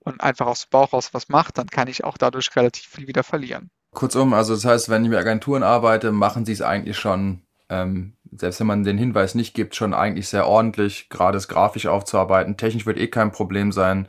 und 0.00 0.20
einfach 0.20 0.46
aus 0.46 0.62
dem 0.62 0.70
Bauch 0.70 0.92
raus 0.92 1.10
was 1.12 1.28
mache, 1.28 1.52
dann 1.52 1.68
kann 1.68 1.88
ich 1.88 2.02
auch 2.02 2.18
dadurch 2.18 2.54
relativ 2.56 2.86
viel 2.86 3.06
wieder 3.06 3.22
verlieren. 3.22 3.70
Kurzum, 3.92 4.34
also 4.34 4.54
das 4.54 4.64
heißt, 4.64 4.88
wenn 4.88 5.04
ich 5.04 5.10
mit 5.10 5.18
Agenturen 5.18 5.62
arbeite, 5.62 6.12
machen 6.12 6.44
sie 6.44 6.52
es 6.52 6.62
eigentlich 6.62 6.98
schon, 6.98 7.42
ähm, 7.68 8.16
selbst 8.32 8.60
wenn 8.60 8.66
man 8.66 8.84
den 8.84 8.98
Hinweis 8.98 9.34
nicht 9.34 9.54
gibt, 9.54 9.74
schon 9.74 9.94
eigentlich 9.94 10.28
sehr 10.28 10.46
ordentlich, 10.46 11.08
gerade 11.08 11.38
es 11.38 11.48
grafisch 11.48 11.86
aufzuarbeiten. 11.86 12.56
Technisch 12.56 12.86
wird 12.86 12.98
eh 12.98 13.08
kein 13.08 13.32
Problem 13.32 13.72
sein. 13.72 14.08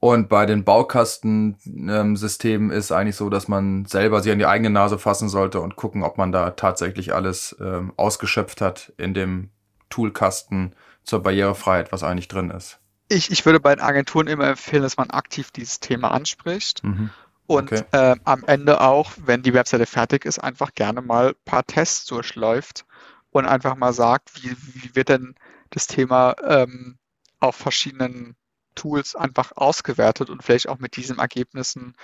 Und 0.00 0.28
bei 0.28 0.46
den 0.46 0.62
Baukastensystemen 0.64 2.70
ist 2.70 2.92
eigentlich 2.92 3.16
so, 3.16 3.30
dass 3.30 3.48
man 3.48 3.84
selber 3.84 4.22
sich 4.22 4.30
an 4.30 4.38
die 4.38 4.46
eigene 4.46 4.70
Nase 4.70 4.96
fassen 4.98 5.28
sollte 5.28 5.60
und 5.60 5.74
gucken, 5.76 6.04
ob 6.04 6.18
man 6.18 6.30
da 6.30 6.50
tatsächlich 6.50 7.12
alles 7.14 7.56
ähm, 7.60 7.92
ausgeschöpft 7.96 8.60
hat 8.60 8.92
in 8.96 9.12
dem 9.14 9.50
Toolkasten 9.90 10.74
zur 11.02 11.20
Barrierefreiheit, 11.22 11.90
was 11.90 12.04
eigentlich 12.04 12.28
drin 12.28 12.50
ist. 12.50 12.78
Ich, 13.08 13.30
ich 13.30 13.44
würde 13.46 13.60
bei 13.60 13.74
den 13.74 13.82
Agenturen 13.82 14.26
immer 14.28 14.46
empfehlen, 14.48 14.82
dass 14.82 14.98
man 14.98 15.10
aktiv 15.10 15.50
dieses 15.50 15.80
Thema 15.80 16.10
anspricht 16.12 16.84
Mhm. 16.84 17.10
und 17.46 17.72
Okay. 17.72 17.84
äh, 17.92 18.16
am 18.24 18.44
Ende 18.46 18.80
auch, 18.82 19.12
wenn 19.16 19.42
die 19.42 19.54
Webseite 19.54 19.86
fertig 19.86 20.26
ist, 20.26 20.38
einfach 20.38 20.74
gerne 20.74 21.00
mal 21.00 21.28
ein 21.30 21.34
paar 21.44 21.64
Tests 21.64 22.04
durchläuft 22.06 22.84
und 23.30 23.46
einfach 23.46 23.74
mal 23.76 23.94
sagt, 23.94 24.42
wie, 24.42 24.54
wie 24.74 24.94
wird 24.94 25.08
denn 25.08 25.34
das 25.70 25.86
Thema 25.86 26.36
ähm, 26.46 26.98
auf 27.40 27.56
verschiedenen 27.56 28.36
Tools 28.78 29.16
einfach 29.16 29.52
ausgewertet 29.56 30.30
und 30.30 30.42
vielleicht 30.42 30.68
auch 30.68 30.78
mit 30.78 30.96
diesen 30.96 31.18
Ergebnissen 31.18 31.94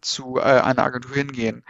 zu 0.00 0.38
äh, 0.38 0.42
einer 0.42 0.82
Agentur 0.82 1.14
hingehen. 1.14 1.64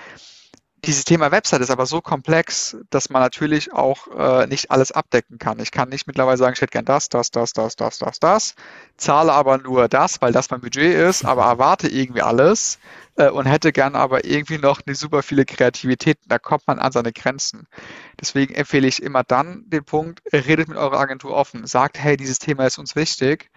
Dieses 0.86 1.04
Thema 1.04 1.30
Website 1.30 1.62
ist 1.62 1.70
aber 1.70 1.86
so 1.86 2.02
komplex, 2.02 2.76
dass 2.90 3.08
man 3.08 3.22
natürlich 3.22 3.72
auch 3.72 4.06
äh, 4.08 4.46
nicht 4.46 4.70
alles 4.70 4.92
abdecken 4.92 5.38
kann. 5.38 5.58
Ich 5.58 5.70
kann 5.70 5.88
nicht 5.88 6.06
mittlerweile 6.06 6.36
sagen, 6.36 6.52
ich 6.52 6.60
hätte 6.60 6.72
gern 6.72 6.84
das, 6.84 7.08
das, 7.08 7.30
das, 7.30 7.54
das, 7.54 7.74
das, 7.76 7.98
das, 7.98 8.20
das, 8.20 8.54
zahle 8.98 9.32
aber 9.32 9.56
nur 9.56 9.88
das, 9.88 10.20
weil 10.20 10.32
das 10.32 10.50
mein 10.50 10.60
Budget 10.60 10.94
ist, 10.94 11.24
aber 11.24 11.44
erwarte 11.46 11.88
irgendwie 11.88 12.20
alles 12.20 12.78
äh, 13.16 13.30
und 13.30 13.46
hätte 13.46 13.72
gern 13.72 13.94
aber 13.94 14.26
irgendwie 14.26 14.58
noch 14.58 14.82
eine 14.84 14.94
super 14.94 15.22
viele 15.22 15.46
Kreativität. 15.46 16.18
Da 16.26 16.38
kommt 16.38 16.66
man 16.66 16.78
an 16.78 16.92
seine 16.92 17.12
Grenzen. 17.12 17.66
Deswegen 18.20 18.52
empfehle 18.52 18.86
ich 18.86 19.02
immer 19.02 19.24
dann 19.24 19.64
den 19.68 19.84
Punkt, 19.84 20.20
redet 20.34 20.68
mit 20.68 20.76
eurer 20.76 21.00
Agentur 21.00 21.30
offen, 21.32 21.66
sagt, 21.66 21.98
hey, 21.98 22.18
dieses 22.18 22.38
Thema 22.38 22.66
ist 22.66 22.78
uns 22.78 22.94
wichtig, 22.94 23.50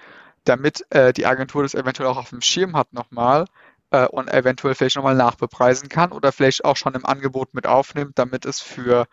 damit 0.47 0.85
äh, 0.91 1.13
die 1.13 1.25
Agentur 1.25 1.63
das 1.63 1.75
eventuell 1.75 2.09
auch 2.09 2.17
auf 2.17 2.29
dem 2.29 2.41
Schirm 2.41 2.75
hat 2.75 2.93
nochmal 2.93 3.45
äh, 3.91 4.05
und 4.07 4.29
eventuell 4.29 4.75
vielleicht 4.75 4.95
nochmal 4.95 5.15
nachbepreisen 5.15 5.89
kann 5.89 6.11
oder 6.11 6.31
vielleicht 6.31 6.65
auch 6.65 6.77
schon 6.77 6.95
im 6.95 7.05
Angebot 7.05 7.53
mit 7.53 7.67
aufnimmt, 7.67 8.17
damit 8.17 8.45
es 8.45 8.61
für 8.61 9.07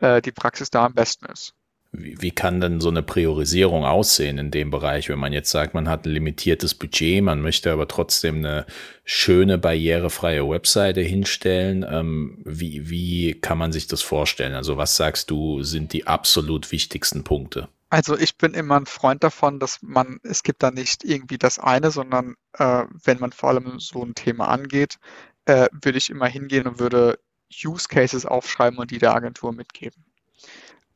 äh, 0.00 0.22
die 0.22 0.32
Praxis 0.32 0.70
da 0.70 0.86
am 0.86 0.94
besten 0.94 1.26
ist. 1.26 1.54
Wie, 1.90 2.32
kann 2.32 2.60
denn 2.60 2.82
so 2.82 2.90
eine 2.90 3.02
Priorisierung 3.02 3.86
aussehen 3.86 4.36
in 4.36 4.50
dem 4.50 4.70
Bereich, 4.70 5.08
wenn 5.08 5.18
man 5.18 5.32
jetzt 5.32 5.50
sagt, 5.50 5.72
man 5.72 5.88
hat 5.88 6.04
ein 6.04 6.10
limitiertes 6.10 6.74
Budget, 6.74 7.22
man 7.22 7.40
möchte 7.40 7.72
aber 7.72 7.88
trotzdem 7.88 8.36
eine 8.36 8.66
schöne, 9.04 9.56
barrierefreie 9.56 10.46
Webseite 10.46 11.00
hinstellen? 11.00 11.86
Ähm, 11.88 12.42
wie, 12.44 12.90
wie 12.90 13.40
kann 13.40 13.56
man 13.56 13.72
sich 13.72 13.86
das 13.86 14.02
vorstellen? 14.02 14.52
Also 14.52 14.76
was 14.76 14.96
sagst 14.96 15.30
du, 15.30 15.62
sind 15.62 15.94
die 15.94 16.06
absolut 16.06 16.70
wichtigsten 16.72 17.24
Punkte? 17.24 17.68
Also 17.90 18.18
ich 18.18 18.36
bin 18.36 18.52
immer 18.54 18.76
ein 18.76 18.86
Freund 18.86 19.24
davon, 19.24 19.58
dass 19.58 19.78
man, 19.82 20.20
es 20.22 20.42
gibt 20.42 20.62
da 20.62 20.70
nicht 20.70 21.04
irgendwie 21.04 21.38
das 21.38 21.58
eine, 21.58 21.90
sondern 21.90 22.34
äh, 22.52 22.84
wenn 23.04 23.18
man 23.18 23.32
vor 23.32 23.48
allem 23.50 23.80
so 23.80 24.04
ein 24.04 24.14
Thema 24.14 24.48
angeht, 24.48 24.98
äh, 25.46 25.68
würde 25.72 25.98
ich 25.98 26.10
immer 26.10 26.26
hingehen 26.26 26.66
und 26.66 26.78
würde 26.78 27.18
Use 27.64 27.88
Cases 27.88 28.26
aufschreiben 28.26 28.78
und 28.78 28.90
die 28.90 28.98
der 28.98 29.14
Agentur 29.14 29.52
mitgeben. 29.52 30.04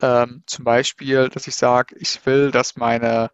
Ähm, 0.02 0.42
zum 0.46 0.64
Beispiel, 0.64 1.28
dass 1.30 1.46
ich 1.46 1.56
sage, 1.56 1.96
ich 1.98 2.24
will, 2.26 2.50
dass 2.50 2.76
meine 2.76 3.30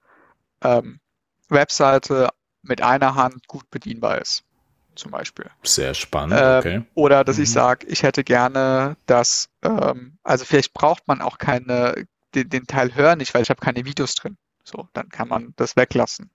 ähm, 0.63 1.01
Webseite 1.49 2.29
mit 2.63 2.83
einer 2.83 3.15
Hand 3.15 3.49
gut 3.49 3.69
bedienbar 3.71 4.21
ist. 4.21 4.45
Zum 4.95 5.11
Beispiel. 5.13 5.49
Sehr 5.63 5.95
spannend, 5.95 6.39
Ähm, 6.41 6.59
okay. 6.59 6.83
oder 6.95 7.25
dass 7.25 7.39
ich 7.39 7.49
Mhm. 7.49 7.55
sage, 7.55 7.87
ich 7.87 8.03
hätte 8.03 8.25
gerne, 8.25 8.97
dass, 9.07 9.49
ähm, 9.63 10.19
also 10.23 10.45
vielleicht 10.45 10.75
braucht 10.75 11.09
man 11.09 11.23
auch 11.23 11.39
keine, 11.39 12.07
den, 12.35 12.49
den 12.49 12.67
Teil 12.67 12.95
hören 12.95 13.19
nicht, 13.19 13.35
weil 13.35 13.43
ich 13.43 13.51
habe 13.51 13.61
keine 13.61 13.85
Videos 13.85 14.15
drin. 14.15 14.37
So, 14.65 14.89
dann 14.93 15.09
kann 15.09 15.29
man 15.29 15.55
das 15.57 15.77
weglassen. 15.77 16.31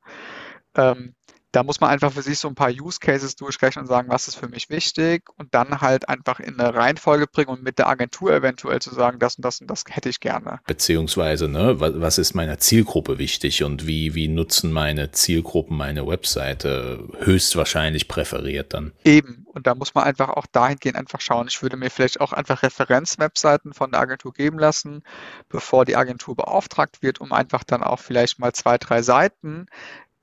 Ähm, 0.76 1.16
da 1.54 1.62
muss 1.62 1.80
man 1.80 1.92
einfach 1.92 2.12
für 2.12 2.24
sich 2.24 2.39
so 2.39 2.48
ein 2.48 2.56
paar 2.56 2.72
Use 2.72 3.00
Cases 3.00 3.36
durchrechnen 3.36 3.84
und 3.84 3.88
sagen, 3.88 4.10
was 4.10 4.28
ist 4.28 4.36
für 4.36 4.50
mich 4.50 4.70
wichtig 4.72 5.30
und 5.38 5.54
dann 5.54 5.82
halt 5.82 6.10
einfach 6.10 6.39
in 6.39 6.60
eine 6.60 6.74
Reihenfolge 6.74 7.28
bringen 7.28 7.50
und 7.50 7.63
mit 7.63 7.78
der 7.78 7.88
Agentur 7.88 8.34
eventuell 8.34 8.82
zu 8.82 8.94
sagen, 8.94 9.20
das 9.20 9.36
und 9.36 9.46
das 9.46 9.62
und 9.62 9.70
das 9.70 9.84
hätte 9.88 10.10
ich 10.10 10.20
gerne. 10.20 10.60
Beziehungsweise, 10.66 11.48
ne, 11.48 11.80
was, 11.80 11.94
was 11.96 12.18
ist 12.18 12.34
meiner 12.34 12.58
Zielgruppe 12.58 13.20
wichtig 13.20 13.63
und 13.63 13.86
wie, 13.86 14.16
wie 14.16 14.28
nutzen 14.28 14.72
meine 14.72 15.12
Zielgruppen 15.12 15.78
meine 15.78 16.08
Webseite 16.08 17.08
höchstwahrscheinlich 17.20 18.08
präferiert 18.08 18.74
dann? 18.74 18.92
Eben. 19.04 19.46
Und 19.54 19.68
da 19.68 19.76
muss 19.76 19.94
man 19.94 20.06
einfach 20.06 20.30
auch 20.30 20.48
dahingehend 20.48 20.98
einfach 20.98 21.22
schauen. 21.22 21.48
Ich 21.48 21.62
würde 21.62 21.78
mir 21.78 21.92
vielleicht 21.92 22.20
auch 22.20 22.34
einfach 22.34 22.63
Referenzwebseiten 22.63 23.74
von 23.74 23.92
der 23.92 24.02
Agentur 24.02 24.34
geben 24.34 24.58
lassen, 24.58 25.04
bevor 25.50 25.86
die 25.86 25.96
Agentur 25.96 26.36
beauftragt 26.36 27.04
wird, 27.04 27.22
um 27.22 27.32
einfach 27.32 27.63
dann 27.63 27.84
auch 27.84 28.00
vielleicht 28.00 28.39
mal 28.39 28.54
zwei, 28.54 28.80
drei 28.80 29.04
Seiten 29.04 29.68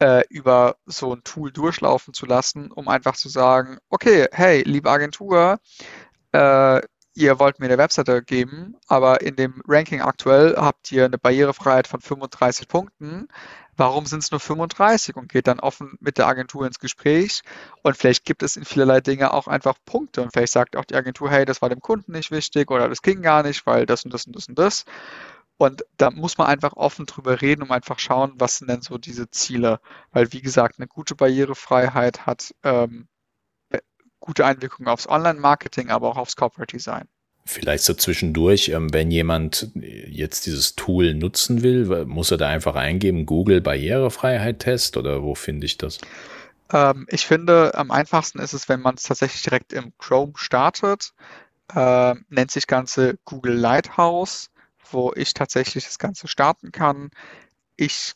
äh, 0.01 0.23
über 0.29 0.77
so 0.87 1.15
ein 1.15 1.23
Tool 1.25 1.53
durchlaufen 1.53 2.15
zu 2.15 2.27
lassen, 2.27 2.73
um 2.73 2.89
einfach 2.89 3.17
zu 3.17 3.29
sagen, 3.29 3.79
okay, 3.89 4.29
hey, 4.33 4.63
liebe 4.63 4.91
Agentur, 4.91 5.61
äh, 6.33 6.81
ihr 7.15 7.39
wollt 7.39 7.61
mir 7.61 7.67
eine 7.67 7.79
Webseite 7.79 8.23
geben, 8.23 8.77
aber 8.87 9.21
in 9.21 9.37
dem 9.37 9.63
Ranking 9.67 10.01
aktuell 10.01 10.57
habt 10.57 10.91
ihr 10.93 11.05
eine 11.05 11.19
Barrierefreiheit 11.19 11.87
von 11.87 12.01
35 12.01 12.69
Punkten. 12.69 13.29
Warum 13.77 14.05
sind 14.07 14.23
es 14.23 14.31
nur 14.31 14.41
35? 14.41 15.17
Und 15.17 15.31
geht 15.31 15.47
dann 15.47 15.61
offen 15.61 15.97
mit 16.01 16.19
der 16.19 16.27
Agentur 16.27 16.67
ins 16.67 16.79
Gespräch. 16.79 17.43
Und 17.83 17.97
vielleicht 17.97 18.25
gibt 18.27 18.43
es 18.43 18.57
in 18.57 18.65
vielerlei 18.65 19.01
Dinge 19.01 19.33
auch 19.33 19.49
einfach 19.49 19.77
Punkte. 19.87 20.23
Und 20.23 20.33
vielleicht 20.33 20.53
sagt 20.53 20.77
auch 20.77 20.85
die 20.85 20.97
Agentur, 20.97 21.31
hey, 21.31 21.47
das 21.47 21.63
war 21.63 21.71
dem 21.71 21.81
Kunden 21.81 22.13
nicht 22.13 22.31
wichtig 22.31 22.71
oder 22.71 22.89
das 22.89 23.03
ging 23.03 23.23
gar 23.23 23.43
nicht, 23.43 23.67
weil 23.67 23.87
das 23.87 24.05
und 24.05 24.13
das 24.13 24.27
und 24.27 24.37
das 24.37 24.49
und 24.49 24.59
das. 24.59 24.85
Und 24.85 24.91
da 25.97 26.11
muss 26.11 26.39
man 26.39 26.47
einfach 26.47 26.75
offen 26.75 27.07
drüber 27.07 27.43
reden, 27.43 27.63
um 27.63 27.71
einfach 27.71 27.99
schauen, 27.99 28.33
was 28.37 28.59
sind 28.59 28.71
denn 28.71 28.83
so 28.83 28.99
diese 28.99 29.31
Ziele. 29.31 29.81
Weil, 30.13 30.33
wie 30.33 30.41
gesagt, 30.41 30.79
eine 30.79 30.89
gute 30.89 31.15
Barrierefreiheit 31.15 32.27
hat 32.27 32.55
ähm, 32.63 33.09
gute 34.21 34.47
Einwirkungen 34.47 34.89
aufs 34.89 35.09
Online-Marketing, 35.09 35.91
aber 35.91 36.09
auch 36.09 36.17
aufs 36.17 36.37
Corporate 36.37 36.77
Design. 36.77 37.09
Vielleicht 37.47 37.85
so 37.85 37.95
zwischendurch, 37.95 38.69
ähm, 38.69 38.93
wenn 38.93 39.11
jemand 39.11 39.71
jetzt 39.75 40.47
dieses 40.47 40.77
Tool 40.77 41.15
nutzen 41.15 41.63
will, 41.63 42.07
muss 42.07 42.31
er 42.31 42.37
da 42.37 42.49
einfach 42.49 42.77
eingeben, 42.77 43.27
Google 43.27 43.61
Barrierefreiheit 43.61 44.61
Test 44.61 44.97
oder 44.97 45.23
wo 45.23 45.35
finde 45.35 45.67
ich 45.67 45.79
das? 45.79 45.99
Ähm, 46.73 47.07
ich 47.09 47.27
finde, 47.27 47.75
am 47.75 47.91
einfachsten 47.91 48.39
ist 48.39 48.53
es, 48.53 48.69
wenn 48.69 48.81
man 48.81 48.95
es 48.95 49.03
tatsächlich 49.05 49.43
direkt 49.43 49.73
im 49.73 49.93
Chrome 49.99 50.35
startet. 50.37 51.13
Äh, 51.75 52.15
nennt 52.29 52.51
sich 52.51 52.67
Ganze 52.67 53.19
Google 53.25 53.55
Lighthouse, 53.55 54.51
wo 54.93 55.13
ich 55.15 55.35
tatsächlich 55.35 55.85
das 55.85 55.99
Ganze 55.99 56.29
starten 56.29 56.73
kann. 56.73 57.11
Ich 57.77 58.15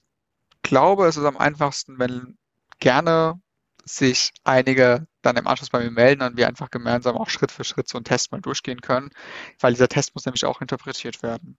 glaube, 0.62 1.06
es 1.06 1.16
ist 1.16 1.24
am 1.24 1.36
einfachsten, 1.36 1.98
wenn 1.98 2.36
gerne 2.80 3.40
sich 3.84 4.30
einige 4.44 5.06
dann 5.22 5.36
im 5.36 5.46
Anschluss 5.46 5.70
bei 5.70 5.82
mir 5.82 5.90
melden 5.90 6.22
und 6.22 6.36
wir 6.36 6.48
einfach 6.48 6.70
gemeinsam 6.70 7.16
auch 7.16 7.28
Schritt 7.28 7.50
für 7.50 7.64
Schritt 7.64 7.88
so 7.88 7.98
einen 7.98 8.04
Test 8.04 8.32
mal 8.32 8.40
durchgehen 8.40 8.80
können, 8.80 9.10
weil 9.60 9.72
dieser 9.72 9.88
Test 9.88 10.14
muss 10.14 10.24
nämlich 10.24 10.44
auch 10.44 10.60
interpretiert 10.60 11.22
werden. 11.22 11.56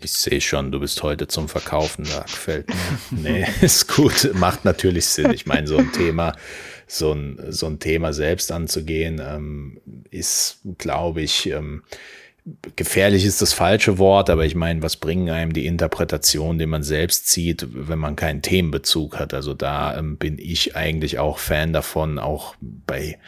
Ich 0.00 0.12
sehe 0.12 0.40
schon, 0.40 0.72
du 0.72 0.80
bist 0.80 1.02
heute 1.02 1.28
zum 1.28 1.48
Verkaufen, 1.48 2.04
da 2.04 2.22
gefällt 2.22 2.68
mir. 2.68 2.76
Nee, 3.10 3.46
ist 3.60 3.88
gut, 3.88 4.30
macht 4.34 4.64
natürlich 4.64 5.06
Sinn. 5.06 5.32
Ich 5.32 5.46
meine, 5.46 5.68
so 5.68 5.76
ein 5.76 5.92
Thema, 5.92 6.34
so 6.88 7.12
ein, 7.12 7.38
so 7.52 7.66
ein 7.66 7.78
Thema 7.78 8.12
selbst 8.12 8.50
anzugehen, 8.50 9.20
ähm, 9.24 9.80
ist, 10.10 10.58
glaube 10.78 11.22
ich, 11.22 11.46
ähm, 11.46 11.84
gefährlich 12.76 13.24
ist 13.24 13.40
das 13.40 13.52
falsche 13.52 13.98
Wort, 13.98 14.28
aber 14.28 14.44
ich 14.44 14.54
meine, 14.54 14.82
was 14.82 14.96
bringen 14.96 15.30
einem 15.30 15.52
die 15.52 15.66
Interpretation, 15.66 16.58
die 16.58 16.66
man 16.66 16.82
selbst 16.82 17.28
zieht, 17.28 17.66
wenn 17.70 17.98
man 17.98 18.16
keinen 18.16 18.42
Themenbezug 18.42 19.18
hat? 19.18 19.32
Also 19.32 19.54
da 19.54 19.96
ähm, 19.96 20.16
bin 20.16 20.38
ich 20.38 20.74
eigentlich 20.74 21.18
auch 21.18 21.38
Fan 21.38 21.72
davon, 21.72 22.18
auch 22.18 22.54
bei 22.60 23.18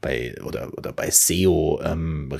bei 0.00 0.34
oder 0.44 0.76
oder 0.76 0.92
bei 0.92 1.08
SEO 1.10 1.80
ähm. 1.84 2.30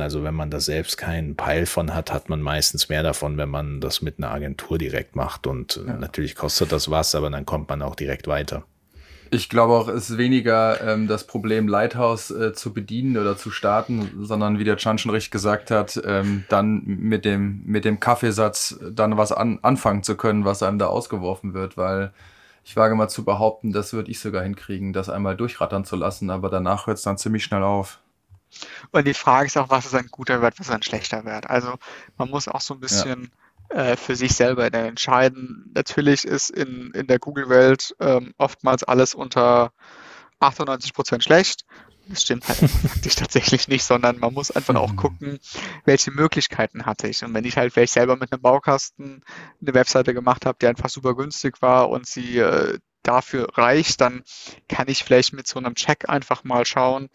Also 0.00 0.24
wenn 0.24 0.34
man 0.34 0.50
da 0.50 0.58
selbst 0.58 0.96
keinen 0.96 1.36
Peil 1.36 1.66
von 1.66 1.94
hat, 1.94 2.12
hat 2.12 2.28
man 2.28 2.40
meistens 2.40 2.88
mehr 2.88 3.02
davon, 3.02 3.36
wenn 3.36 3.50
man 3.50 3.80
das 3.80 4.02
mit 4.02 4.18
einer 4.18 4.30
Agentur 4.30 4.78
direkt 4.78 5.16
macht. 5.16 5.46
Und 5.46 5.76
äh, 5.76 5.88
Ja. 5.88 5.96
natürlich 5.98 6.34
kostet 6.34 6.72
das 6.72 6.90
was, 6.90 7.14
aber 7.14 7.30
dann 7.30 7.46
kommt 7.46 7.68
man 7.68 7.82
auch 7.82 7.94
direkt 7.94 8.26
weiter. 8.26 8.64
Ich 9.30 9.48
glaube 9.48 9.74
auch, 9.74 9.88
es 9.88 10.10
ist 10.10 10.18
weniger 10.18 10.80
ähm, 10.80 11.06
das 11.06 11.26
Problem, 11.26 11.68
Lighthouse 11.68 12.30
äh, 12.30 12.52
zu 12.52 12.72
bedienen 12.72 13.16
oder 13.16 13.36
zu 13.36 13.50
starten, 13.50 14.10
sondern 14.20 14.58
wie 14.58 14.64
der 14.64 14.76
Chan 14.76 14.98
schon 14.98 15.10
richtig 15.10 15.30
gesagt 15.30 15.70
hat, 15.70 16.00
ähm, 16.04 16.44
dann 16.48 16.82
mit 16.84 17.24
dem, 17.24 17.62
mit 17.64 17.84
dem 17.84 18.00
Kaffeesatz 18.00 18.78
dann 18.90 19.16
was 19.16 19.32
an, 19.32 19.58
anfangen 19.62 20.02
zu 20.02 20.16
können, 20.16 20.44
was 20.44 20.62
einem 20.62 20.78
da 20.78 20.86
ausgeworfen 20.86 21.54
wird, 21.54 21.76
weil 21.76 22.12
ich 22.64 22.76
wage 22.76 22.94
mal 22.94 23.08
zu 23.08 23.24
behaupten, 23.24 23.72
das 23.72 23.92
würde 23.92 24.10
ich 24.10 24.20
sogar 24.20 24.42
hinkriegen, 24.42 24.92
das 24.92 25.08
einmal 25.08 25.36
durchrattern 25.36 25.84
zu 25.84 25.96
lassen, 25.96 26.30
aber 26.30 26.50
danach 26.50 26.86
hört 26.86 26.98
es 26.98 27.02
dann 27.02 27.18
ziemlich 27.18 27.44
schnell 27.44 27.62
auf. 27.62 28.00
Und 28.92 29.06
die 29.06 29.14
Frage 29.14 29.46
ist 29.46 29.56
auch, 29.56 29.70
was 29.70 29.86
ist 29.86 29.94
ein 29.94 30.08
guter 30.10 30.40
Wert, 30.42 30.58
was 30.58 30.68
ist 30.68 30.74
ein 30.74 30.82
schlechter 30.82 31.24
Wert? 31.24 31.48
Also 31.48 31.74
man 32.16 32.30
muss 32.30 32.48
auch 32.48 32.60
so 32.60 32.74
ein 32.74 32.80
bisschen 32.80 33.30
äh, 33.70 33.96
für 33.96 34.16
sich 34.16 34.34
selber 34.34 34.72
entscheiden. 34.72 35.70
Natürlich 35.74 36.24
ist 36.24 36.50
in, 36.50 36.90
in 36.94 37.06
der 37.06 37.18
Google-Welt 37.18 37.94
ähm, 38.00 38.34
oftmals 38.38 38.84
alles 38.84 39.14
unter 39.14 39.72
98 40.40 40.94
Prozent 40.94 41.24
schlecht. 41.24 41.64
Das 42.06 42.22
stimmt 42.22 42.48
halt 42.48 42.58
faktisch 42.82 43.16
tatsächlich 43.16 43.68
nicht, 43.68 43.84
sondern 43.84 44.18
man 44.18 44.32
muss 44.34 44.50
einfach 44.50 44.76
auch 44.76 44.92
Mhm. 44.92 44.96
gucken, 44.96 45.38
welche 45.84 46.10
Möglichkeiten 46.10 46.86
hatte 46.86 47.08
ich. 47.08 47.22
Und 47.24 47.34
wenn 47.34 47.44
ich 47.44 47.56
halt 47.56 47.72
vielleicht 47.72 47.92
selber 47.92 48.16
mit 48.16 48.32
einem 48.32 48.42
Baukasten 48.42 49.22
eine 49.60 49.74
Webseite 49.74 50.14
gemacht 50.14 50.46
habe, 50.46 50.58
die 50.60 50.66
einfach 50.66 50.88
super 50.88 51.14
günstig 51.14 51.60
war 51.62 51.90
und 51.90 52.06
sie 52.06 52.38
äh, 52.38 52.78
dafür 53.02 53.48
reicht, 53.56 54.00
dann 54.00 54.22
kann 54.68 54.88
ich 54.88 55.04
vielleicht 55.04 55.32
mit 55.32 55.46
so 55.46 55.58
einem 55.58 55.74
Check 55.74 56.08
einfach 56.08 56.44
mal 56.44 56.64
schauen 56.66 57.08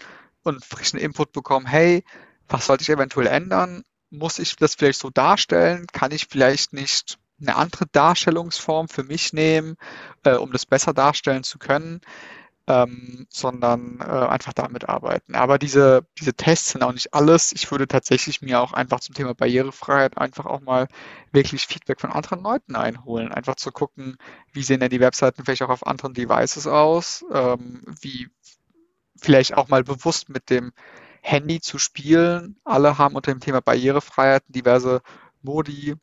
und 0.43 0.63
frischen 0.65 0.99
Input 0.99 1.31
bekommen, 1.31 1.65
hey, 1.65 2.03
was 2.47 2.65
sollte 2.65 2.83
ich 2.83 2.89
eventuell 2.89 3.27
ändern? 3.27 3.83
Muss 4.13 4.39
ich 4.39 4.55
das 4.55 4.75
vielleicht 4.75 4.99
so 4.99 5.09
darstellen? 5.09 5.87
Kann 5.91 6.11
ich 6.11 6.27
vielleicht 6.29 6.73
nicht 6.73 7.17
eine 7.41 7.55
andere 7.55 7.85
Darstellungsform 7.91 8.87
für 8.87 9.03
mich 9.03 9.33
nehmen, 9.33 9.75
äh, 10.23 10.35
um 10.35 10.51
das 10.51 10.65
besser 10.65 10.93
darstellen 10.93 11.43
zu 11.43 11.59
können? 11.59 12.01
ähm, 12.67 13.27
sondern 13.29 13.99
äh, 13.99 14.03
einfach 14.03 14.53
damit 14.53 14.87
arbeiten. 14.87 15.35
Aber 15.35 15.57
diese, 15.57 16.05
diese 16.19 16.33
Tests 16.33 16.71
sind 16.71 16.83
auch 16.83 16.93
nicht 16.93 17.13
alles. 17.13 17.51
Ich 17.51 17.69
würde 17.71 17.87
tatsächlich 17.87 18.41
mir 18.41 18.61
auch 18.61 18.71
einfach 18.73 19.01
zum 19.01 19.15
Thema 19.15 19.33
Barrierefreiheit 19.33 20.17
einfach 20.17 20.45
auch 20.45 20.61
mal 20.61 20.87
wirklich 21.31 21.67
Feedback 21.67 21.99
von 21.99 22.11
anderen 22.11 22.41
Leuten 22.41 22.75
einholen. 22.75 23.33
Einfach 23.33 23.55
zu 23.55 23.71
gucken, 23.71 24.17
wie 24.53 24.63
sehen 24.63 24.79
denn 24.79 24.89
die 24.89 25.01
Webseiten 25.01 25.43
vielleicht 25.43 25.63
auch 25.63 25.69
auf 25.69 25.85
anderen 25.85 26.13
Devices 26.13 26.67
aus, 26.67 27.25
ähm, 27.33 27.81
wie 28.01 28.29
vielleicht 29.17 29.55
auch 29.55 29.67
mal 29.67 29.83
bewusst 29.83 30.29
mit 30.29 30.49
dem 30.49 30.71
Handy 31.23 31.61
zu 31.61 31.79
spielen. 31.79 32.57
Alle 32.65 32.97
haben 32.97 33.15
unter 33.15 33.31
dem 33.31 33.39
Thema 33.39 33.61
Barrierefreiheit 33.61 34.43
diverse 34.49 35.01
Modi, 35.41 35.95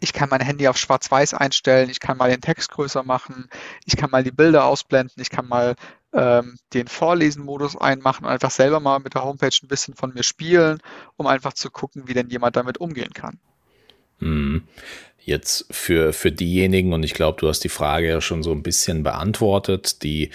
ich 0.00 0.12
kann 0.12 0.28
mein 0.30 0.40
Handy 0.40 0.66
auf 0.68 0.78
Schwarz-Weiß 0.78 1.34
einstellen, 1.34 1.90
ich 1.90 2.00
kann 2.00 2.16
mal 2.16 2.30
den 2.30 2.40
Text 2.40 2.70
größer 2.70 3.02
machen, 3.02 3.48
ich 3.84 3.96
kann 3.96 4.10
mal 4.10 4.24
die 4.24 4.30
Bilder 4.30 4.64
ausblenden, 4.64 5.20
ich 5.20 5.30
kann 5.30 5.46
mal 5.46 5.74
ähm, 6.12 6.56
den 6.72 6.88
Vorlesen-Modus 6.88 7.76
einmachen 7.76 8.24
und 8.24 8.30
einfach 8.30 8.50
selber 8.50 8.80
mal 8.80 8.98
mit 9.00 9.14
der 9.14 9.24
Homepage 9.24 9.56
ein 9.62 9.68
bisschen 9.68 9.94
von 9.94 10.14
mir 10.14 10.22
spielen, 10.22 10.78
um 11.16 11.26
einfach 11.26 11.52
zu 11.52 11.70
gucken, 11.70 12.04
wie 12.06 12.14
denn 12.14 12.30
jemand 12.30 12.56
damit 12.56 12.78
umgehen 12.78 13.12
kann. 13.12 13.38
Hm. 14.18 14.62
Jetzt 15.18 15.66
für, 15.70 16.12
für 16.14 16.32
diejenigen, 16.32 16.94
und 16.94 17.02
ich 17.02 17.12
glaube, 17.12 17.38
du 17.38 17.48
hast 17.48 17.60
die 17.60 17.68
Frage 17.68 18.08
ja 18.08 18.20
schon 18.20 18.42
so 18.42 18.52
ein 18.52 18.62
bisschen 18.62 19.02
beantwortet, 19.02 20.02
die 20.02 20.30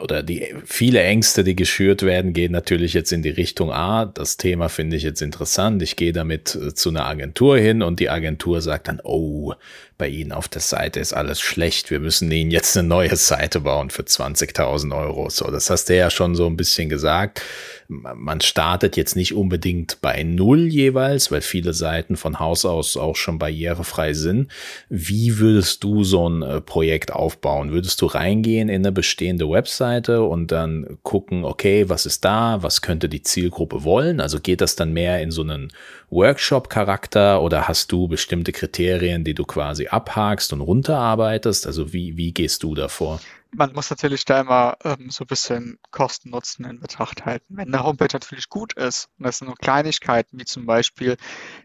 oder 0.00 0.22
die 0.22 0.54
viele 0.64 1.02
Ängste, 1.02 1.44
die 1.44 1.56
geschürt 1.56 2.02
werden, 2.02 2.32
gehen 2.32 2.52
natürlich 2.52 2.94
jetzt 2.94 3.12
in 3.12 3.22
die 3.22 3.30
Richtung 3.30 3.72
A. 3.72 4.04
Das 4.06 4.36
Thema 4.36 4.68
finde 4.68 4.96
ich 4.96 5.02
jetzt 5.02 5.22
interessant. 5.22 5.82
Ich 5.82 5.96
gehe 5.96 6.12
damit 6.12 6.54
äh, 6.54 6.74
zu 6.74 6.90
einer 6.90 7.06
Agentur 7.06 7.58
hin 7.58 7.82
und 7.82 8.00
die 8.00 8.10
Agentur 8.10 8.60
sagt 8.60 8.88
dann, 8.88 9.00
oh, 9.02 9.54
bei 10.00 10.08
Ihnen 10.08 10.32
auf 10.32 10.48
der 10.48 10.62
Seite 10.62 10.98
ist 10.98 11.12
alles 11.12 11.40
schlecht. 11.40 11.90
Wir 11.90 12.00
müssen 12.00 12.32
Ihnen 12.32 12.50
jetzt 12.50 12.74
eine 12.74 12.88
neue 12.88 13.14
Seite 13.16 13.60
bauen 13.60 13.90
für 13.90 14.02
20.000 14.02 14.96
Euro. 14.96 15.28
So, 15.28 15.50
das 15.50 15.68
hast 15.68 15.90
du 15.90 15.96
ja 15.96 16.10
schon 16.10 16.34
so 16.34 16.46
ein 16.46 16.56
bisschen 16.56 16.88
gesagt. 16.88 17.42
man 17.88 18.40
startet 18.40 18.96
jetzt 18.96 19.14
nicht 19.14 19.34
unbedingt 19.34 20.00
bei 20.00 20.22
Null 20.22 20.68
jeweils, 20.68 21.30
weil 21.30 21.42
viele 21.42 21.74
Seiten 21.74 22.16
von 22.16 22.38
Haus 22.38 22.64
aus 22.64 22.96
auch 22.96 23.16
schon 23.16 23.38
barrierefrei 23.38 24.14
sind. 24.14 24.50
Wie 24.88 25.38
würdest 25.38 25.84
du 25.84 26.02
so 26.02 26.28
ein 26.28 26.42
äh, 26.42 26.60
Projekt 26.60 27.12
aufbauen? 27.12 27.72
Würdest 27.72 28.00
du 28.00 28.06
reingehen 28.06 28.68
in 28.70 28.82
eine 28.82 28.92
bestehende 28.92 29.50
Webseite 29.50 30.22
und 30.22 30.50
dann 30.50 30.98
gucken, 31.02 31.44
okay, 31.44 31.88
was 31.88 32.06
ist 32.06 32.24
da? 32.24 32.62
Was 32.62 32.80
könnte 32.80 33.10
die 33.10 33.22
Zielgruppe 33.22 33.84
wollen? 33.84 34.20
Also 34.20 34.40
geht 34.40 34.62
das 34.62 34.76
dann 34.76 34.92
mehr 34.94 35.20
in 35.20 35.30
so 35.30 35.42
einen 35.42 35.72
Workshop-Charakter 36.10 37.42
oder 37.42 37.68
hast 37.68 37.92
du 37.92 38.08
bestimmte 38.08 38.52
Kriterien, 38.52 39.24
die 39.24 39.34
du 39.34 39.44
quasi 39.44 39.88
abhakst 39.92 40.52
und 40.52 40.60
runterarbeitest? 40.60 41.66
Also 41.66 41.92
wie, 41.92 42.16
wie 42.16 42.32
gehst 42.32 42.62
du 42.62 42.74
davor? 42.74 43.20
man 43.52 43.72
muss 43.72 43.90
natürlich 43.90 44.24
da 44.24 44.40
immer 44.40 44.76
ähm, 44.84 45.10
so 45.10 45.24
ein 45.24 45.26
bisschen 45.26 45.78
Kosten-Nutzen 45.90 46.64
in 46.64 46.80
Betracht 46.80 47.24
halten. 47.24 47.56
Wenn 47.56 47.74
eine 47.74 47.82
Homepage 47.82 48.08
natürlich 48.12 48.48
gut 48.48 48.74
ist, 48.74 49.08
und 49.18 49.26
das 49.26 49.38
sind 49.38 49.48
nur 49.48 49.56
Kleinigkeiten, 49.56 50.38
wie 50.38 50.44
zum 50.44 50.66
Beispiel 50.66 51.16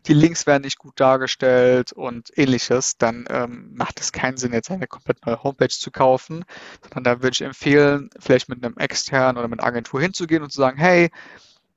die 0.07 0.13
Links 0.13 0.47
werden 0.47 0.63
nicht 0.63 0.79
gut 0.79 0.99
dargestellt 0.99 1.93
und 1.93 2.35
ähnliches, 2.37 2.97
dann 2.97 3.25
ähm, 3.29 3.71
macht 3.75 3.99
es 3.99 4.11
keinen 4.11 4.37
Sinn, 4.37 4.53
jetzt 4.53 4.71
eine 4.71 4.87
komplett 4.87 5.25
neue 5.25 5.43
Homepage 5.43 5.69
zu 5.69 5.91
kaufen, 5.91 6.43
sondern 6.83 7.03
da 7.03 7.21
würde 7.21 7.33
ich 7.33 7.41
empfehlen, 7.41 8.09
vielleicht 8.19 8.49
mit 8.49 8.63
einem 8.63 8.77
externen 8.77 9.37
oder 9.37 9.47
mit 9.47 9.59
einer 9.59 9.67
Agentur 9.67 10.01
hinzugehen 10.01 10.43
und 10.43 10.51
zu 10.51 10.59
sagen, 10.59 10.77
hey, 10.77 11.11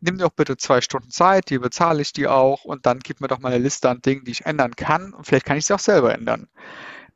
nimm 0.01 0.19
doch 0.19 0.31
bitte 0.31 0.57
zwei 0.57 0.81
Stunden 0.81 1.11
Zeit, 1.11 1.51
die 1.51 1.59
bezahle 1.59 2.03
ich 2.03 2.13
dir 2.13 2.33
auch 2.33 2.65
und 2.65 2.87
dann 2.87 3.01
gib 3.01 3.21
mir 3.21 3.29
doch 3.29 3.39
mal 3.41 3.53
eine 3.53 3.63
Liste 3.63 3.89
an 3.91 4.03
Dingen, 4.03 4.25
die 4.25 4.33
ich 4.33 4.47
ändern 4.47 4.77
kann 4.77 5.13
und 5.13 5.27
vielleicht 5.27 5.47
kann 5.47 5.57
ich 5.57 5.67
sie 5.67 5.75
auch 5.75 5.79
selber 5.79 6.15
ändern. 6.15 6.49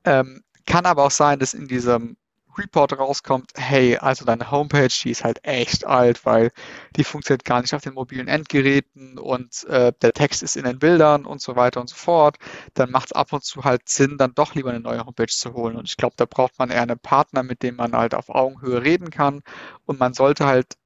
Ähm, 0.04 0.42
kann 0.66 0.86
aber 0.86 1.04
auch 1.04 1.10
sein, 1.10 1.38
dass 1.38 1.54
in 1.54 1.68
diesem 1.68 2.16
Report 2.58 2.98
rauskommt, 2.98 3.52
hey, 3.56 3.96
also 3.96 4.24
deine 4.24 4.50
Homepage, 4.50 4.88
die 4.88 5.10
ist 5.10 5.24
halt 5.24 5.40
echt 5.42 5.86
alt, 5.86 6.26
weil 6.26 6.50
die 6.96 7.04
funktioniert 7.04 7.44
gar 7.44 7.62
nicht 7.62 7.74
auf 7.74 7.82
den 7.82 7.94
mobilen 7.94 8.28
Endgeräten 8.28 9.18
und 9.18 9.64
äh, 9.64 9.92
der 10.02 10.12
Text 10.12 10.42
ist 10.42 10.56
in 10.56 10.64
den 10.64 10.78
Bildern 10.78 11.24
und 11.24 11.40
so 11.40 11.56
weiter 11.56 11.80
und 11.80 11.88
so 11.88 11.96
fort, 11.96 12.36
dann 12.74 12.90
macht 12.90 13.06
es 13.06 13.12
ab 13.12 13.32
und 13.32 13.42
zu 13.42 13.64
halt 13.64 13.88
Sinn, 13.88 14.18
dann 14.18 14.34
doch 14.34 14.54
lieber 14.54 14.70
eine 14.70 14.80
neue 14.80 15.04
Homepage 15.04 15.26
zu 15.28 15.54
holen. 15.54 15.76
Und 15.76 15.88
ich 15.88 15.96
glaube, 15.96 16.14
da 16.18 16.26
braucht 16.26 16.58
man 16.58 16.70
eher 16.70 16.82
einen 16.82 16.98
Partner, 16.98 17.42
mit 17.42 17.62
dem 17.62 17.76
man 17.76 17.92
halt 17.92 18.14
auf 18.14 18.28
Augenhöhe 18.28 18.82
reden 18.82 19.10
kann. 19.10 19.42
Und 19.86 19.98
man 19.98 20.12
sollte 20.12 20.46
halt 20.46 20.76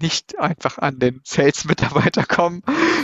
nicht 0.00 0.38
einfach 0.38 0.78
an 0.78 0.98
den 0.98 1.20
Sales-Mitarbeiter 1.24 2.24
kommen, 2.24 2.62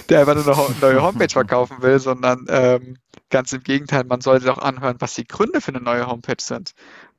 der 0.08 0.20
einfach 0.20 0.36
eine 0.58 0.76
neue 0.80 1.02
Homepage 1.02 1.32
verkaufen 1.32 1.82
will, 1.82 1.98
sondern 1.98 2.46
ähm, 2.48 2.96
ganz 3.30 3.52
im 3.52 3.62
Gegenteil, 3.62 4.04
man 4.04 4.20
sollte 4.20 4.52
auch 4.52 4.58
anhören, 4.58 4.96
was 5.00 5.14
die 5.14 5.26
Gründe 5.26 5.60
für 5.60 5.72
eine 5.74 5.82
neue 5.82 6.06
Homepage 6.06 6.40
sind. 6.40 6.72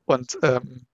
Und 0.05 0.37
ähm, 0.43 0.85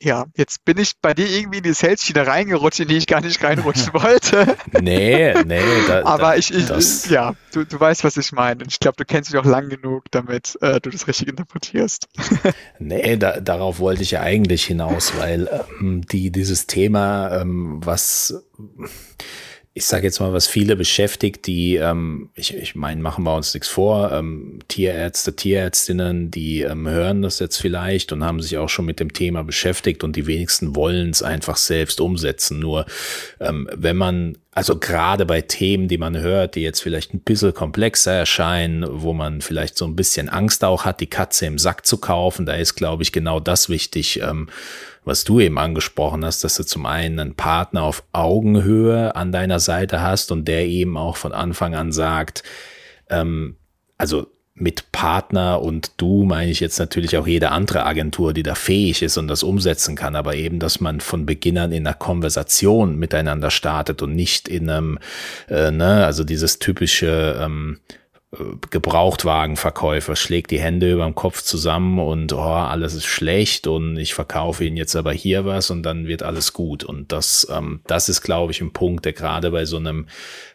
ja, 0.00 0.26
jetzt 0.36 0.64
bin 0.64 0.78
ich 0.78 0.92
bei 1.00 1.12
dir 1.12 1.28
irgendwie 1.28 1.58
in 1.58 1.64
die 1.64 1.72
Sales-Schiene 1.72 2.26
reingerutscht, 2.26 2.80
in 2.80 2.88
die 2.88 2.96
ich 2.96 3.06
gar 3.06 3.20
nicht 3.20 3.42
reinrutschen 3.42 3.92
wollte. 3.94 4.56
nee, 4.80 5.34
nee. 5.44 5.60
Da, 5.86 6.04
Aber 6.04 6.36
ich, 6.36 6.54
ich 6.54 7.06
ja, 7.10 7.34
du, 7.52 7.64
du 7.64 7.80
weißt, 7.80 8.04
was 8.04 8.16
ich 8.16 8.32
meine. 8.32 8.62
Und 8.62 8.72
ich 8.72 8.78
glaube, 8.78 8.96
du 8.96 9.04
kennst 9.04 9.32
mich 9.32 9.40
auch 9.40 9.46
lang 9.46 9.68
genug, 9.68 10.04
damit 10.10 10.56
äh, 10.60 10.80
du 10.80 10.90
das 10.90 11.08
richtig 11.08 11.28
interpretierst. 11.28 12.08
nee, 12.78 13.16
da, 13.16 13.40
darauf 13.40 13.80
wollte 13.80 14.02
ich 14.02 14.12
ja 14.12 14.20
eigentlich 14.20 14.64
hinaus, 14.64 15.16
weil 15.18 15.48
ähm, 15.80 16.02
die, 16.06 16.30
dieses 16.30 16.66
Thema, 16.66 17.40
ähm, 17.40 17.80
was 17.84 18.34
ich 19.74 19.86
sage 19.86 20.04
jetzt 20.06 20.18
mal, 20.18 20.32
was 20.32 20.46
viele 20.46 20.74
beschäftigt, 20.74 21.46
die, 21.46 21.76
ähm, 21.76 22.30
ich, 22.34 22.54
ich 22.54 22.74
meine, 22.74 23.00
machen 23.00 23.24
wir 23.24 23.34
uns 23.34 23.54
nichts 23.54 23.68
vor, 23.68 24.10
ähm, 24.12 24.58
Tierärzte, 24.68 25.36
Tierärztinnen, 25.36 26.30
die 26.30 26.62
ähm, 26.62 26.88
hören 26.88 27.22
das 27.22 27.38
jetzt 27.38 27.58
vielleicht 27.58 28.12
und 28.12 28.24
haben 28.24 28.42
sich 28.42 28.58
auch 28.58 28.68
schon 28.68 28.86
mit 28.86 28.98
dem 28.98 29.12
Thema 29.12 29.44
beschäftigt 29.44 30.02
und 30.02 30.16
die 30.16 30.26
wenigsten 30.26 30.74
wollen 30.74 31.10
es 31.10 31.22
einfach 31.22 31.56
selbst 31.56 32.00
umsetzen. 32.00 32.58
Nur 32.58 32.86
ähm, 33.40 33.68
wenn 33.72 33.96
man, 33.96 34.38
also 34.58 34.76
gerade 34.76 35.24
bei 35.24 35.40
Themen, 35.40 35.86
die 35.86 35.98
man 35.98 36.18
hört, 36.18 36.56
die 36.56 36.62
jetzt 36.62 36.80
vielleicht 36.80 37.14
ein 37.14 37.20
bisschen 37.20 37.54
komplexer 37.54 38.10
erscheinen, 38.10 38.84
wo 38.90 39.12
man 39.12 39.40
vielleicht 39.40 39.78
so 39.78 39.84
ein 39.84 39.94
bisschen 39.94 40.28
Angst 40.28 40.64
auch 40.64 40.84
hat, 40.84 40.98
die 40.98 41.06
Katze 41.06 41.46
im 41.46 41.58
Sack 41.58 41.86
zu 41.86 41.98
kaufen, 41.98 42.44
da 42.44 42.54
ist, 42.54 42.74
glaube 42.74 43.04
ich, 43.04 43.12
genau 43.12 43.38
das 43.38 43.68
wichtig. 43.68 44.20
Ähm, 44.20 44.48
was 45.04 45.22
du 45.22 45.38
eben 45.38 45.60
angesprochen 45.60 46.24
hast, 46.24 46.42
dass 46.42 46.56
du 46.56 46.64
zum 46.64 46.86
einen 46.86 47.20
einen 47.20 47.34
Partner 47.36 47.84
auf 47.84 48.02
Augenhöhe 48.10 49.14
an 49.14 49.30
deiner 49.30 49.60
Seite 49.60 50.02
hast 50.02 50.32
und 50.32 50.48
der 50.48 50.66
eben 50.66 50.96
auch 50.96 51.14
von 51.14 51.32
Anfang 51.32 51.76
an 51.76 51.92
sagt, 51.92 52.42
ähm, 53.10 53.58
also 53.96 54.26
mit 54.60 54.92
Partner 54.92 55.62
und 55.62 55.92
du 55.96 56.24
meine 56.24 56.50
ich 56.50 56.60
jetzt 56.60 56.78
natürlich 56.78 57.16
auch 57.16 57.26
jede 57.26 57.50
andere 57.50 57.84
Agentur, 57.84 58.32
die 58.32 58.42
da 58.42 58.54
fähig 58.54 59.02
ist 59.02 59.16
und 59.16 59.28
das 59.28 59.42
umsetzen 59.42 59.96
kann, 59.96 60.16
aber 60.16 60.34
eben, 60.34 60.58
dass 60.58 60.80
man 60.80 61.00
von 61.00 61.26
Beginn 61.26 61.58
an 61.58 61.72
in 61.72 61.86
einer 61.86 61.94
Konversation 61.94 62.96
miteinander 62.96 63.50
startet 63.50 64.02
und 64.02 64.14
nicht 64.14 64.48
in 64.48 64.68
einem, 64.68 64.98
äh, 65.48 65.70
ne, 65.70 66.04
also 66.04 66.24
dieses 66.24 66.58
typische 66.58 67.38
ähm, 67.40 67.78
Gebrauchtwagenverkäufer 68.70 70.14
schlägt 70.14 70.50
die 70.50 70.60
Hände 70.60 70.92
über 70.92 71.04
dem 71.04 71.14
Kopf 71.14 71.40
zusammen 71.40 71.98
und 71.98 72.34
oh, 72.34 72.42
alles 72.42 72.92
ist 72.92 73.06
schlecht 73.06 73.66
und 73.66 73.96
ich 73.96 74.12
verkaufe 74.12 74.66
ihnen 74.66 74.76
jetzt 74.76 74.94
aber 74.96 75.12
hier 75.12 75.46
was 75.46 75.70
und 75.70 75.82
dann 75.82 76.06
wird 76.06 76.22
alles 76.22 76.52
gut. 76.52 76.84
Und 76.84 77.10
das, 77.10 77.48
ähm, 77.50 77.80
das 77.86 78.10
ist, 78.10 78.20
glaube 78.20 78.52
ich, 78.52 78.60
ein 78.60 78.74
Punkt, 78.74 79.06
der 79.06 79.14
gerade 79.14 79.50
bei 79.50 79.64
so 79.64 79.78
einem, 79.78 80.08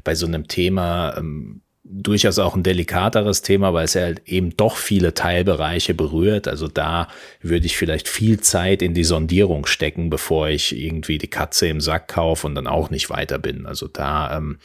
bei 0.04 0.14
so 0.14 0.28
einem 0.28 0.48
Thema 0.48 1.18
ähm, 1.18 1.62
durchaus 1.86 2.40
auch 2.40 2.56
ein 2.56 2.64
delikateres 2.64 3.42
Thema, 3.42 3.74
weil 3.74 3.86
es 3.86 3.94
ja 3.94 4.04
halt 4.04 4.22
eben 4.26 4.56
doch 4.56 4.78
viele 4.78 5.14
Teilbereiche 5.14 5.94
berührt. 5.94 6.48
Also 6.48 6.68
da 6.68 7.10
würde 7.42 7.66
ich 7.66 7.78
vielleicht 7.78 8.08
viel 8.08 8.40
Zeit 8.40 8.82
in 8.82 8.94
die 8.94 9.04
Sondierung 9.04 9.66
stecken, 9.66 10.10
bevor 10.10 10.48
ich 10.48 10.78
irgendwie 10.78 11.18
die 11.18 11.30
Katze 11.30 11.68
im 11.68 11.82
Sack 11.82 12.08
kaufe 12.08 12.48
und 12.48 12.56
dann 12.56 12.68
auch 12.68 12.90
nicht 12.90 13.10
weiter 13.10 13.38
bin. 13.38 13.66
Also 13.66 13.90
da 13.90 14.38
ähm, 14.38 14.60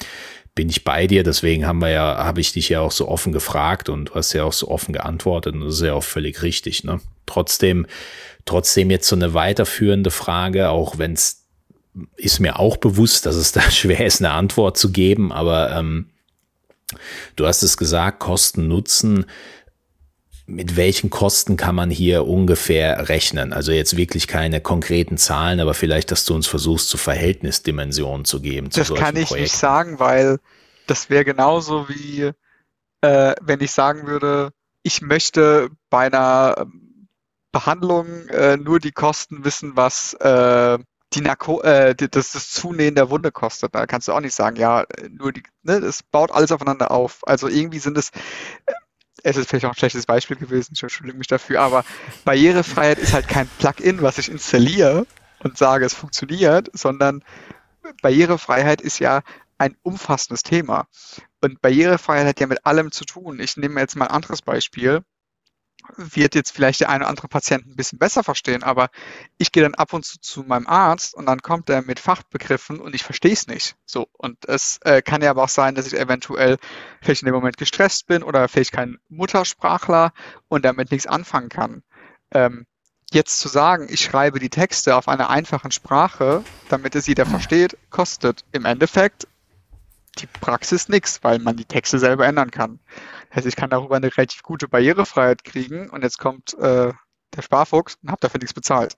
bin 0.54 0.68
ich 0.68 0.84
bei 0.84 1.08
dir. 1.08 1.24
Deswegen 1.24 1.66
haben 1.66 1.80
wir 1.80 1.90
ja, 1.90 2.18
habe 2.18 2.40
ich 2.40 2.52
dich 2.52 2.68
ja 2.68 2.80
auch 2.80 2.92
so 2.92 3.08
offen 3.08 3.32
gefragt 3.32 3.88
und 3.88 4.10
du 4.10 4.14
hast 4.14 4.32
ja 4.32 4.44
auch 4.44 4.52
so 4.52 4.68
offen 4.68 4.92
geantwortet 4.92 5.54
und 5.54 5.62
das 5.62 5.74
ist 5.74 5.82
ja 5.82 5.94
auch 5.94 6.04
völlig 6.04 6.42
richtig. 6.42 6.84
Ne? 6.84 7.00
Trotzdem, 7.26 7.86
trotzdem 8.44 8.90
jetzt 8.90 9.08
so 9.08 9.16
eine 9.16 9.34
weiterführende 9.34 10.12
Frage, 10.12 10.70
auch 10.70 10.98
wenn 10.98 11.14
es 11.14 11.46
ist 12.16 12.38
mir 12.38 12.60
auch 12.60 12.76
bewusst, 12.76 13.26
dass 13.26 13.34
es 13.34 13.50
da 13.50 13.60
schwer 13.72 14.06
ist, 14.06 14.20
eine 14.20 14.30
Antwort 14.30 14.78
zu 14.78 14.92
geben, 14.92 15.32
aber 15.32 15.76
ähm, 15.76 16.10
du 17.36 17.46
hast 17.46 17.62
es 17.62 17.76
gesagt, 17.76 18.20
Kosten 18.20 18.68
Nutzen. 18.68 19.26
Mit 20.46 20.76
welchen 20.76 21.10
Kosten 21.10 21.58
kann 21.58 21.74
man 21.74 21.90
hier 21.90 22.26
ungefähr 22.26 23.10
rechnen? 23.10 23.52
Also 23.52 23.70
jetzt 23.70 23.98
wirklich 23.98 24.26
keine 24.26 24.62
konkreten 24.62 25.18
Zahlen, 25.18 25.60
aber 25.60 25.74
vielleicht, 25.74 26.10
dass 26.10 26.24
du 26.24 26.34
uns 26.34 26.46
versuchst, 26.46 26.88
zu 26.88 26.96
Verhältnisdimensionen 26.96 28.24
zu 28.24 28.40
geben. 28.40 28.70
Zu 28.70 28.80
das 28.80 28.94
kann 28.94 29.16
ich 29.16 29.28
Projekten. 29.28 29.42
nicht 29.42 29.56
sagen, 29.56 29.98
weil 29.98 30.38
das 30.86 31.10
wäre 31.10 31.26
genauso 31.26 31.90
wie, 31.90 32.32
äh, 33.02 33.34
wenn 33.42 33.60
ich 33.60 33.72
sagen 33.72 34.06
würde, 34.06 34.52
ich 34.82 35.02
möchte 35.02 35.68
bei 35.90 36.06
einer 36.06 36.66
Behandlung 37.52 38.28
äh, 38.28 38.56
nur 38.56 38.78
die 38.78 38.92
Kosten 38.92 39.44
wissen, 39.44 39.72
was 39.76 40.14
äh, 40.14 40.78
die 41.14 41.20
Narko 41.20 41.62
äh, 41.62 41.94
das, 41.94 42.32
das 42.32 42.50
Zunähen 42.50 42.94
der 42.94 43.10
Wunde 43.10 43.32
kostet. 43.32 43.74
Da 43.74 43.86
kannst 43.86 44.08
du 44.08 44.12
auch 44.12 44.20
nicht 44.20 44.34
sagen, 44.34 44.56
ja, 44.56 44.84
nur 45.10 45.32
die, 45.32 45.42
ne, 45.62 45.80
das 45.80 46.02
baut 46.02 46.30
alles 46.30 46.52
aufeinander 46.52 46.90
auf. 46.90 47.26
Also 47.26 47.48
irgendwie 47.48 47.78
sind 47.78 47.96
es, 47.96 48.10
äh, 48.66 48.72
es 49.22 49.36
ist 49.36 49.48
vielleicht 49.48 49.64
auch 49.64 49.70
ein 49.70 49.78
schlechtes 49.78 50.06
Beispiel 50.06 50.36
gewesen, 50.36 50.72
ich 50.74 50.82
entschuldige 50.82 51.18
mich 51.18 51.26
dafür, 51.26 51.60
aber 51.60 51.84
Barrierefreiheit 52.24 52.98
ist 52.98 53.14
halt 53.14 53.28
kein 53.28 53.48
Plugin, 53.58 54.02
was 54.02 54.18
ich 54.18 54.30
installiere 54.30 55.06
und 55.40 55.58
sage, 55.58 55.84
es 55.84 55.94
funktioniert, 55.94 56.70
sondern 56.72 57.24
Barrierefreiheit 58.02 58.80
ist 58.80 58.98
ja 58.98 59.22
ein 59.56 59.76
umfassendes 59.82 60.42
Thema. 60.42 60.86
Und 61.40 61.60
Barrierefreiheit 61.60 62.26
hat 62.26 62.40
ja 62.40 62.46
mit 62.46 62.64
allem 62.64 62.92
zu 62.92 63.04
tun. 63.04 63.40
Ich 63.40 63.56
nehme 63.56 63.80
jetzt 63.80 63.96
mal 63.96 64.06
ein 64.06 64.14
anderes 64.14 64.42
Beispiel. 64.42 65.02
Wird 65.96 66.34
jetzt 66.34 66.52
vielleicht 66.52 66.80
der 66.80 66.90
eine 66.90 67.04
oder 67.04 67.08
andere 67.08 67.28
Patient 67.28 67.66
ein 67.66 67.76
bisschen 67.76 67.98
besser 67.98 68.22
verstehen, 68.22 68.62
aber 68.62 68.88
ich 69.38 69.52
gehe 69.52 69.62
dann 69.62 69.74
ab 69.74 69.92
und 69.92 70.04
zu 70.04 70.20
zu 70.20 70.42
meinem 70.42 70.66
Arzt 70.66 71.14
und 71.14 71.26
dann 71.26 71.40
kommt 71.42 71.70
er 71.70 71.82
mit 71.82 72.00
Fachbegriffen 72.00 72.80
und 72.80 72.94
ich 72.94 73.02
verstehe 73.02 73.32
es 73.32 73.46
nicht. 73.46 73.76
So. 73.86 74.08
Und 74.12 74.48
es 74.48 74.78
äh, 74.84 75.02
kann 75.02 75.22
ja 75.22 75.30
aber 75.30 75.44
auch 75.44 75.48
sein, 75.48 75.74
dass 75.74 75.86
ich 75.86 75.98
eventuell 75.98 76.58
vielleicht 77.02 77.22
in 77.22 77.26
dem 77.26 77.34
Moment 77.34 77.56
gestresst 77.56 78.06
bin 78.06 78.22
oder 78.22 78.48
vielleicht 78.48 78.72
kein 78.72 78.98
Muttersprachler 79.08 80.12
und 80.48 80.64
damit 80.64 80.90
nichts 80.90 81.06
anfangen 81.06 81.48
kann. 81.48 81.82
Ähm, 82.32 82.66
jetzt 83.12 83.38
zu 83.40 83.48
sagen, 83.48 83.86
ich 83.90 84.00
schreibe 84.00 84.38
die 84.38 84.50
Texte 84.50 84.94
auf 84.96 85.08
einer 85.08 85.30
einfachen 85.30 85.70
Sprache, 85.70 86.44
damit 86.68 86.94
es 86.94 87.06
jeder 87.06 87.26
versteht, 87.26 87.76
kostet 87.90 88.44
im 88.52 88.64
Endeffekt 88.64 89.26
die 90.18 90.26
Praxis 90.26 90.88
nichts, 90.88 91.22
weil 91.22 91.38
man 91.38 91.56
die 91.56 91.64
Texte 91.64 91.98
selber 91.98 92.26
ändern 92.26 92.50
kann. 92.50 92.80
Heißt, 93.34 93.46
ich 93.46 93.56
kann 93.56 93.70
darüber 93.70 93.96
eine 93.96 94.16
relativ 94.16 94.42
gute 94.42 94.68
Barrierefreiheit 94.68 95.44
kriegen 95.44 95.90
und 95.90 96.02
jetzt 96.02 96.18
kommt 96.18 96.54
äh, 96.54 96.92
der 97.36 97.42
Sparfuchs 97.42 97.98
und 98.02 98.10
habe 98.10 98.20
dafür 98.20 98.40
nichts 98.40 98.54
bezahlt. 98.54 98.96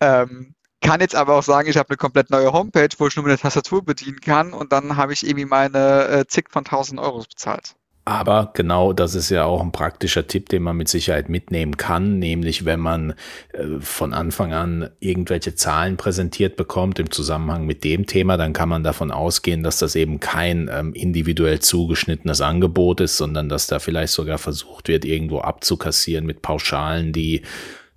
Ähm, 0.00 0.54
kann 0.80 1.00
jetzt 1.00 1.14
aber 1.14 1.34
auch 1.34 1.42
sagen, 1.42 1.68
ich 1.68 1.78
habe 1.78 1.88
eine 1.88 1.96
komplett 1.96 2.30
neue 2.30 2.52
Homepage, 2.52 2.90
wo 2.98 3.06
ich 3.06 3.16
nur 3.16 3.24
mit 3.24 3.32
der 3.32 3.38
Tastatur 3.38 3.82
bedienen 3.82 4.20
kann 4.20 4.52
und 4.52 4.72
dann 4.72 4.96
habe 4.96 5.14
ich 5.14 5.26
irgendwie 5.26 5.46
meine 5.46 6.08
äh, 6.08 6.26
zig 6.26 6.50
von 6.50 6.64
1000 6.64 7.00
Euro 7.00 7.20
bezahlt. 7.20 7.74
Aber 8.06 8.50
genau 8.52 8.92
das 8.92 9.14
ist 9.14 9.30
ja 9.30 9.44
auch 9.44 9.62
ein 9.62 9.72
praktischer 9.72 10.26
Tipp, 10.26 10.50
den 10.50 10.62
man 10.62 10.76
mit 10.76 10.88
Sicherheit 10.88 11.30
mitnehmen 11.30 11.78
kann, 11.78 12.18
nämlich 12.18 12.66
wenn 12.66 12.80
man 12.80 13.14
äh, 13.52 13.80
von 13.80 14.12
Anfang 14.12 14.52
an 14.52 14.90
irgendwelche 15.00 15.54
Zahlen 15.54 15.96
präsentiert 15.96 16.56
bekommt 16.56 16.98
im 16.98 17.10
Zusammenhang 17.10 17.64
mit 17.64 17.82
dem 17.82 18.04
Thema, 18.04 18.36
dann 18.36 18.52
kann 18.52 18.68
man 18.68 18.84
davon 18.84 19.10
ausgehen, 19.10 19.62
dass 19.62 19.78
das 19.78 19.96
eben 19.96 20.20
kein 20.20 20.68
ähm, 20.70 20.92
individuell 20.92 21.60
zugeschnittenes 21.60 22.42
Angebot 22.42 23.00
ist, 23.00 23.16
sondern 23.16 23.48
dass 23.48 23.68
da 23.68 23.78
vielleicht 23.78 24.12
sogar 24.12 24.36
versucht 24.36 24.88
wird, 24.88 25.06
irgendwo 25.06 25.38
abzukassieren 25.38 26.26
mit 26.26 26.42
Pauschalen, 26.42 27.14
die 27.14 27.40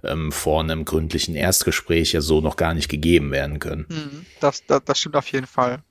ähm, 0.03 0.32
vor 0.32 0.62
einem 0.62 0.86
gründlichen 0.86 1.36
Erstgespräch 1.36 2.14
ja 2.14 2.22
so 2.22 2.39
noch 2.39 2.55
gar 2.55 2.74
nicht 2.74 2.88
gegeben 2.88 3.32
werden 3.32 3.60
können. 3.60 3.86
Mhm. 3.89 4.26
Das, 4.39 4.66
das, 4.66 4.86
das 4.86 4.99
stimmt 4.99 5.18
auf 5.18 5.28
jeden 5.34 5.47
Fall. 5.47 5.84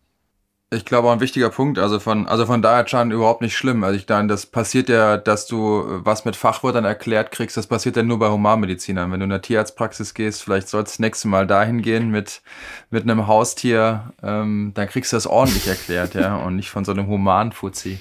Ich 0.76 0.84
glaube 0.84 1.08
auch 1.08 1.12
ein 1.12 1.20
wichtiger 1.20 1.48
Punkt, 1.48 1.78
also 1.78 1.98
von, 1.98 2.28
also 2.28 2.44
von 2.44 2.60
daher 2.60 2.84
Chan 2.84 3.10
überhaupt 3.10 3.40
nicht 3.40 3.56
schlimm. 3.56 3.82
Also 3.82 3.96
ich 3.96 4.06
meine, 4.06 4.28
das 4.28 4.44
passiert 4.44 4.90
ja, 4.90 5.16
dass 5.16 5.46
du 5.46 5.84
was 6.04 6.26
mit 6.26 6.36
Fachwörtern 6.36 6.84
erklärt 6.84 7.30
kriegst, 7.32 7.56
das 7.56 7.66
passiert 7.66 7.96
ja 7.96 8.02
nur 8.02 8.18
bei 8.18 8.28
Humanmedizinern. 8.28 9.10
Wenn 9.10 9.20
du 9.20 9.24
in 9.24 9.30
der 9.30 9.40
Tierarztpraxis 9.40 10.12
gehst, 10.12 10.42
vielleicht 10.42 10.68
sollst 10.68 10.92
du 10.92 10.96
das 10.96 10.98
nächste 10.98 11.28
Mal 11.28 11.46
dahin 11.46 11.80
gehen 11.80 12.10
mit, 12.10 12.42
mit 12.90 13.04
einem 13.04 13.26
Haustier, 13.26 14.12
ähm, 14.22 14.72
dann 14.74 14.86
kriegst 14.88 15.12
du 15.12 15.16
das 15.16 15.26
ordentlich 15.26 15.66
erklärt, 15.66 16.14
ja, 16.14 16.36
und 16.36 16.56
nicht 16.56 16.68
von 16.68 16.84
so 16.84 16.92
einem 16.92 17.06
Humanfuzzi. 17.06 17.98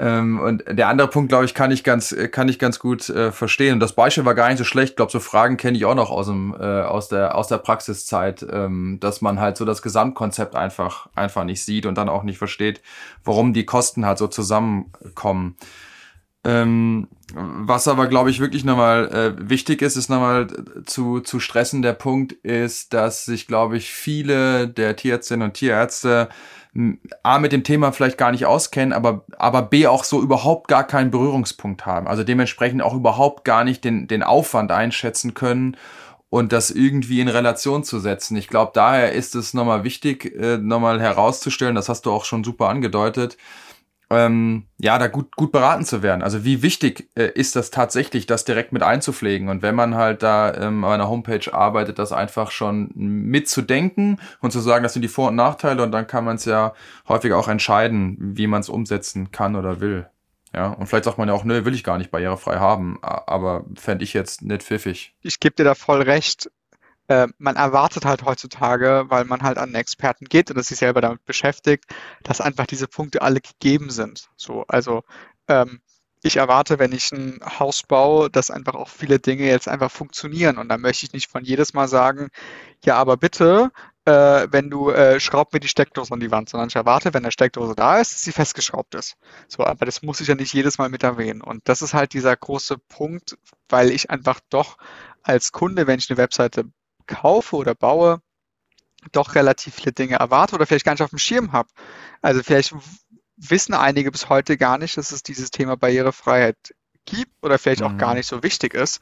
Ähm, 0.00 0.38
und 0.38 0.64
der 0.68 0.88
andere 0.88 1.08
Punkt, 1.08 1.28
glaube 1.28 1.44
ich, 1.44 1.54
kann 1.54 1.72
ich 1.72 1.82
ganz, 1.82 2.14
kann 2.30 2.48
ich 2.48 2.60
ganz 2.60 2.78
gut 2.78 3.08
äh, 3.08 3.32
verstehen. 3.32 3.74
Und 3.74 3.80
das 3.80 3.94
Beispiel 3.94 4.24
war 4.24 4.34
gar 4.34 4.48
nicht 4.48 4.58
so 4.58 4.64
schlecht. 4.64 4.90
Ich 4.90 4.96
glaube, 4.96 5.10
so 5.10 5.18
Fragen 5.18 5.56
kenne 5.56 5.76
ich 5.76 5.84
auch 5.84 5.96
noch 5.96 6.10
aus 6.10 6.26
dem, 6.26 6.54
äh, 6.54 6.82
aus 6.82 7.08
der, 7.08 7.34
aus 7.34 7.48
der 7.48 7.58
Praxiszeit, 7.58 8.46
ähm, 8.48 8.98
dass 9.00 9.20
man 9.20 9.40
halt 9.40 9.56
so 9.56 9.64
das 9.64 9.82
Gesamtkonzept 9.82 10.54
einfach, 10.54 11.08
einfach 11.16 11.42
nicht 11.42 11.64
sieht 11.64 11.84
und 11.84 11.96
dann 11.96 12.08
auch 12.08 12.22
nicht 12.22 12.38
versteht, 12.38 12.80
warum 13.24 13.52
die 13.52 13.66
Kosten 13.66 14.06
halt 14.06 14.18
so 14.18 14.28
zusammenkommen. 14.28 15.56
Ähm, 16.44 17.08
was 17.34 17.88
aber, 17.88 18.06
glaube 18.06 18.30
ich, 18.30 18.38
wirklich 18.38 18.64
nochmal 18.64 19.08
äh, 19.12 19.50
wichtig 19.50 19.82
ist, 19.82 19.96
ist 19.96 20.08
nochmal 20.08 20.46
zu, 20.86 21.20
zu 21.20 21.40
stressen. 21.40 21.82
Der 21.82 21.92
Punkt 21.92 22.32
ist, 22.32 22.94
dass 22.94 23.24
sich, 23.24 23.48
glaube 23.48 23.76
ich, 23.76 23.90
viele 23.90 24.68
der 24.68 24.94
Tierärztinnen 24.94 25.48
und 25.48 25.54
Tierärzte 25.54 26.28
A, 27.22 27.38
mit 27.38 27.52
dem 27.52 27.64
Thema 27.64 27.92
vielleicht 27.92 28.18
gar 28.18 28.30
nicht 28.30 28.46
auskennen, 28.46 28.92
aber, 28.92 29.24
aber 29.36 29.62
B, 29.62 29.86
auch 29.86 30.04
so 30.04 30.22
überhaupt 30.22 30.68
gar 30.68 30.86
keinen 30.86 31.10
Berührungspunkt 31.10 31.86
haben. 31.86 32.06
Also 32.06 32.24
dementsprechend 32.24 32.82
auch 32.82 32.94
überhaupt 32.94 33.44
gar 33.44 33.64
nicht 33.64 33.84
den, 33.84 34.06
den 34.06 34.22
Aufwand 34.22 34.70
einschätzen 34.70 35.34
können 35.34 35.76
und 36.30 36.52
das 36.52 36.70
irgendwie 36.70 37.20
in 37.20 37.28
Relation 37.28 37.84
zu 37.84 37.98
setzen. 37.98 38.36
Ich 38.36 38.48
glaube, 38.48 38.72
daher 38.74 39.12
ist 39.12 39.34
es 39.34 39.54
nochmal 39.54 39.82
wichtig, 39.84 40.34
äh, 40.36 40.58
nochmal 40.58 41.00
herauszustellen, 41.00 41.74
das 41.74 41.88
hast 41.88 42.06
du 42.06 42.12
auch 42.12 42.24
schon 42.24 42.44
super 42.44 42.68
angedeutet, 42.68 43.36
ähm, 44.10 44.64
ja, 44.78 44.98
da 44.98 45.08
gut, 45.08 45.36
gut 45.36 45.52
beraten 45.52 45.84
zu 45.84 46.02
werden. 46.02 46.22
Also 46.22 46.44
wie 46.44 46.62
wichtig 46.62 47.08
äh, 47.14 47.30
ist 47.34 47.56
das 47.56 47.70
tatsächlich, 47.70 48.26
das 48.26 48.44
direkt 48.44 48.72
mit 48.72 48.82
einzupflegen? 48.82 49.48
Und 49.48 49.62
wenn 49.62 49.74
man 49.74 49.94
halt 49.94 50.22
da 50.22 50.54
ähm, 50.54 50.84
auf 50.84 50.92
einer 50.92 51.08
Homepage 51.08 51.52
arbeitet, 51.52 51.98
das 51.98 52.12
einfach 52.12 52.50
schon 52.50 52.90
mitzudenken 52.94 54.20
und 54.40 54.50
zu 54.50 54.60
sagen, 54.60 54.82
das 54.82 54.94
sind 54.94 55.02
die 55.02 55.08
Vor- 55.08 55.28
und 55.28 55.36
Nachteile 55.36 55.82
und 55.82 55.92
dann 55.92 56.06
kann 56.06 56.24
man 56.24 56.36
es 56.36 56.46
ja 56.46 56.72
häufig 57.06 57.32
auch 57.32 57.48
entscheiden, 57.48 58.16
wie 58.18 58.46
man 58.46 58.60
es 58.60 58.68
umsetzen 58.68 59.30
kann 59.30 59.56
oder 59.56 59.80
will. 59.80 60.08
Ja, 60.54 60.68
und 60.68 60.86
vielleicht 60.86 61.04
sagt 61.04 61.18
man 61.18 61.28
ja 61.28 61.34
auch, 61.34 61.44
nö, 61.44 61.66
will 61.66 61.74
ich 61.74 61.84
gar 61.84 61.98
nicht 61.98 62.10
barrierefrei 62.10 62.56
haben, 62.56 62.98
aber 63.02 63.66
fände 63.74 64.02
ich 64.04 64.14
jetzt 64.14 64.40
nicht 64.40 64.62
pfiffig. 64.62 65.14
Ich 65.20 65.40
gebe 65.40 65.54
dir 65.54 65.64
da 65.64 65.74
voll 65.74 66.00
recht. 66.00 66.50
Äh, 67.08 67.28
man 67.38 67.56
erwartet 67.56 68.04
halt 68.04 68.24
heutzutage, 68.24 69.06
weil 69.08 69.24
man 69.24 69.42
halt 69.42 69.58
an 69.58 69.74
Experten 69.74 70.26
geht 70.26 70.50
und 70.50 70.62
sich 70.62 70.78
selber 70.78 71.00
damit 71.00 71.24
beschäftigt, 71.24 71.84
dass 72.22 72.40
einfach 72.40 72.66
diese 72.66 72.88
Punkte 72.88 73.22
alle 73.22 73.40
gegeben 73.40 73.90
sind. 73.90 74.28
So, 74.36 74.64
also 74.68 75.02
ähm, 75.48 75.80
ich 76.22 76.36
erwarte, 76.36 76.78
wenn 76.78 76.92
ich 76.92 77.12
ein 77.12 77.40
Haus 77.58 77.82
baue, 77.82 78.30
dass 78.30 78.50
einfach 78.50 78.74
auch 78.74 78.88
viele 78.88 79.18
Dinge 79.20 79.46
jetzt 79.46 79.68
einfach 79.68 79.90
funktionieren. 79.90 80.58
Und 80.58 80.68
da 80.68 80.76
möchte 80.78 81.06
ich 81.06 81.12
nicht 81.12 81.30
von 81.30 81.44
jedes 81.44 81.74
Mal 81.74 81.88
sagen, 81.88 82.28
ja, 82.84 82.96
aber 82.96 83.16
bitte, 83.16 83.70
äh, 84.04 84.48
wenn 84.50 84.70
du 84.70 84.90
äh, 84.90 85.20
schraub 85.20 85.52
mir 85.52 85.60
die 85.60 85.68
Steckdose 85.68 86.12
an 86.12 86.20
die 86.20 86.30
Wand, 86.30 86.48
sondern 86.48 86.68
ich 86.68 86.76
erwarte, 86.76 87.14
wenn 87.14 87.22
der 87.22 87.30
Steckdose 87.30 87.74
da 87.74 87.98
ist, 88.00 88.12
dass 88.12 88.22
sie 88.22 88.32
festgeschraubt 88.32 88.94
ist. 88.94 89.16
So, 89.48 89.64
aber 89.64 89.86
das 89.86 90.02
muss 90.02 90.20
ich 90.20 90.28
ja 90.28 90.34
nicht 90.34 90.52
jedes 90.54 90.78
Mal 90.78 90.88
mit 90.88 91.02
erwähnen. 91.02 91.40
Und 91.42 91.68
das 91.68 91.82
ist 91.82 91.94
halt 91.94 92.12
dieser 92.14 92.36
große 92.36 92.78
Punkt, 92.78 93.38
weil 93.68 93.90
ich 93.90 94.10
einfach 94.10 94.40
doch 94.50 94.76
als 95.22 95.52
Kunde, 95.52 95.86
wenn 95.86 95.98
ich 95.98 96.10
eine 96.10 96.16
Webseite 96.18 96.64
kaufe 97.08 97.56
oder 97.56 97.74
baue, 97.74 98.20
doch 99.12 99.34
relativ 99.34 99.74
viele 99.74 99.92
Dinge 99.92 100.16
erwarte 100.16 100.54
oder 100.54 100.66
vielleicht 100.66 100.84
gar 100.84 100.92
nicht 100.92 101.02
auf 101.02 101.10
dem 101.10 101.18
Schirm 101.18 101.52
habe. 101.52 101.68
Also 102.22 102.42
vielleicht 102.42 102.74
wissen 103.36 103.74
einige 103.74 104.12
bis 104.12 104.28
heute 104.28 104.56
gar 104.56 104.78
nicht, 104.78 104.96
dass 104.96 105.12
es 105.12 105.22
dieses 105.22 105.50
Thema 105.50 105.76
Barrierefreiheit 105.76 106.56
gibt 107.04 107.32
oder 107.42 107.58
vielleicht 107.58 107.82
auch 107.82 107.92
mhm. 107.92 107.98
gar 107.98 108.14
nicht 108.14 108.26
so 108.26 108.42
wichtig 108.42 108.74
ist 108.74 109.00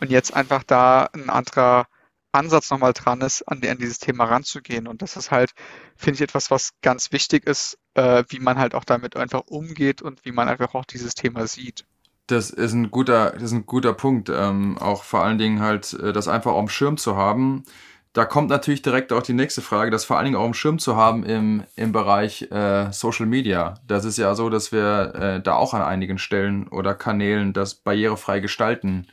und 0.00 0.10
jetzt 0.10 0.34
einfach 0.34 0.62
da 0.62 1.08
ein 1.12 1.30
anderer 1.30 1.86
Ansatz 2.32 2.70
nochmal 2.70 2.92
dran 2.92 3.20
ist, 3.22 3.42
an, 3.42 3.64
an, 3.64 3.78
dieses 3.78 3.98
Thema 3.98 4.24
ranzugehen. 4.24 4.86
Und 4.86 5.02
das 5.02 5.16
ist 5.16 5.30
halt, 5.30 5.52
finde 5.96 6.16
ich, 6.16 6.20
etwas, 6.20 6.50
was 6.50 6.72
ganz 6.82 7.10
wichtig 7.10 7.46
ist, 7.46 7.78
äh, 7.94 8.24
wie 8.28 8.38
man 8.38 8.58
halt 8.58 8.74
auch 8.74 8.84
damit 8.84 9.16
einfach 9.16 9.42
umgeht 9.46 10.02
und 10.02 10.24
wie 10.24 10.32
man 10.32 10.48
einfach 10.48 10.74
auch 10.74 10.84
dieses 10.84 11.14
Thema 11.14 11.46
sieht. 11.46 11.84
Das 12.28 12.50
ist 12.50 12.74
ein 12.74 12.90
guter, 12.90 13.30
das 13.32 13.44
ist 13.44 13.52
ein 13.52 13.66
guter 13.66 13.94
Punkt. 13.94 14.28
Ähm, 14.28 14.78
auch 14.78 15.02
vor 15.02 15.24
allen 15.24 15.38
Dingen 15.38 15.60
halt, 15.60 15.94
äh, 15.94 16.12
das 16.12 16.28
einfach 16.28 16.52
auf 16.52 16.64
dem 16.64 16.68
Schirm 16.68 16.96
zu 16.96 17.16
haben. 17.16 17.64
Da 18.12 18.24
kommt 18.24 18.50
natürlich 18.50 18.82
direkt 18.82 19.12
auch 19.12 19.22
die 19.22 19.32
nächste 19.32 19.62
Frage, 19.62 19.90
das 19.90 20.04
vor 20.04 20.16
allen 20.16 20.26
Dingen 20.26 20.36
auch 20.36 20.44
dem 20.44 20.54
Schirm 20.54 20.78
zu 20.78 20.96
haben 20.96 21.24
im, 21.24 21.64
im 21.76 21.92
Bereich 21.92 22.50
äh, 22.50 22.90
Social 22.92 23.26
Media. 23.26 23.74
Das 23.86 24.04
ist 24.04 24.18
ja 24.18 24.34
so, 24.34 24.50
dass 24.50 24.72
wir 24.72 25.14
äh, 25.14 25.40
da 25.42 25.54
auch 25.54 25.72
an 25.72 25.82
einigen 25.82 26.18
Stellen 26.18 26.68
oder 26.68 26.94
Kanälen 26.94 27.52
das 27.52 27.74
barrierefrei 27.74 28.40
gestalten 28.40 29.06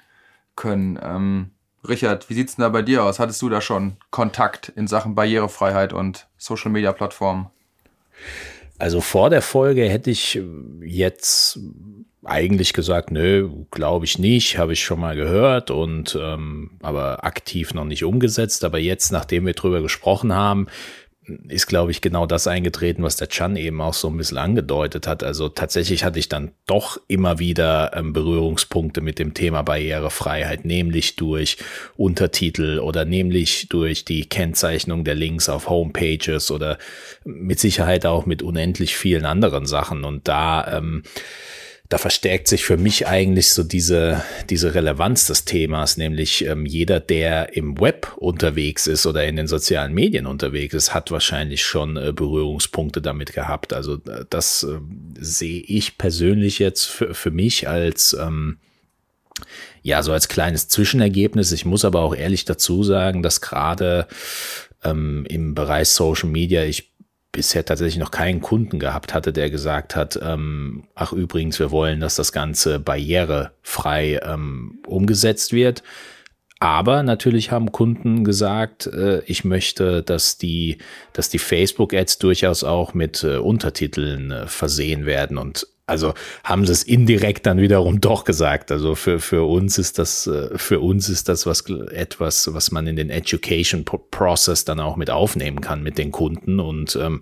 können. 0.55 0.99
Ähm, 1.01 1.51
Richard, 1.87 2.29
wie 2.29 2.33
sieht's 2.33 2.55
denn 2.55 2.63
da 2.63 2.69
bei 2.69 2.81
dir 2.81 3.03
aus? 3.03 3.19
Hattest 3.19 3.41
du 3.41 3.49
da 3.49 3.61
schon 3.61 3.97
Kontakt 4.09 4.69
in 4.69 4.87
Sachen 4.87 5.15
Barrierefreiheit 5.15 5.93
und 5.93 6.27
Social 6.37 6.71
Media 6.71 6.91
Plattformen? 6.91 7.47
Also 8.77 9.01
vor 9.01 9.29
der 9.29 9.41
Folge 9.41 9.89
hätte 9.89 10.11
ich 10.11 10.39
jetzt 10.81 11.59
eigentlich 12.25 12.73
gesagt, 12.73 13.11
nö, 13.11 13.49
glaube 13.71 14.05
ich 14.05 14.19
nicht, 14.19 14.57
habe 14.57 14.73
ich 14.73 14.83
schon 14.83 14.99
mal 14.99 15.15
gehört 15.15 15.71
und 15.71 16.17
ähm, 16.19 16.71
aber 16.81 17.23
aktiv 17.23 17.73
noch 17.73 17.85
nicht 17.85 18.03
umgesetzt. 18.03 18.63
Aber 18.65 18.79
jetzt, 18.79 19.11
nachdem 19.11 19.45
wir 19.45 19.53
drüber 19.53 19.81
gesprochen 19.81 20.33
haben, 20.33 20.67
ist, 21.47 21.67
glaube 21.67 21.91
ich, 21.91 22.01
genau 22.01 22.25
das 22.25 22.47
eingetreten, 22.47 23.03
was 23.03 23.15
der 23.15 23.29
Chan 23.29 23.55
eben 23.55 23.81
auch 23.81 23.93
so 23.93 24.09
ein 24.09 24.17
bisschen 24.17 24.37
angedeutet 24.37 25.07
hat. 25.07 25.23
Also 25.23 25.49
tatsächlich 25.49 26.03
hatte 26.03 26.19
ich 26.19 26.29
dann 26.29 26.51
doch 26.67 26.99
immer 27.07 27.39
wieder 27.39 27.91
ähm, 27.95 28.13
Berührungspunkte 28.13 29.01
mit 29.01 29.17
dem 29.17 29.33
Thema 29.33 29.63
Barrierefreiheit, 29.63 30.65
nämlich 30.65 31.15
durch 31.15 31.57
Untertitel 31.97 32.79
oder 32.79 33.05
nämlich 33.05 33.67
durch 33.69 34.05
die 34.05 34.27
Kennzeichnung 34.27 35.03
der 35.03 35.15
Links 35.15 35.49
auf 35.49 35.69
Homepages 35.69 36.51
oder 36.51 36.77
mit 37.23 37.59
Sicherheit 37.59 38.05
auch 38.05 38.25
mit 38.25 38.43
unendlich 38.43 38.95
vielen 38.95 39.25
anderen 39.25 39.65
Sachen. 39.65 40.03
Und 40.03 40.27
da 40.27 40.77
ähm, 40.77 41.03
da 41.95 41.99
verstärkt 41.99 42.49
sich 42.49 42.65
für 42.65 42.75
mich 42.75 43.07
eigentlich 43.07 43.51
so 43.51 43.63
diese, 43.63 44.21
diese 44.49 44.75
Relevanz 44.75 45.27
des 45.27 45.45
Themas, 45.45 45.95
nämlich 45.95 46.43
ähm, 46.45 46.65
jeder, 46.65 46.99
der 46.99 47.55
im 47.55 47.79
Web 47.79 48.11
unterwegs 48.17 48.85
ist 48.85 49.05
oder 49.05 49.23
in 49.23 49.37
den 49.37 49.47
sozialen 49.47 49.93
Medien 49.93 50.25
unterwegs 50.25 50.73
ist, 50.73 50.93
hat 50.93 51.09
wahrscheinlich 51.09 51.63
schon 51.63 51.95
äh, 51.95 52.11
Berührungspunkte 52.11 53.01
damit 53.01 53.31
gehabt. 53.31 53.71
Also 53.71 53.93
äh, 53.93 54.25
das 54.29 54.63
äh, 54.63 54.77
sehe 55.17 55.61
ich 55.61 55.97
persönlich 55.97 56.59
jetzt 56.59 56.83
für, 56.83 57.13
für 57.13 57.31
mich 57.31 57.69
als 57.69 58.11
ähm, 58.11 58.57
ja, 59.81 60.03
so 60.03 60.11
als 60.11 60.27
kleines 60.27 60.67
Zwischenergebnis. 60.67 61.53
Ich 61.53 61.63
muss 61.63 61.85
aber 61.85 62.01
auch 62.01 62.13
ehrlich 62.13 62.43
dazu 62.43 62.83
sagen, 62.83 63.23
dass 63.23 63.39
gerade 63.39 64.05
ähm, 64.83 65.25
im 65.29 65.55
Bereich 65.55 65.87
Social 65.87 66.27
Media 66.27 66.65
ich 66.65 66.91
bisher 67.35 67.65
tatsächlich 67.65 67.97
noch 67.97 68.11
keinen 68.11 68.41
Kunden 68.41 68.79
gehabt 68.79 69.13
hatte, 69.13 69.33
der 69.33 69.49
gesagt 69.49 69.95
hat, 69.95 70.17
ähm, 70.23 70.85
ach 70.95 71.11
übrigens, 71.13 71.59
wir 71.59 71.69
wollen, 71.69 71.99
dass 71.99 72.15
das 72.15 72.31
Ganze 72.31 72.79
barrierefrei 72.79 74.19
ähm, 74.23 74.79
umgesetzt 74.87 75.53
wird. 75.53 75.83
Aber 76.59 77.03
natürlich 77.03 77.51
haben 77.51 77.73
Kunden 77.73 78.23
gesagt, 78.23 78.87
äh, 78.87 79.21
ich 79.25 79.43
möchte, 79.43 80.01
dass 80.01 80.37
die, 80.37 80.77
dass 81.11 81.29
die 81.29 81.37
Facebook-Ads 81.37 82.17
durchaus 82.19 82.63
auch 82.63 82.93
mit 82.93 83.23
äh, 83.23 83.37
Untertiteln 83.37 84.31
äh, 84.31 84.47
versehen 84.47 85.05
werden. 85.05 85.37
Und 85.37 85.67
also 85.87 86.13
haben 86.43 86.65
sie 86.65 86.71
es 86.71 86.83
indirekt 86.83 87.45
dann 87.45 87.59
wiederum 87.59 88.01
doch 88.01 88.23
gesagt. 88.23 88.71
Also 88.71 88.95
für, 88.95 89.19
für 89.19 89.43
uns 89.43 89.77
ist 89.77 89.99
das, 89.99 90.25
äh, 90.27 90.57
für 90.57 90.79
uns 90.79 91.09
ist 91.09 91.29
das 91.29 91.45
was, 91.45 91.63
etwas, 91.91 92.53
was 92.53 92.71
man 92.71 92.87
in 92.87 92.95
den 92.95 93.09
Education 93.09 93.85
Process 93.85 94.65
dann 94.65 94.79
auch 94.79 94.95
mit 94.95 95.09
aufnehmen 95.09 95.61
kann 95.61 95.83
mit 95.83 95.97
den 95.97 96.11
Kunden 96.11 96.59
und 96.59 96.95
ähm, 97.01 97.21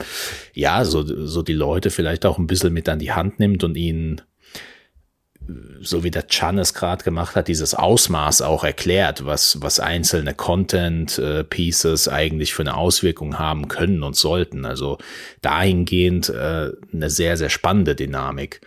ja, 0.53 0.86
so, 0.86 1.03
so 1.03 1.41
die 1.41 1.53
Leute 1.53 1.89
vielleicht 1.89 2.26
auch 2.26 2.38
ein 2.38 2.47
bisschen 2.47 2.74
mit 2.74 2.88
an 2.88 2.99
die 2.99 3.11
Hand 3.11 3.39
nimmt 3.39 3.64
und 3.64 3.76
ihnen 3.76 4.22
so 5.82 6.04
wie 6.04 6.12
der 6.12 6.28
Chan 6.28 6.58
es 6.58 6.74
gerade 6.74 7.04
gemacht 7.04 7.36
hat, 7.36 7.48
dieses 7.48 7.76
Ausmaß 7.76 8.41
auch 8.41 8.64
erklärt, 8.64 9.26
was, 9.26 9.62
was 9.62 9.80
einzelne 9.80 10.34
Content-Pieces 10.34 12.08
äh, 12.08 12.12
eigentlich 12.12 12.54
für 12.54 12.64
eine 12.64 12.76
Auswirkung 12.76 13.39
haben 13.39 13.68
können 13.68 14.04
und 14.04 14.16
sollten. 14.16 14.66
Also 14.66 14.98
dahingehend 15.41 16.30
äh, 16.30 16.72
eine 16.91 17.10
sehr, 17.10 17.38
sehr 17.38 17.50
spannende 17.50 17.96
Dynamik. 17.96 18.62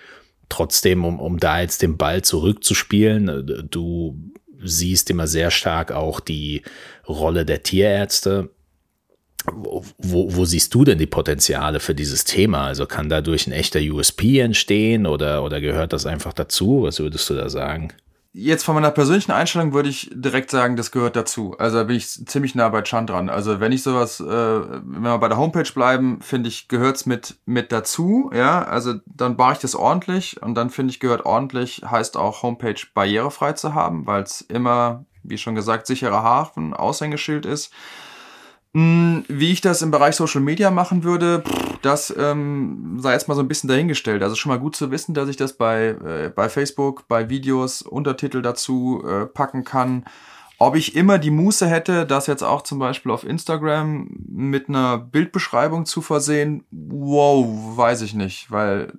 trotzdem, 0.49 1.05
um, 1.05 1.19
um 1.19 1.39
da 1.39 1.61
jetzt 1.61 1.83
den 1.83 1.97
Ball 1.97 2.23
zurückzuspielen, 2.23 3.29
äh, 3.29 3.63
du 3.65 4.33
siehst 4.63 5.11
immer 5.11 5.27
sehr 5.27 5.51
stark 5.51 5.93
auch 5.93 6.21
die 6.21 6.63
Rolle 7.09 7.45
der 7.45 7.63
Tierärzte. 7.63 8.51
Wo, 9.53 9.85
wo, 9.99 10.45
siehst 10.45 10.75
du 10.75 10.85
denn 10.85 10.99
die 10.99 11.07
Potenziale 11.07 11.79
für 11.79 11.95
dieses 11.95 12.25
Thema? 12.25 12.67
Also 12.67 12.87
kann 12.87 13.09
dadurch 13.09 13.47
ein 13.47 13.53
echter 13.53 13.81
USP 13.81 14.41
entstehen 14.41 15.07
oder, 15.07 15.45
oder 15.45 15.61
gehört 15.61 15.93
das 15.93 16.05
einfach 16.07 16.33
dazu? 16.33 16.83
Was 16.83 16.99
würdest 16.99 17.31
du 17.31 17.35
da 17.35 17.49
sagen? 17.49 17.93
Jetzt 18.39 18.65
von 18.65 18.75
meiner 18.75 18.91
persönlichen 18.91 19.33
Einstellung 19.33 19.73
würde 19.73 19.89
ich 19.89 20.11
direkt 20.13 20.51
sagen, 20.51 20.77
das 20.77 20.91
gehört 20.91 21.17
dazu. 21.17 21.57
Also 21.59 21.79
da 21.79 21.85
bin 21.85 21.97
ich 21.97 22.07
ziemlich 22.07 22.55
nah 22.55 22.69
bei 22.69 22.83
Chan 22.83 23.07
dran. 23.07 23.31
Also 23.31 23.61
wenn 23.61 23.73
ich 23.73 23.83
sowas, 23.83 24.21
äh, 24.21 24.27
wenn 24.27 25.01
wir 25.01 25.17
bei 25.17 25.29
der 25.29 25.39
Homepage 25.39 25.73
bleiben, 25.73 26.21
finde 26.21 26.51
ich, 26.51 26.69
gehört's 26.69 27.07
mit, 27.07 27.37
mit 27.47 27.73
dazu. 27.73 28.31
Ja, 28.35 28.63
also 28.63 28.97
dann 29.07 29.37
mache 29.37 29.55
ich 29.55 29.59
das 29.61 29.75
ordentlich 29.75 30.43
und 30.43 30.55
dann 30.55 30.69
finde 30.69 30.91
ich, 30.91 31.01
gehört 31.01 31.25
ordentlich, 31.25 31.83
heißt 31.91 32.19
auch 32.19 32.43
Homepage 32.43 32.77
barrierefrei 32.93 33.55
zu 33.55 33.73
haben, 33.73 34.07
weil 34.07 34.25
es 34.25 34.43
immer, 34.43 35.07
wie 35.23 35.39
schon 35.39 35.55
gesagt, 35.55 35.87
sicherer 35.87 36.23
Hafen, 36.23 36.75
Aushängeschild 36.75 37.47
ist. 37.47 37.73
Hm, 38.77 39.25
wie 39.29 39.53
ich 39.53 39.63
das 39.63 39.81
im 39.81 39.91
Bereich 39.91 40.17
Social 40.17 40.43
Media 40.43 40.71
machen 40.71 41.03
würde, 41.03 41.43
das 41.81 42.15
ähm, 42.15 42.99
sei 43.01 43.15
jetzt 43.15 43.27
mal 43.27 43.35
so 43.35 43.41
ein 43.41 43.49
bisschen 43.49 43.69
dahingestellt. 43.69 44.23
Also 44.23 44.37
schon 44.37 44.51
mal 44.51 44.59
gut 44.59 44.77
zu 44.77 44.91
wissen, 44.91 45.15
dass 45.15 45.31
ich 45.31 45.39
das 45.39 45.55
bei, 45.55 45.97
äh, 46.05 46.29
bei 46.29 46.51
Facebook, 46.51 47.09
bei 47.09 47.31
Videos 47.31 47.81
Untertitel 47.81 48.43
dazu 48.43 49.03
äh, 49.09 49.25
packen 49.25 49.65
kann. 49.65 50.05
Ob 50.59 50.77
ich 50.77 50.95
immer 50.95 51.17
die 51.17 51.31
Muße 51.31 51.67
hätte, 51.67 52.05
das 52.05 52.27
jetzt 52.27 52.43
auch 52.43 52.61
zum 52.61 52.79
Beispiel 52.79 53.13
auf 53.13 53.25
Instagram 53.25 54.11
mit 54.29 54.69
einer 54.69 54.99
Bildbeschreibung 54.99 55.87
zu 55.87 56.03
versehen, 56.03 56.67
wow, 56.71 57.47
weiß 57.79 58.03
ich 58.03 58.13
nicht, 58.13 58.51
weil, 58.51 58.93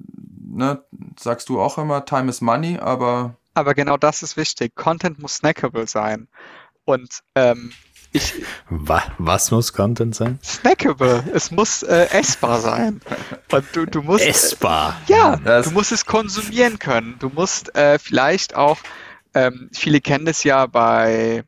ne, 0.44 0.82
sagst 1.20 1.50
du 1.50 1.62
auch 1.62 1.78
immer, 1.78 2.04
Time 2.04 2.32
is 2.32 2.42
Money, 2.42 2.80
aber. 2.80 3.36
Aber 3.54 3.76
genau 3.76 3.98
das 3.98 4.24
ist 4.24 4.38
wichtig. 4.38 4.74
Content 4.74 5.20
muss 5.20 5.36
snackable 5.36 5.86
sein. 5.86 6.28
Und 6.84 7.20
ähm, 7.36 7.74
ich, 8.12 8.34
was, 8.70 9.04
was 9.18 9.52
muss 9.52 9.74
Content 9.74 10.16
sein? 10.16 10.40
Snackable. 10.44 11.24
Es 11.34 11.52
muss 11.52 11.84
äh, 11.84 12.08
essbar 12.12 12.60
sein. 12.60 13.02
Und 13.52 13.66
du, 13.74 13.86
du 13.86 14.02
musst. 14.02 14.26
Essbar. 14.26 15.00
Ja, 15.08 15.38
das 15.38 15.68
du 15.68 15.72
musst 15.72 15.92
es 15.92 16.06
konsumieren 16.06 16.80
können. 16.80 17.16
Du 17.20 17.30
musst 17.30 17.76
äh, 17.76 18.00
vielleicht 18.00 18.56
auch, 18.56 18.80
ähm, 19.34 19.70
viele 19.74 20.02
kennen 20.02 20.26
das 20.26 20.44
ja 20.44 20.66
bei 20.66 21.44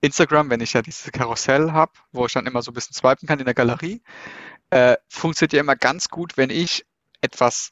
Instagram, 0.00 0.50
wenn 0.50 0.60
ich 0.60 0.72
ja 0.74 0.82
dieses 0.82 1.10
Karussell 1.10 1.72
habe, 1.72 1.92
wo 2.12 2.26
ich 2.26 2.32
dann 2.32 2.46
immer 2.46 2.62
so 2.62 2.70
ein 2.70 2.74
bisschen 2.74 2.94
swipen 2.94 3.26
kann 3.26 3.38
in 3.40 3.46
der 3.46 3.54
Galerie. 3.54 4.02
Äh, 4.70 4.96
funktioniert 5.08 5.54
ja 5.54 5.60
immer 5.60 5.76
ganz 5.76 6.08
gut, 6.08 6.36
wenn 6.36 6.50
ich 6.50 6.84
etwas 7.20 7.70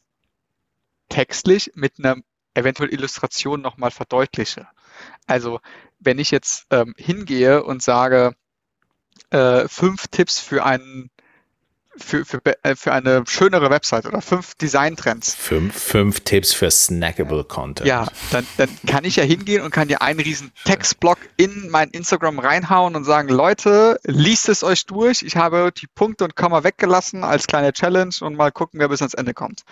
textlich 1.09 1.73
mit 1.75 1.99
einer 1.99 2.17
eventuell 2.55 2.93
Illustration 2.93 3.61
nochmal 3.61 3.91
verdeutliche. 3.91 4.67
Also 5.27 5.61
wenn 5.99 6.19
ich 6.19 6.31
jetzt 6.31 6.67
ähm, 6.71 6.95
hingehe 6.97 7.65
und 7.65 7.83
sage, 7.83 8.35
äh, 9.31 9.67
fünf 9.69 10.09
Tipps 10.09 10.39
für 10.39 10.65
einen 10.65 11.11
für, 11.99 12.25
für, 12.25 12.41
äh, 12.63 12.77
für 12.77 12.93
eine 12.93 13.25
schönere 13.27 13.71
Website 13.71 14.07
oder 14.07 14.21
fünf 14.21 14.55
Designtrends. 14.55 15.35
Fünf, 15.35 15.75
fünf 15.75 16.21
Tipps 16.21 16.53
für 16.53 16.71
snackable 16.71 17.45
Content. 17.45 17.89
Ja, 17.89 18.07
dann, 18.31 18.47
dann 18.57 18.69
kann 18.87 19.05
ich 19.05 19.17
ja 19.17 19.25
hingehen 19.25 19.63
und 19.63 19.71
kann 19.71 19.89
ja 19.89 19.99
einen 19.99 20.21
riesen 20.21 20.53
Textblock 20.65 21.19
in 21.37 21.69
mein 21.71 21.91
Instagram 21.91 22.39
reinhauen 22.39 22.97
und 22.97 23.05
sagen, 23.05 23.29
Leute, 23.29 23.99
liest 24.05 24.49
es 24.49 24.63
euch 24.63 24.87
durch. 24.87 25.23
Ich 25.23 25.37
habe 25.37 25.73
die 25.73 25.87
Punkte 25.87 26.25
und 26.25 26.37
Komma 26.37 26.65
weggelassen 26.65 27.25
als 27.25 27.47
kleine 27.47 27.73
Challenge 27.73 28.15
und 28.21 28.37
mal 28.37 28.53
gucken, 28.53 28.81
wer 28.81 28.89
bis 28.89 29.01
ans 29.01 29.15
Ende 29.15 29.35
kommt. 29.35 29.63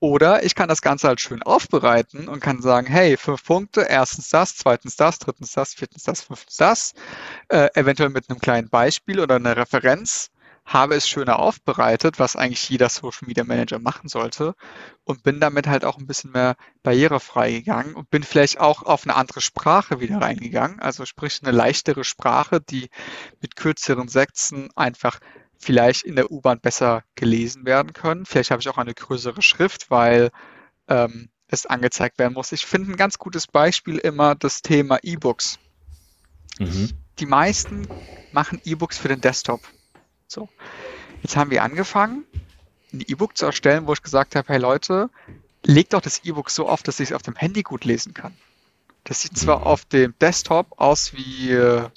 Oder 0.00 0.44
ich 0.44 0.54
kann 0.54 0.68
das 0.68 0.80
Ganze 0.80 1.08
halt 1.08 1.20
schön 1.20 1.42
aufbereiten 1.42 2.28
und 2.28 2.40
kann 2.40 2.62
sagen, 2.62 2.86
hey, 2.86 3.16
fünf 3.16 3.42
Punkte, 3.44 3.82
erstens 3.88 4.28
das, 4.28 4.56
zweitens 4.56 4.96
das, 4.96 5.18
drittens 5.18 5.52
das, 5.52 5.74
viertens 5.74 6.04
das, 6.04 6.22
fünftens 6.22 6.56
das, 6.56 6.94
äh, 7.48 7.68
eventuell 7.74 8.10
mit 8.10 8.30
einem 8.30 8.38
kleinen 8.38 8.68
Beispiel 8.68 9.18
oder 9.18 9.36
einer 9.36 9.56
Referenz, 9.56 10.30
habe 10.68 10.94
es 10.94 11.08
schöner 11.08 11.38
aufbereitet, 11.38 12.18
was 12.18 12.36
eigentlich 12.36 12.68
jeder 12.68 12.90
Social 12.90 13.26
Media 13.26 13.42
Manager 13.42 13.78
machen 13.78 14.08
sollte 14.08 14.54
und 15.04 15.22
bin 15.22 15.40
damit 15.40 15.66
halt 15.66 15.84
auch 15.84 15.98
ein 15.98 16.06
bisschen 16.06 16.32
mehr 16.32 16.56
barrierefrei 16.82 17.52
gegangen 17.52 17.94
und 17.94 18.10
bin 18.10 18.22
vielleicht 18.22 18.60
auch 18.60 18.82
auf 18.82 19.04
eine 19.04 19.16
andere 19.16 19.40
Sprache 19.40 20.00
wieder 20.00 20.20
reingegangen, 20.20 20.78
also 20.80 21.06
sprich 21.06 21.40
eine 21.42 21.56
leichtere 21.56 22.04
Sprache, 22.04 22.60
die 22.60 22.90
mit 23.40 23.56
kürzeren 23.56 24.08
Sätzen 24.08 24.68
einfach 24.76 25.18
vielleicht 25.58 26.04
in 26.04 26.16
der 26.16 26.30
U-Bahn 26.30 26.60
besser 26.60 27.02
gelesen 27.14 27.66
werden 27.66 27.92
können. 27.92 28.24
Vielleicht 28.24 28.50
habe 28.50 28.60
ich 28.60 28.68
auch 28.68 28.78
eine 28.78 28.94
größere 28.94 29.42
Schrift, 29.42 29.90
weil 29.90 30.30
ähm, 30.86 31.28
es 31.48 31.66
angezeigt 31.66 32.18
werden 32.18 32.34
muss. 32.34 32.52
Ich 32.52 32.64
finde 32.64 32.92
ein 32.92 32.96
ganz 32.96 33.18
gutes 33.18 33.46
Beispiel 33.46 33.98
immer 33.98 34.34
das 34.34 34.62
Thema 34.62 34.98
E-Books. 35.02 35.58
Mhm. 36.58 36.90
Die 37.18 37.26
meisten 37.26 37.88
machen 38.32 38.60
E-Books 38.64 38.98
für 38.98 39.08
den 39.08 39.20
Desktop. 39.20 39.60
So. 40.26 40.48
Jetzt 41.22 41.36
haben 41.36 41.50
wir 41.50 41.62
angefangen, 41.62 42.24
ein 42.92 43.00
E-Book 43.00 43.36
zu 43.36 43.46
erstellen, 43.46 43.86
wo 43.86 43.92
ich 43.92 44.02
gesagt 44.02 44.36
habe, 44.36 44.48
hey 44.48 44.58
Leute, 44.58 45.10
legt 45.64 45.92
doch 45.92 46.00
das 46.00 46.24
E-Book 46.24 46.50
so 46.50 46.68
auf, 46.68 46.82
dass 46.82 47.00
ich 47.00 47.10
es 47.10 47.14
auf 47.14 47.22
dem 47.22 47.34
Handy 47.34 47.62
gut 47.62 47.84
lesen 47.84 48.14
kann. 48.14 48.34
Das 49.04 49.22
sieht 49.22 49.36
zwar 49.36 49.60
mhm. 49.60 49.64
auf 49.64 49.84
dem 49.86 50.14
Desktop 50.20 50.78
aus 50.78 51.14
wie 51.14 51.50
äh, 51.50 51.88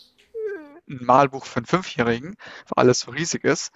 ein 0.92 1.06
Malbuch 1.06 1.46
für 1.46 1.58
einen 1.58 1.66
Fünfjährigen, 1.66 2.36
wo 2.68 2.76
alles 2.76 3.02
so 3.02 3.12
riesig 3.12 3.44
ist. 3.44 3.72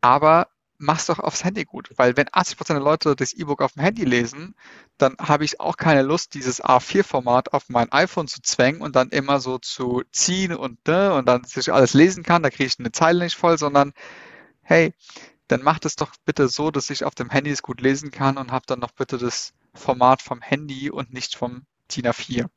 Aber 0.00 0.48
mach's 0.78 1.06
doch 1.06 1.18
aufs 1.18 1.44
Handy 1.44 1.64
gut, 1.64 1.90
weil 1.96 2.16
wenn 2.16 2.28
80% 2.28 2.66
der 2.68 2.80
Leute 2.80 3.16
das 3.16 3.32
E-Book 3.32 3.62
auf 3.62 3.72
dem 3.72 3.82
Handy 3.82 4.04
lesen, 4.04 4.54
dann 4.98 5.16
habe 5.18 5.44
ich 5.44 5.60
auch 5.60 5.76
keine 5.76 6.02
Lust, 6.02 6.34
dieses 6.34 6.62
A4-Format 6.62 7.52
auf 7.52 7.68
mein 7.68 7.90
iPhone 7.92 8.28
zu 8.28 8.42
zwängen 8.42 8.80
und 8.80 8.96
dann 8.96 9.10
immer 9.10 9.40
so 9.40 9.58
zu 9.58 10.02
ziehen 10.12 10.54
und 10.54 10.86
ne, 10.86 11.14
und 11.14 11.26
dann 11.26 11.44
sich 11.44 11.72
alles 11.72 11.94
lesen 11.94 12.22
kann, 12.22 12.42
da 12.42 12.50
kriege 12.50 12.66
ich 12.66 12.78
eine 12.78 12.92
Zeile 12.92 13.24
nicht 13.24 13.36
voll, 13.36 13.58
sondern 13.58 13.92
hey, 14.62 14.94
dann 15.48 15.62
macht 15.62 15.84
es 15.84 15.96
doch 15.96 16.12
bitte 16.24 16.48
so, 16.48 16.70
dass 16.70 16.90
ich 16.90 17.04
auf 17.04 17.14
dem 17.14 17.30
Handy 17.30 17.50
es 17.50 17.62
gut 17.62 17.80
lesen 17.80 18.10
kann 18.10 18.38
und 18.38 18.50
habe 18.50 18.66
dann 18.66 18.80
noch 18.80 18.92
bitte 18.92 19.18
das 19.18 19.52
Format 19.74 20.22
vom 20.22 20.40
Handy 20.40 20.90
und 20.90 21.12
nicht 21.12 21.36
vom 21.36 21.66
DIN 21.90 22.06
A4. 22.06 22.48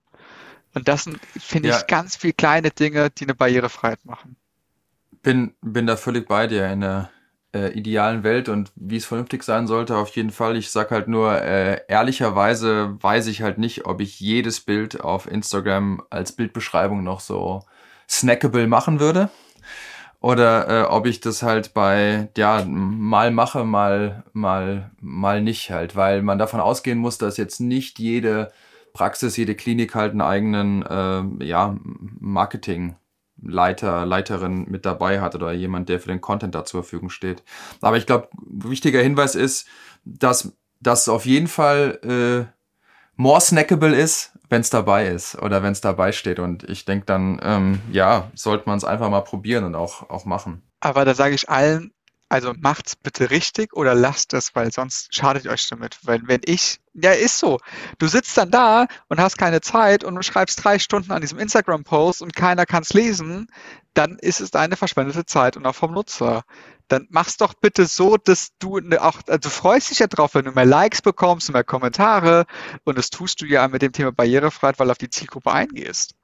Und 0.73 0.87
das 0.87 1.05
sind, 1.05 1.19
finde 1.39 1.69
ja. 1.69 1.77
ich, 1.77 1.87
ganz 1.87 2.15
viele 2.15 2.33
kleine 2.33 2.71
Dinge, 2.71 3.09
die 3.09 3.25
eine 3.25 3.35
Barrierefreiheit 3.35 4.05
machen. 4.05 4.35
Bin, 5.23 5.53
bin 5.61 5.87
da 5.87 5.97
völlig 5.97 6.27
bei 6.27 6.47
dir 6.47 6.67
in 6.67 6.81
der 6.81 7.09
äh, 7.53 7.71
idealen 7.73 8.23
Welt 8.23 8.49
und 8.49 8.71
wie 8.75 8.97
es 8.97 9.05
vernünftig 9.05 9.43
sein 9.43 9.67
sollte, 9.67 9.97
auf 9.97 10.15
jeden 10.15 10.31
Fall. 10.31 10.55
Ich 10.57 10.69
sag 10.69 10.91
halt 10.91 11.07
nur, 11.07 11.41
äh, 11.41 11.81
ehrlicherweise 11.87 12.97
weiß 13.01 13.27
ich 13.27 13.41
halt 13.41 13.57
nicht, 13.57 13.85
ob 13.85 14.01
ich 14.01 14.19
jedes 14.19 14.61
Bild 14.61 15.01
auf 15.01 15.29
Instagram 15.29 16.03
als 16.09 16.31
Bildbeschreibung 16.31 17.03
noch 17.03 17.19
so 17.19 17.63
snackable 18.09 18.67
machen 18.67 18.99
würde. 18.99 19.29
Oder 20.19 20.67
äh, 20.67 20.83
ob 20.87 21.05
ich 21.05 21.19
das 21.19 21.43
halt 21.43 21.73
bei, 21.73 22.29
ja, 22.35 22.63
mal 22.65 23.31
mache, 23.31 23.63
mal, 23.63 24.23
mal, 24.33 24.91
mal 24.99 25.41
nicht 25.41 25.69
halt, 25.69 25.95
weil 25.95 26.23
man 26.23 26.39
davon 26.39 26.59
ausgehen 26.59 26.97
muss, 26.97 27.17
dass 27.17 27.37
jetzt 27.37 27.59
nicht 27.59 27.99
jede 27.99 28.51
Praxis, 28.97 29.37
jede 29.37 29.53
Klinik 29.53 29.93
halt 29.93 30.11
einen 30.11 30.21
eigenen 30.21 30.83
äh, 30.83 31.45
ja, 31.45 31.77
Marketingleiter, 32.19 34.07
Leiterin 34.07 34.65
mit 34.67 34.87
dabei 34.87 35.21
hat 35.21 35.35
oder 35.35 35.51
jemand, 35.51 35.87
der 35.87 35.99
für 35.99 36.07
den 36.07 36.19
Content 36.19 36.55
da 36.55 36.65
zur 36.65 36.81
Verfügung 36.81 37.11
steht. 37.11 37.43
Aber 37.81 37.97
ich 37.97 38.07
glaube, 38.07 38.29
wichtiger 38.41 39.01
Hinweis 39.01 39.35
ist, 39.35 39.67
dass 40.03 40.53
das 40.81 41.07
auf 41.09 41.27
jeden 41.27 41.47
Fall 41.47 41.99
äh, 42.03 42.51
more 43.15 43.39
snackable 43.39 43.95
ist, 43.95 44.31
wenn 44.49 44.61
es 44.61 44.71
dabei 44.71 45.07
ist 45.07 45.35
oder 45.35 45.61
wenn 45.61 45.73
es 45.73 45.81
dabei 45.81 46.11
steht. 46.11 46.39
Und 46.39 46.63
ich 46.63 46.85
denke 46.85 47.05
dann, 47.05 47.39
ähm, 47.43 47.81
ja, 47.91 48.31
sollte 48.33 48.63
man 48.67 48.77
es 48.77 48.83
einfach 48.83 49.11
mal 49.11 49.21
probieren 49.21 49.63
und 49.63 49.75
auch, 49.75 50.09
auch 50.09 50.25
machen. 50.25 50.63
Aber 50.79 51.05
da 51.05 51.13
sage 51.13 51.35
ich 51.35 51.49
allen, 51.49 51.91
also 52.29 52.53
macht's 52.59 52.95
bitte 52.95 53.29
richtig 53.29 53.73
oder 53.73 53.95
lasst 53.95 54.33
es, 54.33 54.55
weil 54.55 54.71
sonst 54.71 55.13
schadet 55.15 55.47
euch 55.47 55.67
damit. 55.69 55.99
Weil 56.03 56.21
wenn 56.25 56.41
ich, 56.45 56.79
ja, 56.99 57.11
ist 57.11 57.37
so. 57.37 57.59
Du 57.99 58.07
sitzt 58.07 58.35
dann 58.37 58.49
da 58.49 58.87
und 59.07 59.19
hast 59.19 59.37
keine 59.37 59.61
Zeit 59.61 60.03
und 60.03 60.23
schreibst 60.25 60.63
drei 60.63 60.79
Stunden 60.79 61.11
an 61.11 61.21
diesem 61.21 61.37
Instagram-Post 61.37 62.21
und 62.23 62.35
keiner 62.35 62.65
kann's 62.65 62.93
lesen, 62.93 63.47
dann 63.93 64.17
ist 64.19 64.41
es 64.41 64.53
eine 64.53 64.75
verschwendete 64.75 65.25
Zeit 65.25 65.57
und 65.57 65.65
auch 65.65 65.75
vom 65.75 65.93
Nutzer. 65.93 66.43
Dann 66.87 67.07
mach's 67.09 67.37
doch 67.37 67.53
bitte 67.53 67.85
so, 67.85 68.17
dass 68.17 68.49
du 68.59 68.79
ne, 68.79 69.01
auch, 69.01 69.21
also 69.27 69.37
du 69.37 69.49
freust 69.49 69.91
dich 69.91 69.99
ja 69.99 70.07
drauf, 70.07 70.33
wenn 70.33 70.45
du 70.45 70.51
mehr 70.51 70.65
Likes 70.65 71.01
bekommst 71.01 71.51
mehr 71.51 71.63
Kommentare 71.63 72.45
und 72.83 72.97
das 72.97 73.09
tust 73.09 73.41
du 73.41 73.45
ja 73.45 73.67
mit 73.67 73.81
dem 73.81 73.91
Thema 73.91 74.11
Barrierefreiheit, 74.11 74.79
weil 74.79 74.87
du 74.87 74.91
auf 74.91 74.97
die 74.97 75.09
Zielgruppe 75.09 75.51
eingehst. 75.51 76.15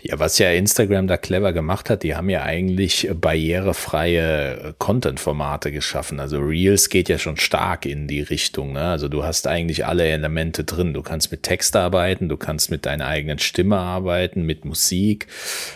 Ja, 0.00 0.18
was 0.18 0.38
ja 0.38 0.50
Instagram 0.52 1.08
da 1.08 1.16
clever 1.16 1.52
gemacht 1.52 1.90
hat, 1.90 2.02
die 2.02 2.14
haben 2.14 2.30
ja 2.30 2.42
eigentlich 2.42 3.08
barrierefreie 3.12 4.74
Content-Formate 4.78 5.72
geschaffen. 5.72 6.20
Also 6.20 6.38
Reels 6.38 6.88
geht 6.88 7.08
ja 7.08 7.18
schon 7.18 7.36
stark 7.36 7.86
in 7.86 8.06
die 8.06 8.20
Richtung. 8.20 8.72
Ne? 8.72 8.82
Also 8.82 9.08
du 9.08 9.24
hast 9.24 9.46
eigentlich 9.48 9.84
alle 9.84 10.04
Elemente 10.04 10.64
drin. 10.64 10.94
Du 10.94 11.02
kannst 11.02 11.32
mit 11.32 11.42
Text 11.42 11.74
arbeiten, 11.74 12.28
du 12.28 12.36
kannst 12.36 12.70
mit 12.70 12.86
deiner 12.86 13.06
eigenen 13.06 13.38
Stimme 13.38 13.78
arbeiten, 13.78 14.42
mit 14.42 14.64
Musik, 14.64 15.26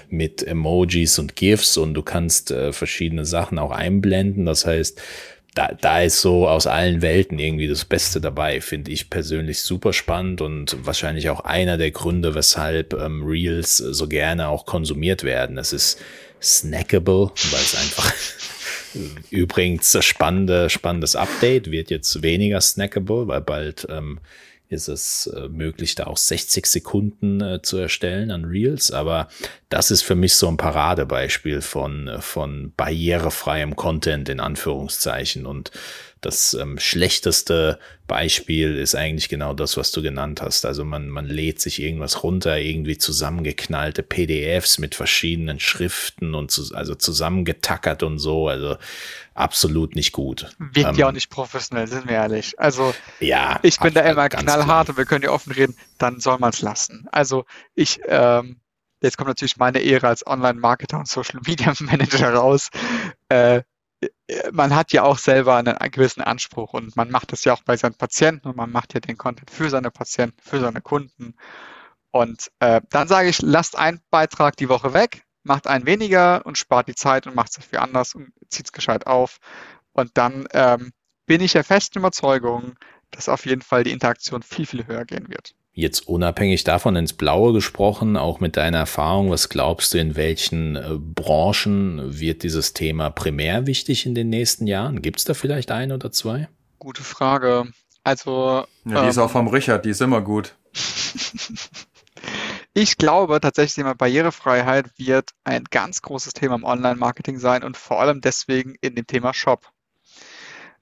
mit 0.08 0.46
Emojis 0.46 1.18
und 1.18 1.34
GIFs 1.34 1.76
und 1.76 1.94
du 1.94 2.02
kannst 2.02 2.50
äh, 2.52 2.72
verschiedene 2.72 3.24
Sachen 3.24 3.58
auch 3.58 3.72
einblenden. 3.72 4.46
Das 4.46 4.64
heißt, 4.66 5.00
da, 5.54 5.72
da 5.80 6.02
ist 6.02 6.20
so 6.20 6.48
aus 6.48 6.66
allen 6.66 7.02
Welten 7.02 7.38
irgendwie 7.38 7.66
das 7.66 7.84
Beste 7.84 8.20
dabei, 8.20 8.60
finde 8.60 8.92
ich 8.92 9.10
persönlich 9.10 9.62
super 9.62 9.92
spannend 9.92 10.40
und 10.40 10.76
wahrscheinlich 10.86 11.28
auch 11.30 11.40
einer 11.40 11.76
der 11.76 11.90
Gründe, 11.90 12.34
weshalb 12.34 12.94
ähm, 12.94 13.24
Reels 13.24 13.76
so 13.76 14.06
gerne 14.06 14.48
auch 14.48 14.64
konsumiert 14.64 15.24
werden. 15.24 15.58
Es 15.58 15.72
ist 15.72 15.98
snackable, 16.40 17.32
weil 17.50 17.60
es 17.60 17.74
einfach 17.74 18.12
übrigens 19.30 19.96
spannende, 20.04 20.70
spannendes 20.70 21.16
Update 21.16 21.70
wird 21.70 21.90
jetzt 21.90 22.22
weniger 22.22 22.60
snackable, 22.60 23.26
weil 23.26 23.40
bald 23.40 23.86
ähm, 23.90 24.20
ist 24.70 24.88
es 24.88 25.26
äh, 25.26 25.48
möglich, 25.48 25.96
da 25.96 26.06
auch 26.06 26.16
60 26.16 26.64
Sekunden 26.64 27.40
äh, 27.40 27.60
zu 27.60 27.76
erstellen 27.76 28.30
an 28.30 28.44
Reels. 28.44 28.92
Aber 28.92 29.28
das 29.68 29.90
ist 29.90 30.02
für 30.02 30.14
mich 30.14 30.34
so 30.34 30.46
ein 30.46 30.56
Paradebeispiel 30.56 31.60
von, 31.60 32.06
äh, 32.06 32.20
von 32.20 32.72
barrierefreiem 32.76 33.74
Content 33.74 34.28
in 34.28 34.38
Anführungszeichen. 34.38 35.44
Und 35.44 35.72
das 36.20 36.52
ähm, 36.54 36.78
schlechteste 36.78 37.78
Beispiel 38.06 38.76
ist 38.76 38.94
eigentlich 38.94 39.28
genau 39.28 39.54
das, 39.54 39.76
was 39.76 39.90
du 39.90 40.02
genannt 40.02 40.42
hast. 40.42 40.66
Also 40.66 40.84
man, 40.84 41.08
man 41.08 41.26
lädt 41.26 41.60
sich 41.60 41.80
irgendwas 41.80 42.22
runter, 42.22 42.58
irgendwie 42.58 42.98
zusammengeknallte 42.98 44.02
PDFs 44.02 44.78
mit 44.78 44.94
verschiedenen 44.94 45.60
Schriften 45.60 46.34
und 46.34 46.50
zu, 46.50 46.74
also 46.74 46.94
zusammengetackert 46.94 48.02
und 48.02 48.18
so. 48.18 48.48
Also 48.48 48.76
absolut 49.34 49.94
nicht 49.94 50.12
gut. 50.12 50.54
Wirkt 50.58 50.90
ähm, 50.90 50.96
ja 50.96 51.08
auch 51.08 51.12
nicht 51.12 51.30
professionell, 51.30 51.86
sind 51.86 52.06
wir 52.06 52.16
ehrlich. 52.16 52.58
Also 52.58 52.94
ja, 53.20 53.58
ich 53.62 53.78
bin 53.78 53.94
da 53.94 54.02
immer 54.02 54.28
knallhart 54.28 54.66
klar. 54.66 54.88
und 54.90 54.96
wir 54.98 55.06
können 55.06 55.24
ja 55.24 55.30
offen 55.30 55.52
reden, 55.52 55.76
dann 55.96 56.20
soll 56.20 56.38
man 56.38 56.50
es 56.50 56.60
lassen. 56.60 57.06
Also 57.12 57.46
ich, 57.74 58.00
ähm, 58.06 58.60
jetzt 59.00 59.16
kommt 59.16 59.28
natürlich 59.28 59.56
meine 59.56 59.78
Ehre 59.78 60.08
als 60.08 60.26
Online-Marketer 60.26 60.98
und 60.98 61.08
Social 61.08 61.40
Media 61.46 61.72
Manager 61.80 62.34
raus. 62.34 62.68
Äh, 63.30 63.62
man 64.52 64.74
hat 64.74 64.92
ja 64.92 65.02
auch 65.02 65.18
selber 65.18 65.56
einen, 65.56 65.76
gewissen 65.90 66.22
Anspruch 66.22 66.72
und 66.72 66.96
man 66.96 67.10
macht 67.10 67.32
das 67.32 67.44
ja 67.44 67.52
auch 67.52 67.62
bei 67.62 67.76
seinen 67.76 67.94
Patienten 67.94 68.48
und 68.48 68.56
man 68.56 68.70
macht 68.70 68.94
ja 68.94 69.00
den 69.00 69.16
Content 69.16 69.50
für 69.50 69.70
seine 69.70 69.90
Patienten, 69.90 70.40
für 70.42 70.60
seine 70.60 70.80
Kunden. 70.80 71.34
Und 72.10 72.50
äh, 72.60 72.80
dann 72.90 73.08
sage 73.08 73.28
ich, 73.28 73.42
lasst 73.42 73.76
einen 73.76 74.00
Beitrag 74.10 74.56
die 74.56 74.68
Woche 74.68 74.94
weg, 74.94 75.24
macht 75.42 75.66
einen 75.66 75.86
weniger 75.86 76.44
und 76.44 76.58
spart 76.58 76.88
die 76.88 76.94
Zeit 76.94 77.26
und 77.26 77.34
macht 77.34 77.50
es 77.50 77.56
dafür 77.56 77.82
anders 77.82 78.14
und 78.14 78.32
zieht 78.48 78.66
es 78.66 78.72
gescheit 78.72 79.06
auf. 79.06 79.38
Und 79.92 80.16
dann 80.16 80.46
ähm, 80.52 80.92
bin 81.26 81.40
ich 81.40 81.52
der 81.52 81.64
festen 81.64 81.98
Überzeugung, 81.98 82.76
dass 83.10 83.28
auf 83.28 83.46
jeden 83.46 83.62
Fall 83.62 83.84
die 83.84 83.92
Interaktion 83.92 84.42
viel, 84.42 84.66
viel 84.66 84.86
höher 84.86 85.04
gehen 85.04 85.28
wird. 85.28 85.54
Jetzt 85.72 86.08
unabhängig 86.08 86.64
davon 86.64 86.96
ins 86.96 87.12
Blaue 87.12 87.52
gesprochen, 87.52 88.16
auch 88.16 88.40
mit 88.40 88.56
deiner 88.56 88.78
Erfahrung, 88.78 89.30
was 89.30 89.48
glaubst 89.48 89.94
du, 89.94 89.98
in 89.98 90.16
welchen 90.16 90.74
äh, 90.74 90.98
Branchen 90.98 92.18
wird 92.18 92.42
dieses 92.42 92.74
Thema 92.74 93.10
primär 93.10 93.66
wichtig 93.66 94.04
in 94.04 94.16
den 94.16 94.30
nächsten 94.30 94.66
Jahren? 94.66 95.00
Gibt 95.00 95.20
es 95.20 95.24
da 95.24 95.34
vielleicht 95.34 95.70
ein 95.70 95.92
oder 95.92 96.10
zwei? 96.10 96.48
Gute 96.80 97.04
Frage. 97.04 97.70
Also. 98.02 98.66
Ja, 98.84 98.86
die 98.92 98.94
ähm, 98.96 99.08
ist 99.08 99.18
auch 99.18 99.30
vom 99.30 99.46
Richard, 99.46 99.84
die 99.84 99.90
ist 99.90 100.00
immer 100.00 100.22
gut. 100.22 100.56
ich 102.74 102.98
glaube 102.98 103.40
tatsächlich, 103.40 103.74
Thema 103.74 103.94
Barrierefreiheit 103.94 104.90
wird 104.98 105.30
ein 105.44 105.62
ganz 105.70 106.02
großes 106.02 106.32
Thema 106.32 106.56
im 106.56 106.64
Online-Marketing 106.64 107.38
sein 107.38 107.62
und 107.62 107.76
vor 107.76 108.00
allem 108.00 108.20
deswegen 108.20 108.74
in 108.80 108.96
dem 108.96 109.06
Thema 109.06 109.34
Shop. 109.34 109.68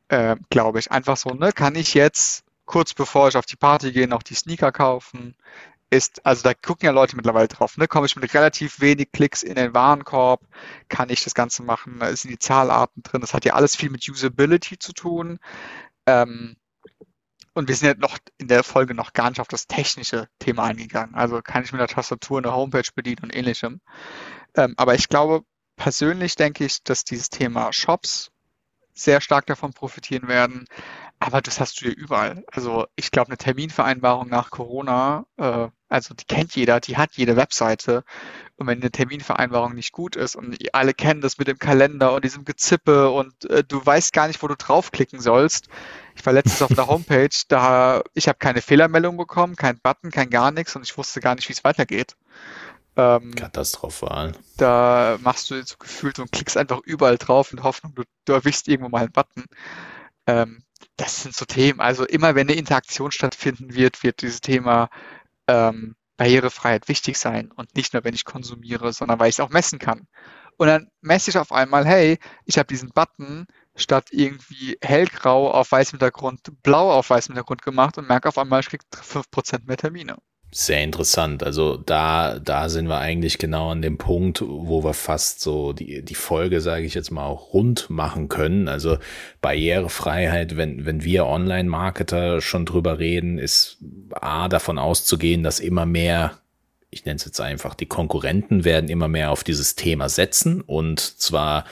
Äh, 0.08 0.36
glaube 0.48 0.78
ich. 0.78 0.90
Einfach 0.90 1.18
so, 1.18 1.30
ne? 1.30 1.52
Kann 1.52 1.74
ich 1.74 1.92
jetzt 1.92 2.47
kurz 2.68 2.94
bevor 2.94 3.28
ich 3.28 3.36
auf 3.36 3.46
die 3.46 3.56
Party 3.56 3.92
gehe, 3.92 4.06
noch 4.06 4.22
die 4.22 4.34
Sneaker 4.34 4.70
kaufen. 4.70 5.34
Ist, 5.90 6.24
also 6.26 6.42
da 6.42 6.52
gucken 6.52 6.84
ja 6.84 6.92
Leute 6.92 7.16
mittlerweile 7.16 7.48
drauf, 7.48 7.78
ne? 7.78 7.88
Komme 7.88 8.06
ich 8.06 8.14
mit 8.14 8.34
relativ 8.34 8.80
wenig 8.80 9.10
Klicks 9.10 9.42
in 9.42 9.54
den 9.54 9.72
Warenkorb, 9.72 10.42
kann 10.90 11.08
ich 11.08 11.24
das 11.24 11.34
Ganze 11.34 11.62
machen, 11.62 11.98
da 11.98 12.14
sind 12.14 12.30
die 12.30 12.38
Zahlarten 12.38 13.02
drin, 13.02 13.22
das 13.22 13.32
hat 13.32 13.46
ja 13.46 13.54
alles 13.54 13.74
viel 13.74 13.88
mit 13.88 14.06
Usability 14.06 14.78
zu 14.78 14.92
tun. 14.92 15.38
Ähm, 16.06 16.56
und 17.54 17.68
wir 17.68 17.74
sind 17.74 17.88
ja 17.88 17.94
noch 17.94 18.18
in 18.36 18.48
der 18.48 18.62
Folge 18.62 18.94
noch 18.94 19.14
gar 19.14 19.30
nicht 19.30 19.40
auf 19.40 19.48
das 19.48 19.66
technische 19.66 20.28
Thema 20.38 20.64
eingegangen. 20.64 21.14
Also 21.14 21.40
kann 21.42 21.64
ich 21.64 21.72
mit 21.72 21.80
der 21.80 21.88
Tastatur 21.88 22.38
eine 22.38 22.52
Homepage 22.54 22.90
bedienen 22.94 23.22
und 23.22 23.34
ähnlichem. 23.34 23.80
Ähm, 24.54 24.74
aber 24.76 24.94
ich 24.94 25.08
glaube, 25.08 25.42
persönlich 25.76 26.36
denke 26.36 26.66
ich, 26.66 26.82
dass 26.84 27.04
dieses 27.04 27.30
Thema 27.30 27.72
Shops 27.72 28.30
sehr 28.92 29.20
stark 29.20 29.46
davon 29.46 29.72
profitieren 29.72 30.28
werden. 30.28 30.66
Aber 31.20 31.40
das 31.40 31.58
hast 31.58 31.80
du 31.80 31.86
ja 31.86 31.90
überall. 31.92 32.44
Also 32.46 32.86
ich 32.94 33.10
glaube, 33.10 33.28
eine 33.28 33.38
Terminvereinbarung 33.38 34.28
nach 34.28 34.50
Corona, 34.50 35.26
äh, 35.36 35.68
also 35.88 36.14
die 36.14 36.24
kennt 36.24 36.54
jeder, 36.54 36.80
die 36.80 36.96
hat 36.96 37.14
jede 37.14 37.36
Webseite. 37.36 38.04
Und 38.56 38.66
wenn 38.66 38.80
eine 38.80 38.90
Terminvereinbarung 38.90 39.74
nicht 39.74 39.92
gut 39.92 40.16
ist 40.16 40.36
und 40.36 40.56
alle 40.72 40.94
kennen 40.94 41.20
das 41.20 41.38
mit 41.38 41.48
dem 41.48 41.58
Kalender 41.58 42.12
und 42.14 42.24
diesem 42.24 42.44
Gezippe 42.44 43.10
und 43.10 43.48
äh, 43.50 43.64
du 43.64 43.84
weißt 43.84 44.12
gar 44.12 44.28
nicht, 44.28 44.42
wo 44.42 44.48
du 44.48 44.56
draufklicken 44.56 45.20
sollst. 45.20 45.68
Ich 46.14 46.24
war 46.24 46.32
letztens 46.32 46.62
auf 46.62 46.74
der 46.74 46.86
Homepage, 46.88 47.28
da 47.48 48.02
ich 48.14 48.28
habe 48.28 48.38
keine 48.38 48.62
Fehlermeldung 48.62 49.16
bekommen, 49.16 49.56
kein 49.56 49.78
Button, 49.80 50.10
kein 50.10 50.30
gar 50.30 50.52
nichts 50.52 50.76
und 50.76 50.82
ich 50.82 50.96
wusste 50.96 51.20
gar 51.20 51.34
nicht, 51.34 51.48
wie 51.48 51.52
es 51.52 51.64
weitergeht. 51.64 52.16
Ähm, 52.96 53.34
Katastrophal. 53.34 54.32
Da 54.56 55.18
machst 55.22 55.50
du 55.50 55.54
jetzt 55.54 55.70
so 55.70 55.76
gefühlt 55.78 56.18
und 56.18 56.32
klickst 56.32 56.56
einfach 56.56 56.80
überall 56.84 57.16
drauf 57.16 57.52
in 57.52 57.62
Hoffnung, 57.62 57.94
du, 57.94 58.02
du 58.24 58.32
erwischst 58.32 58.68
irgendwo 58.68 58.88
mal 58.88 59.02
einen 59.02 59.12
Button. 59.12 59.44
Ähm, 60.26 60.62
das 60.96 61.22
sind 61.22 61.34
so 61.34 61.44
Themen. 61.44 61.80
Also 61.80 62.04
immer 62.04 62.34
wenn 62.34 62.48
eine 62.48 62.58
Interaktion 62.58 63.12
stattfinden 63.12 63.74
wird, 63.74 64.02
wird 64.02 64.22
dieses 64.22 64.40
Thema 64.40 64.88
ähm, 65.48 65.96
Barrierefreiheit 66.16 66.88
wichtig 66.88 67.18
sein. 67.18 67.52
Und 67.52 67.74
nicht 67.76 67.94
nur, 67.94 68.04
wenn 68.04 68.14
ich 68.14 68.24
konsumiere, 68.24 68.92
sondern 68.92 69.20
weil 69.20 69.28
ich 69.28 69.36
es 69.36 69.40
auch 69.40 69.50
messen 69.50 69.78
kann. 69.78 70.06
Und 70.56 70.66
dann 70.66 70.90
messe 71.00 71.30
ich 71.30 71.38
auf 71.38 71.52
einmal, 71.52 71.86
hey, 71.86 72.18
ich 72.44 72.58
habe 72.58 72.66
diesen 72.66 72.90
Button 72.90 73.46
statt 73.76 74.08
irgendwie 74.10 74.76
hellgrau 74.82 75.52
auf 75.52 75.70
weißem 75.70 75.98
Hintergrund 75.98 76.40
blau 76.62 76.90
auf 76.90 77.10
weißem 77.10 77.32
Hintergrund 77.32 77.62
gemacht 77.62 77.96
und 77.96 78.08
merke 78.08 78.28
auf 78.28 78.38
einmal, 78.38 78.60
ich 78.60 78.68
kriege 78.68 78.84
5% 78.92 79.66
mehr 79.66 79.76
Termine 79.76 80.16
sehr 80.50 80.82
interessant. 80.82 81.42
Also 81.42 81.76
da, 81.76 82.38
da 82.38 82.68
sind 82.68 82.88
wir 82.88 82.98
eigentlich 82.98 83.38
genau 83.38 83.70
an 83.70 83.82
dem 83.82 83.98
Punkt, 83.98 84.42
wo 84.42 84.82
wir 84.82 84.94
fast 84.94 85.40
so 85.40 85.72
die, 85.72 86.02
die 86.02 86.14
Folge, 86.14 86.60
sage 86.60 86.84
ich 86.86 86.94
jetzt 86.94 87.10
mal, 87.10 87.26
auch 87.26 87.52
rund 87.52 87.90
machen 87.90 88.28
können. 88.28 88.68
Also 88.68 88.98
Barrierefreiheit, 89.42 90.56
wenn, 90.56 90.86
wenn 90.86 91.04
wir 91.04 91.26
Online-Marketer 91.26 92.40
schon 92.40 92.64
drüber 92.64 92.98
reden, 92.98 93.38
ist 93.38 93.78
A, 94.12 94.48
davon 94.48 94.78
auszugehen, 94.78 95.42
dass 95.42 95.60
immer 95.60 95.86
mehr 95.86 96.38
ich 96.90 97.04
nenne 97.04 97.16
es 97.16 97.26
jetzt 97.26 97.40
einfach, 97.40 97.74
die 97.74 97.86
Konkurrenten 97.86 98.64
werden 98.64 98.88
immer 98.88 99.08
mehr 99.08 99.30
auf 99.30 99.44
dieses 99.44 99.74
Thema 99.74 100.08
setzen 100.08 100.62
und 100.62 101.00
zwar 101.00 101.66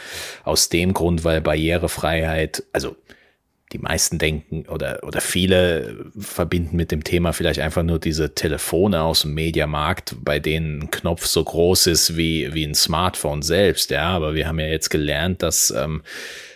aus 0.44 0.68
dem 0.68 0.92
Grund, 0.92 1.24
weil 1.24 1.40
Barrierefreiheit, 1.40 2.64
also 2.74 2.96
die 3.76 3.82
meisten 3.82 4.18
denken 4.18 4.64
oder, 4.68 5.00
oder 5.02 5.20
viele 5.20 6.06
verbinden 6.18 6.76
mit 6.76 6.90
dem 6.90 7.04
Thema 7.04 7.32
vielleicht 7.32 7.60
einfach 7.60 7.82
nur 7.82 7.98
diese 7.98 8.34
Telefone 8.34 9.02
aus 9.02 9.22
dem 9.22 9.34
Mediamarkt, 9.34 10.16
bei 10.24 10.38
denen 10.38 10.84
ein 10.84 10.90
Knopf 10.90 11.26
so 11.26 11.44
groß 11.44 11.88
ist 11.88 12.16
wie, 12.16 12.54
wie 12.54 12.64
ein 12.64 12.74
Smartphone 12.74 13.42
selbst. 13.42 13.90
Ja, 13.90 14.08
aber 14.08 14.34
wir 14.34 14.48
haben 14.48 14.58
ja 14.58 14.66
jetzt 14.66 14.88
gelernt, 14.88 15.42
dass, 15.42 15.70
ähm, 15.76 16.02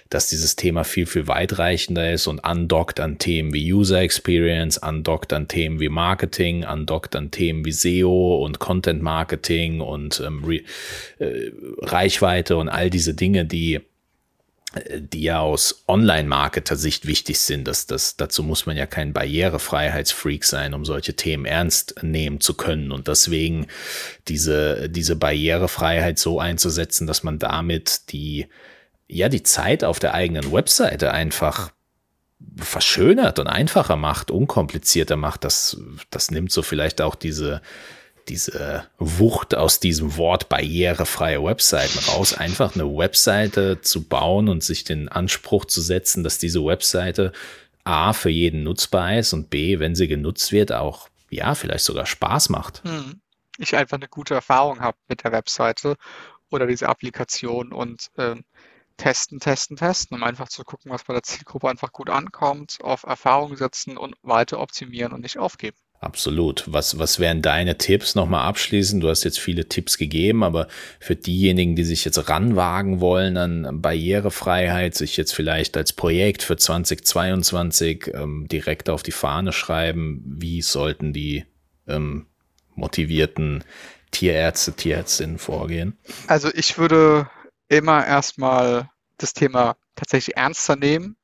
dass 0.09 0.29
dieses 0.29 0.57
Thema 0.57 0.85
viel, 0.85 1.05
viel 1.05 1.29
weitreichender 1.29 2.11
ist 2.11 2.27
und 2.27 2.43
andockt 2.43 3.01
an 3.01 3.19
Themen 3.19 3.53
wie 3.53 3.71
User 3.71 4.01
Experience, 4.01 4.79
andockt 4.79 5.35
an 5.35 5.47
Themen 5.47 5.79
wie 5.79 5.91
Marketing, 5.91 6.65
andockt 6.65 7.15
an 7.15 7.31
Themen 7.31 7.67
wie 7.67 7.73
SEO 7.73 8.43
und 8.43 8.61
Content 8.61 9.03
Marketing 9.03 9.81
und 9.81 10.23
ähm, 10.25 10.43
Re 10.45 10.63
äh, 11.19 11.53
Reichweite 11.83 12.57
und 12.57 12.71
all 12.71 12.89
diese 12.89 13.13
Dinge, 13.13 13.45
die 13.45 13.81
die 14.97 15.23
ja 15.23 15.41
aus 15.41 15.83
Online-Marketer-Sicht 15.89 17.07
wichtig 17.07 17.41
sind. 17.41 17.67
dass 17.67 17.87
das, 17.87 18.17
dazu 18.17 18.43
muss 18.45 18.67
man 18.67 18.77
ja 18.77 18.87
kein 18.87 19.13
Barrierefreiheitsfreak 19.13 20.45
sein, 20.45 20.75
um 20.75 20.85
solche 20.85 21.15
Themen 21.17 21.45
ernst 21.45 22.03
nehmen 22.03 22.41
zu 22.41 22.55
können. 22.55 22.93
Und 22.93 23.09
deswegen 23.09 23.67
diese, 24.29 24.89
diese 24.89 25.17
Barrierefreiheit 25.17 26.19
so 26.19 26.39
einzusetzen, 26.39 27.07
dass 27.09 27.25
man 27.25 27.41
damit 27.41 28.13
die, 28.13 28.47
ja, 29.09 29.29
die 29.29 29.43
Zeit 29.43 29.83
auf 29.83 29.99
der 29.99 30.15
eigenen 30.15 30.53
Webseite 30.53 31.11
einfach 31.11 31.73
verschönert 32.57 33.41
und 33.41 33.49
einfacher 33.49 33.97
macht, 33.97 34.31
unkomplizierter 34.31 35.17
macht, 35.17 35.45
das, 35.45 35.79
das 36.11 36.31
nimmt 36.31 36.53
so 36.53 36.63
vielleicht 36.63 37.01
auch 37.01 37.17
diese, 37.17 37.61
diese 38.31 38.87
Wucht 38.99 39.55
aus 39.55 39.81
diesem 39.81 40.17
Wort 40.17 40.49
barrierefreie 40.49 41.43
Webseiten 41.43 41.99
raus, 42.09 42.33
einfach 42.33 42.75
eine 42.75 42.87
Webseite 42.87 43.81
zu 43.81 44.05
bauen 44.05 44.49
und 44.49 44.63
sich 44.63 44.85
den 44.85 45.09
Anspruch 45.09 45.65
zu 45.65 45.81
setzen, 45.81 46.23
dass 46.23 46.39
diese 46.39 46.65
Webseite 46.65 47.33
A 47.85 48.13
für 48.13 48.31
jeden 48.31 48.63
nutzbar 48.63 49.19
ist 49.19 49.33
und 49.33 49.51
B, 49.51 49.81
wenn 49.81 49.95
sie 49.95 50.07
genutzt 50.07 50.53
wird, 50.53 50.73
auch 50.73 51.09
ja, 51.29 51.55
vielleicht 51.55 51.85
sogar 51.85 52.07
Spaß 52.07 52.49
macht. 52.49 52.85
Hm. 52.85 53.21
Ich 53.59 53.77
einfach 53.77 53.97
eine 53.97 54.09
gute 54.09 54.35
Erfahrung 54.35 54.81
habe 54.81 54.97
mit 55.09 55.25
der 55.25 55.33
Webseite 55.33 55.97
oder 56.51 56.67
diese 56.67 56.89
Applikation 56.89 57.73
und 57.73 58.11
äh, 58.17 58.37
testen, 58.97 59.41
testen, 59.41 59.77
testen, 59.77 60.17
um 60.17 60.23
einfach 60.23 60.49
zu 60.49 60.63
gucken, 60.63 60.93
was 60.93 61.05
bei 61.05 61.15
der 61.15 61.23
Zielgruppe 61.23 61.69
einfach 61.69 61.93
gut 61.93 62.11
ankommt, 62.11 62.79
auf 62.83 63.03
Erfahrung 63.03 63.57
setzen 63.57 63.97
und 63.97 64.15
weiter 64.23 64.61
optimieren 64.61 65.13
und 65.13 65.23
nicht 65.23 65.39
aufgeben. 65.39 65.77
Absolut. 66.01 66.65
Was, 66.67 66.99
was 66.99 67.19
wären 67.19 67.43
deine 67.43 67.77
Tipps 67.77 68.15
nochmal 68.15 68.47
abschließend? 68.47 69.03
Du 69.03 69.11
hast 69.11 69.23
jetzt 69.23 69.39
viele 69.39 69.69
Tipps 69.69 69.99
gegeben, 69.99 70.43
aber 70.43 70.67
für 70.99 71.15
diejenigen, 71.15 71.77
die 71.77 71.85
sich 71.85 72.07
jetzt 72.07 72.31
ranwagen 72.31 73.01
wollen 73.01 73.37
an 73.37 73.83
Barrierefreiheit, 73.83 74.95
sich 74.95 75.19
jetzt 75.19 75.35
vielleicht 75.35 75.77
als 75.77 75.93
Projekt 75.93 76.43
für 76.43 76.57
2022 76.57 78.13
ähm, 78.15 78.49
direkt 78.51 78.89
auf 78.89 79.03
die 79.03 79.13
Fahne 79.13 79.53
schreiben, 79.53 80.23
wie 80.25 80.63
sollten 80.63 81.13
die 81.13 81.45
ähm, 81.87 82.25
motivierten 82.75 83.63
Tierärzte, 84.11 84.73
Tierärztinnen 84.73 85.37
vorgehen? 85.37 85.99
Also 86.27 86.49
ich 86.55 86.79
würde 86.79 87.29
immer 87.69 88.07
erstmal 88.07 88.89
das 89.19 89.35
Thema 89.35 89.77
tatsächlich 89.97 90.39
ernster 90.39 90.77
nehmen 90.77 91.17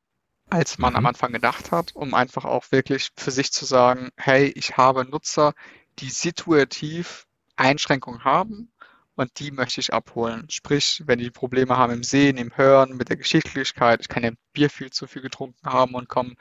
als 0.48 0.78
man 0.78 0.92
mhm. 0.92 0.96
am 0.98 1.06
Anfang 1.06 1.32
gedacht 1.32 1.72
hat, 1.72 1.94
um 1.94 2.14
einfach 2.14 2.44
auch 2.44 2.70
wirklich 2.70 3.10
für 3.16 3.30
sich 3.30 3.52
zu 3.52 3.64
sagen, 3.64 4.10
hey, 4.16 4.46
ich 4.54 4.76
habe 4.76 5.04
Nutzer, 5.04 5.54
die 5.98 6.10
situativ 6.10 7.26
Einschränkungen 7.56 8.24
haben 8.24 8.70
und 9.16 9.38
die 9.38 9.50
möchte 9.50 9.80
ich 9.80 9.92
abholen. 9.92 10.48
Sprich, 10.50 11.02
wenn 11.06 11.18
die 11.18 11.30
Probleme 11.30 11.76
haben 11.76 11.92
im 11.92 12.02
Sehen, 12.02 12.36
im 12.36 12.56
Hören, 12.56 12.96
mit 12.96 13.08
der 13.08 13.16
Geschichtlichkeit, 13.16 14.00
ich 14.02 14.08
kann 14.08 14.22
ja 14.22 14.30
Bier 14.52 14.70
viel 14.70 14.90
zu 14.90 15.06
viel 15.06 15.22
getrunken 15.22 15.66
haben 15.68 15.94
und 15.94 16.08
komme 16.08 16.34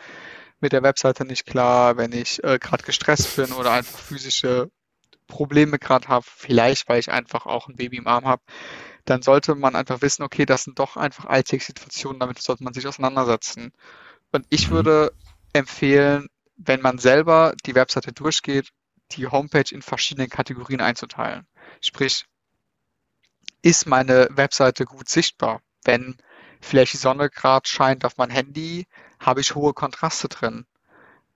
mit 0.60 0.74
der 0.74 0.84
Webseite 0.84 1.26
nicht 1.26 1.45
klar, 1.45 1.97
wenn 1.97 2.12
ich 2.12 2.43
äh, 2.43 2.60
gerade 2.60 2.84
gestresst 2.84 3.36
bin 3.36 3.51
oder 3.53 3.72
einfach 3.72 3.99
physische 3.99 4.70
Probleme 5.28 5.80
gerade 5.80 6.08
habe, 6.08 6.26
vielleicht 6.28 6.88
weil 6.88 6.99
ich 6.99 7.12
einfach 7.12 7.45
auch 7.45 7.68
ein 7.68 7.76
Baby 7.76 7.97
im 7.97 8.08
Arm 8.08 8.26
habe, 8.26 8.43
dann 9.06 9.22
sollte 9.22 9.56
man 9.56 9.76
einfach 9.76 10.01
wissen, 10.01 10.24
okay, 10.24 10.45
das 10.45 10.64
sind 10.64 10.80
doch 10.80 10.97
einfach 10.97 11.26
Alltagssituationen, 11.26 12.20
damit 12.20 12.41
sollte 12.41 12.64
man 12.64 12.74
sich 12.74 12.88
auseinandersetzen. 12.88 13.72
Und 14.32 14.45
ich 14.49 14.70
mhm. 14.70 14.74
würde 14.74 15.14
empfehlen, 15.53 16.28
wenn 16.58 16.82
man 16.82 16.97
selber 16.97 17.53
die 17.66 17.76
Webseite 17.76 18.14
durchgeht, 18.14 18.70
die 19.12 19.28
Homepage 19.28 19.74
in 19.74 19.82
verschiedene 19.82 20.28
Kategorien 20.28 20.82
einzuteilen. 20.82 21.47
Sprich, 21.82 22.26
ist 23.62 23.86
meine 23.86 24.28
Webseite 24.32 24.86
gut 24.86 25.10
sichtbar? 25.10 25.62
Wenn 25.84 26.18
vielleicht 26.62 26.93
die 26.93 26.97
Sonne 26.97 27.30
gerade 27.30 27.68
scheint 27.68 28.06
auf 28.06 28.18
mein 28.18 28.30
Handy, 28.30 28.88
habe 29.20 29.41
ich 29.41 29.56
hohe 29.56 29.74
Kontraste 29.74 30.28
drin. 30.28 30.66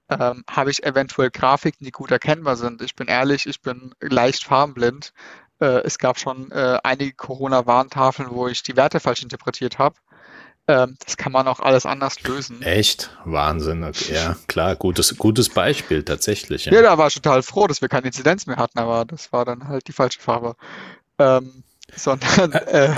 Ähm, 0.10 0.44
habe 0.50 0.72
ich 0.72 0.84
eventuell 0.84 1.30
Grafiken, 1.30 1.86
die 1.86 1.92
gut 1.92 2.10
erkennbar 2.10 2.56
sind. 2.56 2.82
Ich 2.82 2.96
bin 2.96 3.08
ehrlich, 3.08 3.46
ich 3.46 3.62
bin 3.62 3.94
leicht 4.00 4.44
farbenblind. 4.44 5.14
Äh, 5.60 5.82
es 5.84 5.98
gab 5.98 6.20
schon 6.20 6.52
äh, 6.52 6.80
einige 6.84 7.14
Corona-Warntafeln, 7.14 8.30
wo 8.32 8.48
ich 8.48 8.64
die 8.64 8.76
Werte 8.76 9.00
falsch 9.00 9.24
interpretiert 9.24 9.78
habe. 9.78 9.96
Ähm, 10.68 10.98
das 11.04 11.18
kann 11.18 11.32
man 11.32 11.48
auch 11.48 11.60
alles 11.60 11.86
anders 11.86 12.22
lösen. 12.22 12.62
Echt? 12.62 13.10
Wahnsinn. 13.26 13.84
Okay. 13.84 14.14
Ja, 14.14 14.36
klar, 14.48 14.76
gutes, 14.76 15.18
gutes 15.18 15.50
Beispiel 15.50 16.04
tatsächlich. 16.04 16.66
Ja. 16.66 16.74
ja, 16.74 16.82
da 16.84 16.98
war 16.98 17.08
ich 17.08 17.16
total 17.16 17.42
froh, 17.42 17.68
dass 17.68 17.82
wir 17.82 17.90
keine 17.90 18.08
Inzidenz 18.08 18.46
mehr 18.46 18.58
hatten, 18.58 18.78
aber 18.78 19.04
das 19.06 19.34
war 19.34 19.46
dann 19.46 19.68
halt 19.68 19.88
die 19.88 19.94
falsche 19.94 20.20
Farbe. 20.20 20.56
Ähm, 21.18 21.64
sondern 21.96 22.52
äh, 22.54 22.94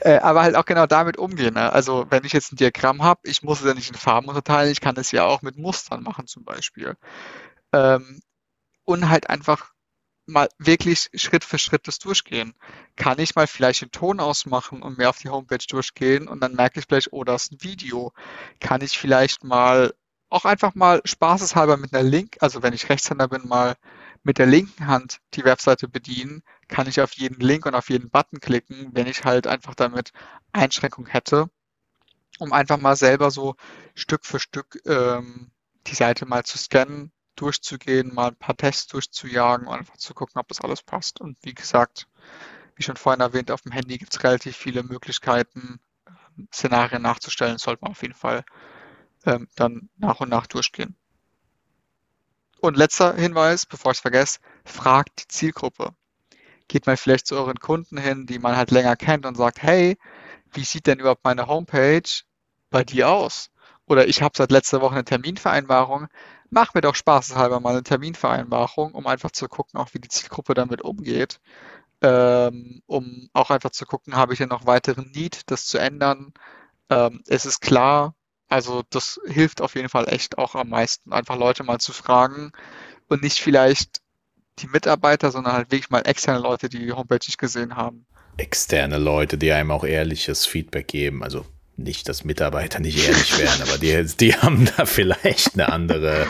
äh, 0.00 0.18
aber 0.18 0.42
halt 0.42 0.56
auch 0.56 0.66
genau 0.66 0.86
damit 0.86 1.16
umgehen. 1.16 1.54
Ne? 1.54 1.72
Also 1.72 2.06
wenn 2.10 2.24
ich 2.24 2.34
jetzt 2.34 2.52
ein 2.52 2.56
Diagramm 2.56 3.02
habe, 3.02 3.20
ich 3.24 3.42
muss 3.42 3.60
es 3.60 3.66
ja 3.66 3.74
nicht 3.74 3.88
in 3.88 3.96
Farben 3.96 4.28
unterteilen, 4.28 4.70
ich 4.70 4.80
kann 4.80 4.96
es 4.96 5.10
ja 5.10 5.24
auch 5.24 5.42
mit 5.42 5.56
Mustern 5.56 6.02
machen 6.02 6.26
zum 6.26 6.44
Beispiel. 6.44 6.96
Ähm, 7.72 8.20
und 8.84 9.08
halt 9.08 9.30
einfach 9.30 9.72
mal 10.26 10.48
wirklich 10.58 11.08
Schritt 11.14 11.44
für 11.44 11.58
Schritt 11.58 11.88
das 11.88 11.98
durchgehen. 11.98 12.54
Kann 12.96 13.18
ich 13.18 13.34
mal 13.34 13.46
vielleicht 13.46 13.82
den 13.82 13.90
Ton 13.90 14.20
ausmachen 14.20 14.82
und 14.82 14.98
mehr 14.98 15.10
auf 15.10 15.18
die 15.18 15.28
Homepage 15.28 15.64
durchgehen 15.68 16.28
und 16.28 16.40
dann 16.40 16.54
merke 16.54 16.80
ich 16.80 16.86
vielleicht, 16.86 17.12
oh, 17.12 17.24
das 17.24 17.44
ist 17.44 17.52
ein 17.52 17.62
Video. 17.62 18.12
Kann 18.60 18.80
ich 18.82 18.98
vielleicht 18.98 19.44
mal 19.44 19.94
auch 20.28 20.44
einfach 20.44 20.74
mal 20.74 21.00
spaßeshalber 21.04 21.76
mit 21.76 21.94
einer 21.94 22.02
Link, 22.02 22.36
also 22.40 22.62
wenn 22.62 22.72
ich 22.72 22.88
Rechtshänder 22.88 23.28
bin, 23.28 23.46
mal 23.46 23.76
mit 24.22 24.38
der 24.38 24.46
linken 24.46 24.88
Hand 24.88 25.20
die 25.34 25.44
Webseite 25.44 25.88
bedienen, 25.88 26.42
kann 26.68 26.88
ich 26.88 27.00
auf 27.00 27.12
jeden 27.12 27.40
Link 27.40 27.64
und 27.64 27.76
auf 27.76 27.90
jeden 27.90 28.10
Button 28.10 28.40
klicken, 28.40 28.90
wenn 28.92 29.06
ich 29.06 29.24
halt 29.24 29.46
einfach 29.46 29.74
damit 29.76 30.10
Einschränkungen 30.52 31.10
hätte, 31.10 31.48
um 32.40 32.52
einfach 32.52 32.78
mal 32.78 32.96
selber 32.96 33.30
so 33.30 33.54
Stück 33.94 34.26
für 34.26 34.40
Stück 34.40 34.80
ähm, 34.84 35.52
die 35.86 35.94
Seite 35.94 36.26
mal 36.26 36.44
zu 36.44 36.58
scannen, 36.58 37.12
durchzugehen, 37.36 38.14
mal 38.14 38.28
ein 38.28 38.36
paar 38.36 38.56
Tests 38.56 38.86
durchzujagen 38.88 39.66
und 39.66 39.74
einfach 39.74 39.96
zu 39.96 40.14
gucken, 40.14 40.40
ob 40.40 40.48
das 40.48 40.60
alles 40.60 40.82
passt. 40.82 41.20
Und 41.20 41.38
wie 41.42 41.54
gesagt, 41.54 42.08
wie 42.76 42.82
schon 42.82 42.96
vorhin 42.96 43.20
erwähnt, 43.20 43.50
auf 43.50 43.62
dem 43.62 43.72
Handy 43.72 43.98
gibt 43.98 44.14
es 44.14 44.22
relativ 44.22 44.56
viele 44.56 44.82
Möglichkeiten, 44.82 45.80
ähm, 46.06 46.48
Szenarien 46.52 47.02
nachzustellen. 47.02 47.58
sollte 47.58 47.82
man 47.82 47.92
auf 47.92 48.02
jeden 48.02 48.14
Fall 48.14 48.44
ähm, 49.24 49.48
dann 49.56 49.88
nach 49.96 50.20
und 50.20 50.28
nach 50.28 50.46
durchgehen. 50.46 50.96
Und 52.60 52.76
letzter 52.76 53.14
Hinweis, 53.14 53.66
bevor 53.66 53.92
ich 53.92 53.98
es 53.98 54.02
vergesse, 54.02 54.40
fragt 54.64 55.22
die 55.22 55.28
Zielgruppe. 55.28 55.94
Geht 56.68 56.86
mal 56.86 56.96
vielleicht 56.96 57.26
zu 57.26 57.36
euren 57.36 57.60
Kunden 57.60 57.96
hin, 57.96 58.26
die 58.26 58.38
man 58.38 58.56
halt 58.56 58.70
länger 58.70 58.96
kennt 58.96 59.24
und 59.26 59.36
sagt, 59.36 59.62
hey, 59.62 59.96
wie 60.52 60.64
sieht 60.64 60.86
denn 60.86 60.98
überhaupt 60.98 61.24
meine 61.24 61.46
Homepage 61.46 62.08
bei 62.70 62.82
dir 62.82 63.10
aus? 63.10 63.50
Oder 63.86 64.08
ich 64.08 64.22
habe 64.22 64.36
seit 64.36 64.50
letzter 64.50 64.80
Woche 64.80 64.94
eine 64.94 65.04
Terminvereinbarung, 65.04 66.08
mach 66.50 66.74
mir 66.74 66.80
doch 66.80 66.94
spaßeshalber 66.94 67.60
mal 67.60 67.70
eine 67.70 67.82
Terminvereinbarung, 67.82 68.92
um 68.92 69.06
einfach 69.06 69.30
zu 69.30 69.48
gucken, 69.48 69.78
auch 69.80 69.94
wie 69.94 70.00
die 70.00 70.08
Zielgruppe 70.08 70.54
damit 70.54 70.82
umgeht. 70.82 71.40
Ähm, 72.02 72.82
um 72.86 73.28
auch 73.32 73.50
einfach 73.50 73.70
zu 73.70 73.86
gucken, 73.86 74.16
habe 74.16 74.32
ich 74.32 74.38
hier 74.38 74.46
noch 74.46 74.66
weiteren 74.66 75.10
Need, 75.12 75.50
das 75.50 75.66
zu 75.66 75.78
ändern. 75.78 76.32
Ähm, 76.90 77.22
es 77.26 77.46
ist 77.46 77.60
klar, 77.60 78.14
also 78.48 78.82
das 78.90 79.20
hilft 79.26 79.60
auf 79.60 79.74
jeden 79.74 79.88
Fall 79.88 80.08
echt 80.08 80.38
auch 80.38 80.54
am 80.54 80.68
meisten, 80.68 81.12
einfach 81.12 81.36
Leute 81.36 81.64
mal 81.64 81.78
zu 81.78 81.92
fragen 81.92 82.52
und 83.08 83.22
nicht 83.22 83.40
vielleicht 83.40 84.00
die 84.58 84.68
Mitarbeiter, 84.68 85.30
sondern 85.30 85.54
halt 85.54 85.70
wirklich 85.70 85.90
mal 85.90 86.06
externe 86.06 86.40
Leute, 86.40 86.68
die 86.68 86.78
die 86.78 86.92
Homepage 86.92 87.24
nicht 87.26 87.38
gesehen 87.38 87.76
haben. 87.76 88.06
Externe 88.36 88.98
Leute, 88.98 89.38
die 89.38 89.52
einem 89.52 89.70
auch 89.70 89.84
ehrliches 89.84 90.46
Feedback 90.46 90.88
geben, 90.88 91.22
also 91.22 91.46
nicht, 91.76 92.08
dass 92.08 92.24
Mitarbeiter 92.24 92.80
nicht 92.80 93.06
ehrlich 93.06 93.38
wären, 93.38 93.62
aber 93.62 93.78
die, 93.78 94.04
die 94.16 94.34
haben 94.34 94.68
da 94.76 94.86
vielleicht 94.86 95.54
eine 95.54 95.70
andere, 95.72 96.26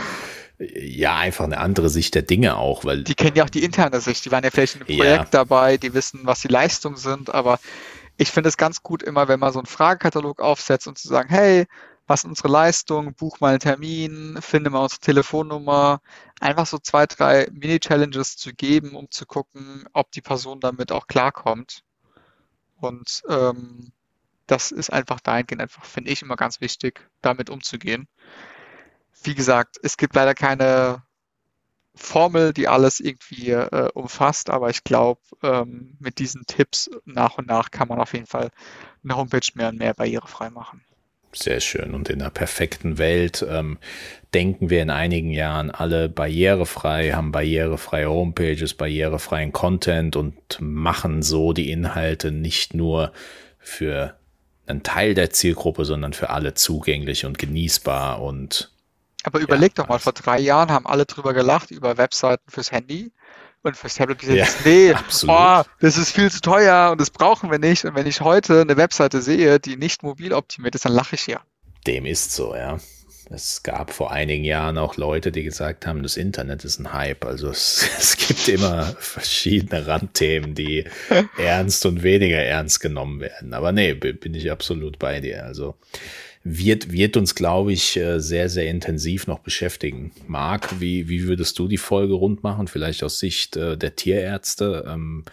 ja, 0.58 1.16
einfach 1.16 1.44
eine 1.44 1.58
andere 1.58 1.88
Sicht 1.88 2.14
der 2.14 2.22
Dinge 2.22 2.56
auch, 2.56 2.84
weil. 2.84 3.04
Die 3.04 3.14
kennen 3.14 3.36
ja 3.36 3.44
auch 3.44 3.50
die 3.50 3.64
interne 3.64 4.00
Sicht, 4.00 4.24
die 4.24 4.30
waren 4.30 4.44
ja 4.44 4.50
vielleicht 4.50 4.76
in 4.76 4.82
einem 4.82 4.98
Projekt 4.98 5.24
ja. 5.24 5.30
dabei, 5.30 5.76
die 5.76 5.94
wissen, 5.94 6.20
was 6.24 6.40
die 6.40 6.48
Leistungen 6.48 6.96
sind, 6.96 7.32
aber 7.32 7.60
ich 8.16 8.30
finde 8.30 8.48
es 8.48 8.56
ganz 8.56 8.82
gut 8.82 9.02
immer, 9.02 9.28
wenn 9.28 9.40
man 9.40 9.52
so 9.52 9.58
einen 9.58 9.66
Fragekatalog 9.66 10.40
aufsetzt 10.40 10.86
und 10.86 10.98
zu 10.98 11.08
sagen, 11.08 11.28
hey, 11.28 11.66
was 12.06 12.20
ist 12.20 12.28
unsere 12.28 12.48
Leistung, 12.48 13.14
buch 13.14 13.40
mal 13.40 13.50
einen 13.50 13.60
Termin, 13.60 14.38
finde 14.40 14.70
mal 14.70 14.82
unsere 14.82 15.00
Telefonnummer, 15.00 16.00
einfach 16.40 16.66
so 16.66 16.78
zwei, 16.78 17.06
drei 17.06 17.48
Mini-Challenges 17.52 18.36
zu 18.36 18.52
geben, 18.54 18.94
um 18.94 19.10
zu 19.10 19.26
gucken, 19.26 19.84
ob 19.92 20.12
die 20.12 20.20
Person 20.20 20.60
damit 20.60 20.92
auch 20.92 21.08
klarkommt. 21.08 21.82
Und 22.76 23.22
ähm, 23.28 23.92
das 24.46 24.70
ist 24.70 24.92
einfach 24.92 25.20
dahingehend 25.20 25.62
einfach, 25.62 25.84
finde 25.84 26.10
ich, 26.10 26.22
immer 26.22 26.36
ganz 26.36 26.60
wichtig, 26.60 27.08
damit 27.22 27.50
umzugehen. 27.50 28.08
Wie 29.22 29.34
gesagt, 29.34 29.76
es 29.82 29.96
gibt 29.96 30.14
leider 30.14 30.34
keine 30.34 31.02
Formel, 31.94 32.52
die 32.52 32.68
alles 32.68 33.00
irgendwie 33.00 33.50
äh, 33.50 33.88
umfasst, 33.94 34.50
aber 34.50 34.68
ich 34.70 34.84
glaube, 34.84 35.20
ähm, 35.42 35.96
mit 35.98 36.18
diesen 36.18 36.44
Tipps 36.46 36.90
nach 37.04 37.38
und 37.38 37.48
nach 37.48 37.70
kann 37.70 37.88
man 37.88 37.98
auf 37.98 38.12
jeden 38.12 38.26
Fall 38.26 38.50
eine 39.02 39.16
Homepage 39.16 39.48
mehr 39.54 39.68
und 39.70 39.78
mehr 39.78 39.94
barrierefrei 39.94 40.50
machen. 40.50 40.82
Sehr 41.32 41.60
schön. 41.60 41.94
Und 41.94 42.08
in 42.08 42.20
einer 42.20 42.30
perfekten 42.30 42.98
Welt 42.98 43.44
ähm, 43.48 43.78
denken 44.32 44.70
wir 44.70 44.80
in 44.80 44.90
einigen 44.90 45.30
Jahren 45.30 45.70
alle 45.70 46.08
barrierefrei, 46.08 47.12
haben 47.12 47.32
barrierefreie 47.32 48.08
Homepages, 48.08 48.74
barrierefreien 48.74 49.52
Content 49.52 50.16
und 50.16 50.34
machen 50.60 51.22
so 51.22 51.52
die 51.52 51.70
Inhalte 51.70 52.30
nicht 52.30 52.74
nur 52.74 53.12
für 53.58 54.16
ein 54.66 54.82
Teil 54.82 55.14
der 55.14 55.30
Zielgruppe, 55.30 55.84
sondern 55.84 56.12
für 56.12 56.30
alle 56.30 56.54
zugänglich 56.54 57.24
und 57.24 57.38
genießbar 57.38 58.20
und 58.20 58.72
aber 59.22 59.40
überleg 59.40 59.76
ja, 59.76 59.82
doch 59.82 59.88
mal, 59.88 59.98
vor 59.98 60.12
drei 60.12 60.38
Jahren 60.38 60.70
haben 60.70 60.86
alle 60.86 61.04
drüber 61.04 61.34
gelacht 61.34 61.72
über 61.72 61.96
Webseiten 61.98 62.48
fürs 62.48 62.70
Handy 62.70 63.10
und 63.62 63.76
fürs 63.76 63.96
Tablet 63.96 64.20
gesagt, 64.20 64.38
ja, 64.38 64.46
nee, 64.64 64.94
oh, 65.26 65.62
das 65.80 65.98
ist 65.98 66.12
viel 66.12 66.30
zu 66.30 66.40
teuer 66.40 66.90
und 66.92 67.00
das 67.00 67.10
brauchen 67.10 67.50
wir 67.50 67.58
nicht. 67.58 67.84
Und 67.84 67.96
wenn 67.96 68.06
ich 68.06 68.20
heute 68.20 68.60
eine 68.60 68.76
Webseite 68.76 69.20
sehe, 69.20 69.58
die 69.58 69.76
nicht 69.76 70.04
mobil 70.04 70.32
optimiert 70.32 70.76
ist, 70.76 70.84
dann 70.84 70.92
lache 70.92 71.16
ich 71.16 71.26
ja. 71.26 71.40
Dem 71.88 72.06
ist 72.06 72.32
so, 72.32 72.54
ja. 72.54 72.78
Es 73.28 73.62
gab 73.64 73.92
vor 73.92 74.12
einigen 74.12 74.44
Jahren 74.44 74.78
auch 74.78 74.96
Leute, 74.96 75.32
die 75.32 75.42
gesagt 75.42 75.86
haben, 75.86 76.02
das 76.02 76.16
Internet 76.16 76.64
ist 76.64 76.78
ein 76.78 76.92
Hype. 76.92 77.24
Also 77.24 77.48
es, 77.48 77.88
es 77.98 78.16
gibt 78.16 78.48
immer 78.48 78.94
verschiedene 78.98 79.86
Randthemen, 79.86 80.54
die 80.54 80.84
ernst 81.38 81.84
und 81.86 82.02
weniger 82.02 82.38
ernst 82.38 82.80
genommen 82.80 83.20
werden. 83.20 83.52
Aber 83.52 83.72
nee, 83.72 83.94
bin 83.94 84.34
ich 84.34 84.50
absolut 84.50 84.98
bei 84.98 85.20
dir. 85.20 85.44
Also 85.44 85.74
wird, 86.44 86.92
wird 86.92 87.16
uns, 87.16 87.34
glaube 87.34 87.72
ich, 87.72 87.96
äh, 87.96 88.20
sehr, 88.20 88.48
sehr 88.48 88.68
intensiv 88.68 89.26
noch 89.26 89.40
beschäftigen. 89.40 90.12
Marc, 90.28 90.80
wie, 90.80 91.08
wie 91.08 91.24
würdest 91.26 91.58
du 91.58 91.66
die 91.66 91.76
Folge 91.76 92.14
rund 92.14 92.44
machen? 92.44 92.68
Vielleicht 92.68 93.02
aus 93.02 93.18
Sicht 93.18 93.56
äh, 93.56 93.76
der 93.76 93.96
Tierärzte? 93.96 94.84
Ähm, 94.86 95.24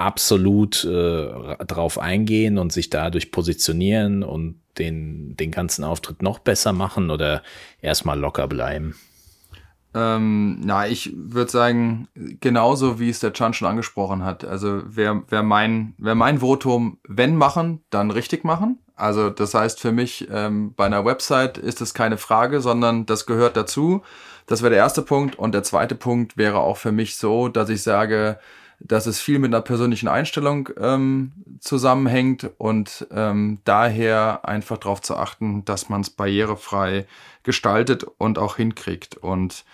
absolut 0.00 0.84
äh, 0.84 1.56
drauf 1.66 1.98
eingehen 1.98 2.58
und 2.58 2.72
sich 2.72 2.90
dadurch 2.90 3.30
positionieren 3.30 4.22
und 4.22 4.60
den, 4.78 5.36
den 5.36 5.50
ganzen 5.50 5.84
Auftritt 5.84 6.22
noch 6.22 6.38
besser 6.38 6.72
machen 6.72 7.10
oder 7.10 7.42
erstmal 7.82 8.18
locker 8.18 8.48
bleiben? 8.48 8.94
Ähm, 9.92 10.60
na, 10.62 10.86
ich 10.86 11.12
würde 11.14 11.50
sagen, 11.50 12.08
genauso 12.40 13.00
wie 13.00 13.10
es 13.10 13.20
der 13.20 13.32
Chan 13.32 13.54
schon 13.54 13.68
angesprochen 13.68 14.24
hat. 14.24 14.44
Also 14.44 14.82
wer, 14.86 15.22
wer, 15.28 15.42
mein, 15.42 15.94
wer 15.98 16.14
mein 16.14 16.38
Votum, 16.38 16.98
wenn 17.08 17.36
machen, 17.36 17.82
dann 17.90 18.10
richtig 18.10 18.44
machen. 18.44 18.78
Also 18.94 19.30
das 19.30 19.54
heißt 19.54 19.80
für 19.80 19.92
mich, 19.92 20.28
ähm, 20.30 20.74
bei 20.74 20.86
einer 20.86 21.04
Website 21.04 21.58
ist 21.58 21.80
es 21.80 21.92
keine 21.92 22.18
Frage, 22.18 22.60
sondern 22.60 23.06
das 23.06 23.26
gehört 23.26 23.56
dazu. 23.56 24.02
Das 24.46 24.62
wäre 24.62 24.70
der 24.70 24.78
erste 24.78 25.02
Punkt. 25.02 25.36
Und 25.36 25.52
der 25.52 25.64
zweite 25.64 25.96
Punkt 25.96 26.36
wäre 26.36 26.58
auch 26.58 26.76
für 26.76 26.92
mich 26.92 27.16
so, 27.16 27.48
dass 27.48 27.68
ich 27.68 27.82
sage, 27.82 28.38
dass 28.80 29.06
es 29.06 29.20
viel 29.20 29.38
mit 29.38 29.54
einer 29.54 29.62
persönlichen 29.62 30.08
Einstellung 30.08 30.70
ähm, 30.78 31.32
zusammenhängt 31.60 32.50
und 32.58 33.06
ähm, 33.12 33.58
daher 33.64 34.48
einfach 34.48 34.78
darauf 34.78 35.02
zu 35.02 35.16
achten, 35.16 35.64
dass 35.64 35.88
man 35.88 36.00
es 36.00 36.10
barrierefrei 36.10 37.06
gestaltet 37.42 38.04
und 38.18 38.38
auch 38.38 38.56
hinkriegt. 38.56 39.16
Und 39.16 39.64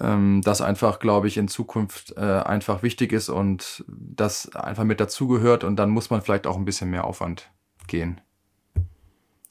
ähm, 0.00 0.42
das 0.44 0.60
einfach, 0.60 0.98
glaube 0.98 1.28
ich, 1.28 1.38
in 1.38 1.48
Zukunft 1.48 2.14
äh, 2.16 2.20
einfach 2.20 2.82
wichtig 2.82 3.12
ist 3.12 3.30
und 3.30 3.84
das 3.88 4.54
einfach 4.54 4.84
mit 4.84 5.00
dazugehört 5.00 5.64
und 5.64 5.76
dann 5.76 5.90
muss 5.90 6.10
man 6.10 6.22
vielleicht 6.22 6.46
auch 6.46 6.56
ein 6.56 6.64
bisschen 6.64 6.90
mehr 6.90 7.04
Aufwand 7.04 7.50
gehen. 7.88 8.20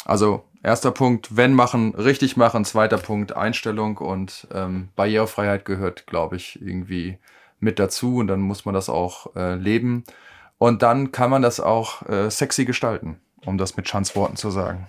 Also 0.06 0.46
erster 0.64 0.92
Punkt, 0.92 1.36
wenn 1.36 1.54
machen, 1.54 1.94
richtig 1.96 2.38
machen. 2.38 2.66
Zweiter 2.66 2.98
Punkt, 2.98 3.36
Einstellung 3.36 3.98
und 3.98 4.48
ähm, 4.54 4.90
Barrierefreiheit 4.96 5.66
gehört, 5.66 6.08
glaube 6.08 6.36
ich, 6.36 6.62
irgendwie 6.62 7.18
mit 7.62 7.80
dazu 7.80 8.18
und 8.18 8.28
dann 8.28 8.42
muss 8.42 8.66
man 8.66 8.74
das 8.74 8.90
auch 8.90 9.36
äh, 9.36 9.56
leben. 9.56 10.04
Und 10.58 10.84
dann 10.84 11.12
kann 11.12 11.30
man 11.32 11.42
das 11.42 11.60
auch 11.60 12.08
äh, 12.08 12.30
sexy 12.30 12.66
gestalten, 12.66 13.20
um 13.46 13.58
das 13.58 13.78
mit 13.78 13.88
Chans 13.88 14.16
Worten 14.16 14.36
zu 14.36 14.52
sagen. 14.52 14.88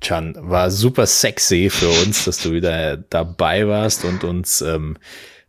Chan, 0.00 0.34
war 0.36 0.70
super 0.70 1.06
sexy 1.06 1.70
für 1.70 1.88
uns, 2.04 2.24
dass 2.24 2.38
du 2.42 2.52
wieder 2.52 2.96
dabei 2.96 3.68
warst 3.68 4.04
und 4.04 4.24
uns 4.24 4.60
ähm, 4.60 4.96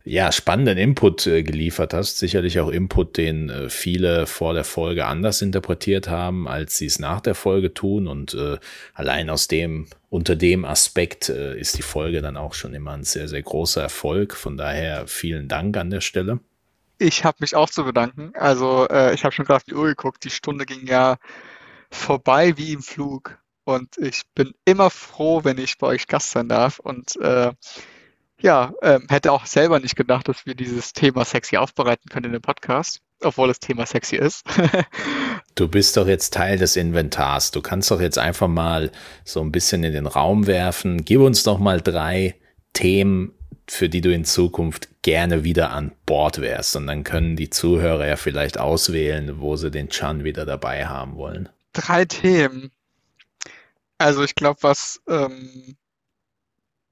ja 0.04 0.30
spannenden 0.30 0.78
Input 0.78 1.26
äh, 1.26 1.42
geliefert 1.42 1.92
hast. 1.92 2.18
Sicherlich 2.18 2.60
auch 2.60 2.68
Input, 2.68 3.16
den 3.16 3.50
äh, 3.50 3.68
viele 3.68 4.26
vor 4.26 4.54
der 4.54 4.64
Folge 4.64 5.06
anders 5.06 5.42
interpretiert 5.42 6.08
haben, 6.08 6.46
als 6.46 6.78
sie 6.78 6.86
es 6.86 6.98
nach 6.98 7.20
der 7.20 7.34
Folge 7.34 7.74
tun. 7.74 8.06
Und 8.06 8.34
äh, 8.34 8.58
allein 8.92 9.28
aus 9.28 9.48
dem, 9.48 9.88
unter 10.08 10.36
dem 10.36 10.64
Aspekt 10.64 11.30
äh, 11.30 11.58
ist 11.58 11.76
die 11.78 11.82
Folge 11.82 12.22
dann 12.22 12.36
auch 12.36 12.54
schon 12.54 12.74
immer 12.74 12.92
ein 12.92 13.04
sehr, 13.04 13.26
sehr 13.26 13.42
großer 13.42 13.82
Erfolg. 13.82 14.34
Von 14.36 14.56
daher 14.56 15.08
vielen 15.08 15.48
Dank 15.48 15.76
an 15.76 15.90
der 15.90 16.00
Stelle. 16.00 16.38
Ich 16.98 17.24
habe 17.24 17.38
mich 17.40 17.56
auch 17.56 17.70
zu 17.70 17.84
bedanken. 17.84 18.32
Also 18.34 18.88
äh, 18.88 19.14
ich 19.14 19.24
habe 19.24 19.32
schon 19.32 19.44
gerade 19.44 19.56
auf 19.56 19.64
die 19.64 19.74
Uhr 19.74 19.86
geguckt. 19.86 20.24
Die 20.24 20.30
Stunde 20.30 20.66
ging 20.66 20.86
ja 20.86 21.16
vorbei 21.90 22.56
wie 22.56 22.72
im 22.72 22.82
Flug. 22.82 23.38
Und 23.64 23.96
ich 23.98 24.22
bin 24.34 24.52
immer 24.64 24.90
froh, 24.90 25.42
wenn 25.42 25.58
ich 25.58 25.78
bei 25.78 25.86
euch 25.88 26.06
Gast 26.06 26.30
sein 26.30 26.48
darf. 26.48 26.78
Und 26.78 27.16
äh, 27.16 27.52
ja, 28.40 28.74
ähm, 28.82 29.06
hätte 29.08 29.32
auch 29.32 29.46
selber 29.46 29.80
nicht 29.80 29.96
gedacht, 29.96 30.28
dass 30.28 30.44
wir 30.44 30.54
dieses 30.54 30.92
Thema 30.92 31.24
sexy 31.24 31.56
aufbereiten 31.56 32.10
können 32.10 32.26
in 32.26 32.32
dem 32.32 32.42
Podcast, 32.42 33.00
obwohl 33.22 33.48
das 33.48 33.58
Thema 33.58 33.86
sexy 33.86 34.16
ist. 34.16 34.44
du 35.54 35.66
bist 35.66 35.96
doch 35.96 36.06
jetzt 36.06 36.34
Teil 36.34 36.58
des 36.58 36.76
Inventars. 36.76 37.52
Du 37.52 37.62
kannst 37.62 37.90
doch 37.90 38.00
jetzt 38.00 38.18
einfach 38.18 38.48
mal 38.48 38.92
so 39.24 39.40
ein 39.40 39.50
bisschen 39.50 39.82
in 39.82 39.94
den 39.94 40.06
Raum 40.06 40.46
werfen. 40.46 41.04
Gib 41.06 41.20
uns 41.20 41.42
doch 41.42 41.58
mal 41.58 41.80
drei 41.80 42.34
Themen, 42.74 43.32
für 43.68 43.88
die 43.88 44.00
du 44.00 44.12
in 44.12 44.24
Zukunft 44.24 44.88
gerne 45.02 45.44
wieder 45.44 45.70
an 45.70 45.92
Bord 46.06 46.40
wärst. 46.40 46.76
Und 46.76 46.86
dann 46.86 47.04
können 47.04 47.36
die 47.36 47.50
Zuhörer 47.50 48.06
ja 48.06 48.16
vielleicht 48.16 48.58
auswählen, 48.58 49.40
wo 49.40 49.56
sie 49.56 49.70
den 49.70 49.88
Chan 49.88 50.24
wieder 50.24 50.44
dabei 50.44 50.86
haben 50.86 51.16
wollen. 51.16 51.48
Drei 51.72 52.04
Themen. 52.04 52.70
Also 53.98 54.22
ich 54.22 54.34
glaube, 54.34 54.62
was 54.62 55.00
ähm, 55.08 55.76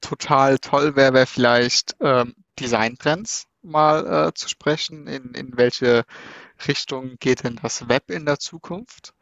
total 0.00 0.58
toll 0.58 0.96
wäre, 0.96 1.14
wäre 1.14 1.26
vielleicht 1.26 1.96
ähm, 2.00 2.34
Designtrends 2.58 3.46
mal 3.62 4.28
äh, 4.28 4.34
zu 4.34 4.48
sprechen. 4.48 5.06
In, 5.06 5.34
in 5.34 5.56
welche 5.56 6.04
Richtung 6.66 7.16
geht 7.18 7.44
denn 7.44 7.58
das 7.62 7.88
Web 7.88 8.10
in 8.10 8.26
der 8.26 8.38
Zukunft? 8.38 9.14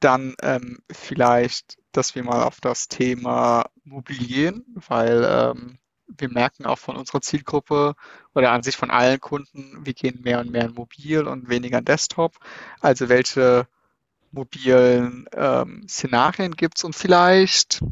Dann 0.00 0.34
ähm, 0.42 0.78
vielleicht, 0.90 1.78
dass 1.92 2.14
wir 2.14 2.22
mal 2.22 2.42
auf 2.42 2.60
das 2.60 2.88
Thema 2.88 3.66
Mobilien, 3.84 4.64
weil 4.74 5.24
ähm, 5.28 5.78
wir 6.08 6.28
merken 6.28 6.66
auch 6.66 6.78
von 6.78 6.96
unserer 6.96 7.20
Zielgruppe 7.20 7.94
oder 8.34 8.52
an 8.52 8.62
sich 8.62 8.76
von 8.76 8.90
allen 8.90 9.20
Kunden, 9.20 9.84
wir 9.84 9.94
gehen 9.94 10.22
mehr 10.22 10.40
und 10.40 10.50
mehr 10.50 10.66
in 10.66 10.74
Mobil 10.74 11.26
und 11.26 11.48
weniger 11.48 11.78
in 11.78 11.84
Desktop. 11.84 12.38
Also 12.80 13.08
welche 13.08 13.66
mobilen 14.30 15.26
ähm, 15.32 15.86
Szenarien 15.88 16.52
gibt 16.52 16.78
es 16.78 16.84
und 16.84 16.94
vielleicht, 16.94 17.82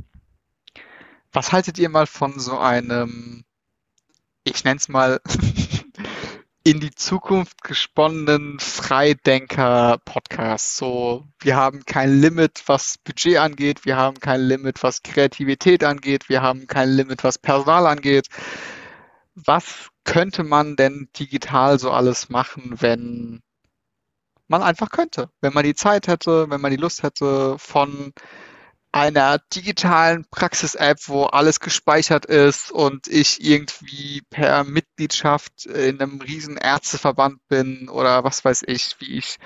was 1.33 1.53
haltet 1.53 1.79
ihr 1.79 1.89
mal 1.89 2.07
von 2.07 2.39
so 2.39 2.59
einem, 2.59 3.45
ich 4.45 4.65
nenne 4.65 4.77
es 4.77 4.89
mal, 4.89 5.21
in 6.67 6.81
die 6.81 6.95
Zukunft 6.95 7.63
gesponnenen 7.63 8.59
Freidenker-Podcast. 8.59 10.77
So, 10.77 11.27
wir 11.41 11.57
haben 11.57 11.85
kein 11.85 12.21
Limit, 12.21 12.63
was 12.67 12.97
Budget 13.05 13.37
angeht, 13.37 13.85
wir 13.85 13.97
haben 13.97 14.19
kein 14.19 14.41
Limit, 14.41 14.83
was 14.83 15.03
Kreativität 15.03 15.85
angeht, 15.85 16.31
wir 16.31 16.41
haben 16.41 16.67
kein 16.67 16.89
Limit, 16.89 17.23
was 17.23 17.37
Personal 17.39 17.87
angeht. 17.87 18.29
Was 19.35 19.91
könnte 20.05 20.43
man 20.43 20.77
denn 20.77 21.11
digital 21.19 21.79
so 21.79 21.91
alles 21.91 22.31
machen, 22.31 22.81
wenn 22.81 23.43
man 24.49 24.63
einfach 24.63 24.91
könnte. 24.91 25.29
Wenn 25.41 25.53
man 25.53 25.65
die 25.65 25.75
Zeit 25.75 26.09
hätte, 26.09 26.49
wenn 26.51 26.61
man 26.61 26.71
die 26.71 26.79
Lust 26.79 27.03
hätte 27.03 27.59
von 27.59 28.13
einer 28.95 29.41
digitalen 29.53 30.25
Praxis-App, 30.31 31.09
wo 31.09 31.25
alles 31.25 31.59
gespeichert 31.59 32.27
ist 32.27 32.71
und 32.71 33.09
ich 33.09 33.45
irgendwie 33.45 34.23
per 34.31 34.63
Mitgliedschaft 34.63 35.67
in 35.67 36.01
einem 36.01 36.21
riesen 36.21 36.57
Ärzteverband 36.57 37.41
bin 37.49 37.89
oder 37.89 38.23
was 38.23 38.45
weiß 38.45 38.63
ich, 38.69 38.95
wie 39.01 39.19
ich 39.19 39.39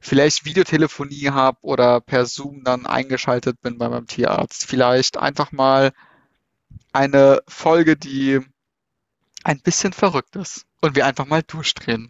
vielleicht 0.00 0.44
Videotelefonie 0.44 1.30
habe 1.30 1.58
oder 1.62 2.00
per 2.00 2.26
Zoom 2.26 2.62
dann 2.62 2.86
eingeschaltet 2.86 3.60
bin 3.60 3.76
bei 3.76 3.88
meinem 3.88 4.06
Tierarzt. 4.06 4.66
Vielleicht 4.66 5.16
einfach 5.16 5.50
mal 5.50 5.92
eine 6.92 7.42
Folge, 7.48 7.96
die 7.96 8.38
ein 9.42 9.60
bisschen 9.62 9.94
verrückt 9.94 10.36
ist 10.36 10.64
und 10.80 10.94
wir 10.94 11.06
einfach 11.06 11.26
mal 11.26 11.42
durchdrehen. 11.42 12.08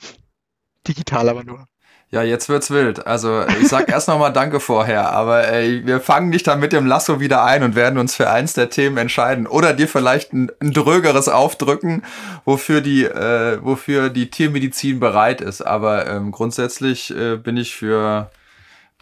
Digital 0.87 1.31
aber 1.31 1.43
nur. 1.43 1.67
Ja, 2.11 2.23
jetzt 2.23 2.49
wird's 2.49 2.71
wild. 2.71 3.07
Also 3.07 3.45
ich 3.61 3.69
sag 3.69 3.89
erst 3.89 4.07
nochmal 4.07 4.33
Danke 4.33 4.61
vorher, 4.61 5.11
aber 5.11 5.49
ey, 5.49 5.85
wir 5.85 6.01
fangen 6.01 6.31
dich 6.31 6.45
dann 6.45 6.61
mit 6.61 6.73
dem 6.73 6.87
Lasso 6.87 7.19
wieder 7.19 7.45
ein 7.45 7.65
und 7.65 7.75
werden 7.75 7.99
uns 7.99 8.15
für 8.15 8.31
eins 8.31 8.53
der 8.53 8.71
Themen 8.71 8.97
entscheiden 8.97 9.47
oder 9.49 9.73
dir 9.73 9.89
vielleicht 9.89 10.33
ein, 10.33 10.53
ein 10.61 10.73
drögeres 10.73 11.29
aufdrücken, 11.29 12.05
wofür 12.45 12.81
die, 12.81 13.05
äh, 13.05 13.59
wofür 13.61 14.09
die 14.09 14.31
Tiermedizin 14.31 15.01
bereit 15.01 15.41
ist. 15.41 15.63
Aber 15.63 16.07
ähm, 16.07 16.31
grundsätzlich 16.31 17.11
äh, 17.11 17.37
bin 17.37 17.57
ich 17.57 17.75
für 17.75 18.31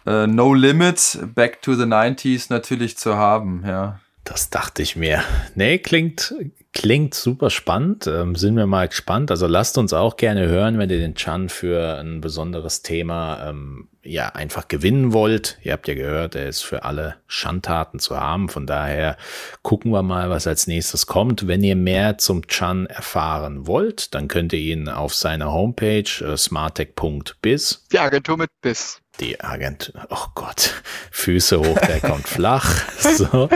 äh, 0.07 0.25
No 0.25 0.55
Limits, 0.55 1.19
Back 1.21 1.61
to 1.61 1.75
the 1.75 1.83
90s 1.83 2.47
natürlich 2.49 2.97
zu 2.97 3.17
haben, 3.17 3.63
ja. 3.67 3.99
Das 4.23 4.49
dachte 4.49 4.81
ich 4.81 4.95
mir. 4.95 5.23
Nee, 5.53 5.77
klingt, 5.77 6.33
klingt 6.75 7.15
super 7.15 7.49
spannend. 7.49 8.05
Ähm, 8.05 8.35
sind 8.35 8.55
wir 8.55 8.67
mal 8.67 8.87
gespannt. 8.87 9.31
Also 9.31 9.47
lasst 9.47 9.77
uns 9.79 9.93
auch 9.93 10.17
gerne 10.17 10.47
hören, 10.47 10.77
wenn 10.77 10.89
ihr 10.89 10.99
den 10.99 11.15
Chan 11.15 11.49
für 11.49 11.97
ein 11.97 12.21
besonderes 12.21 12.83
Thema 12.83 13.49
ähm, 13.49 13.87
ja 14.03 14.27
einfach 14.27 14.67
gewinnen 14.67 15.13
wollt. 15.13 15.57
Ihr 15.63 15.71
habt 15.71 15.87
ja 15.87 15.95
gehört, 15.95 16.35
er 16.35 16.47
ist 16.47 16.61
für 16.61 16.83
alle 16.83 17.15
Schandtaten 17.25 17.99
zu 17.99 18.19
haben. 18.19 18.49
Von 18.49 18.67
daher 18.67 19.17
gucken 19.63 19.91
wir 19.91 20.03
mal, 20.03 20.29
was 20.29 20.45
als 20.45 20.67
nächstes 20.67 21.07
kommt. 21.07 21.47
Wenn 21.47 21.63
ihr 21.63 21.77
mehr 21.77 22.17
zum 22.17 22.45
Chan 22.47 22.85
erfahren 22.87 23.65
wollt, 23.65 24.13
dann 24.13 24.27
könnt 24.27 24.53
ihr 24.53 24.59
ihn 24.59 24.89
auf 24.89 25.15
seiner 25.15 25.51
Homepage 25.51 26.03
äh, 26.21 26.37
smartech.biz. 26.37 27.85
Die 27.91 27.99
Agentur 27.99 28.37
mit 28.37 28.49
Biz 28.61 29.01
die 29.19 29.39
Agent, 29.39 29.93
oh 30.09 30.27
Gott, 30.35 30.81
Füße 31.11 31.59
hoch, 31.59 31.77
der 31.87 31.99
kommt 31.99 32.27
flach. 32.27 32.83
So, 33.15 33.49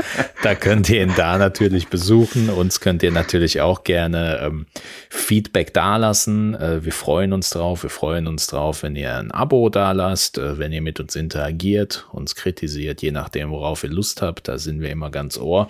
da 0.43 0.55
könnt 0.55 0.89
ihr 0.89 1.03
ihn 1.03 1.14
da 1.18 1.38
natürlich 1.38 1.89
besuchen. 1.89 2.49
Uns 2.49 2.80
könnt 2.80 3.03
ihr 3.03 3.12
natürlich 3.12 3.60
auch 3.60 3.84
gerne 3.84 4.39
ähm, 4.41 4.68
Feedback 5.10 5.74
dalassen. 5.74 6.55
Äh, 6.55 6.86
wir 6.86 6.93
freuen 6.93 7.34
uns 7.34 7.49
drauf. 7.49 7.84
Wir 7.84 7.89
freuen 7.89 8.28
uns 8.28 8.47
drauf, 8.47 8.84
wenn 8.84 8.95
ihr 8.95 9.18
ein 9.18 9.32
Abo 9.32 9.70
dalasst, 9.70 10.38
äh, 10.38 10.57
wenn 10.57 10.72
ihr 10.72 10.82
mit 10.82 10.99
uns 10.99 11.16
interagiert, 11.16 12.05
uns 12.12 12.36
kritisiert, 12.36 13.01
je 13.01 13.12
nachdem, 13.12 13.49
worauf 13.49 13.84
ihr 13.84 13.89
Lust 13.89 14.22
habt. 14.22 14.47
Da 14.47 14.60
sind 14.60 14.82
wir 14.82 14.91
immer 14.91 15.10
ganz 15.10 15.38
ohr. 15.38 15.68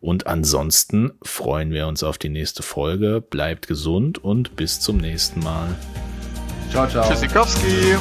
Und 0.00 0.26
ansonsten 0.26 1.12
freuen 1.22 1.72
wir 1.72 1.86
uns 1.86 2.02
auf 2.02 2.16
die 2.16 2.30
nächste 2.30 2.62
Folge. 2.62 3.20
Bleibt 3.20 3.66
gesund 3.66 4.22
und 4.22 4.56
bis 4.56 4.80
zum 4.80 4.96
nächsten 4.96 5.40
Mal. 5.40 5.74
Ciao, 6.70 6.86
ciao. 6.88 7.08
Tschüssikowski. 7.08 7.96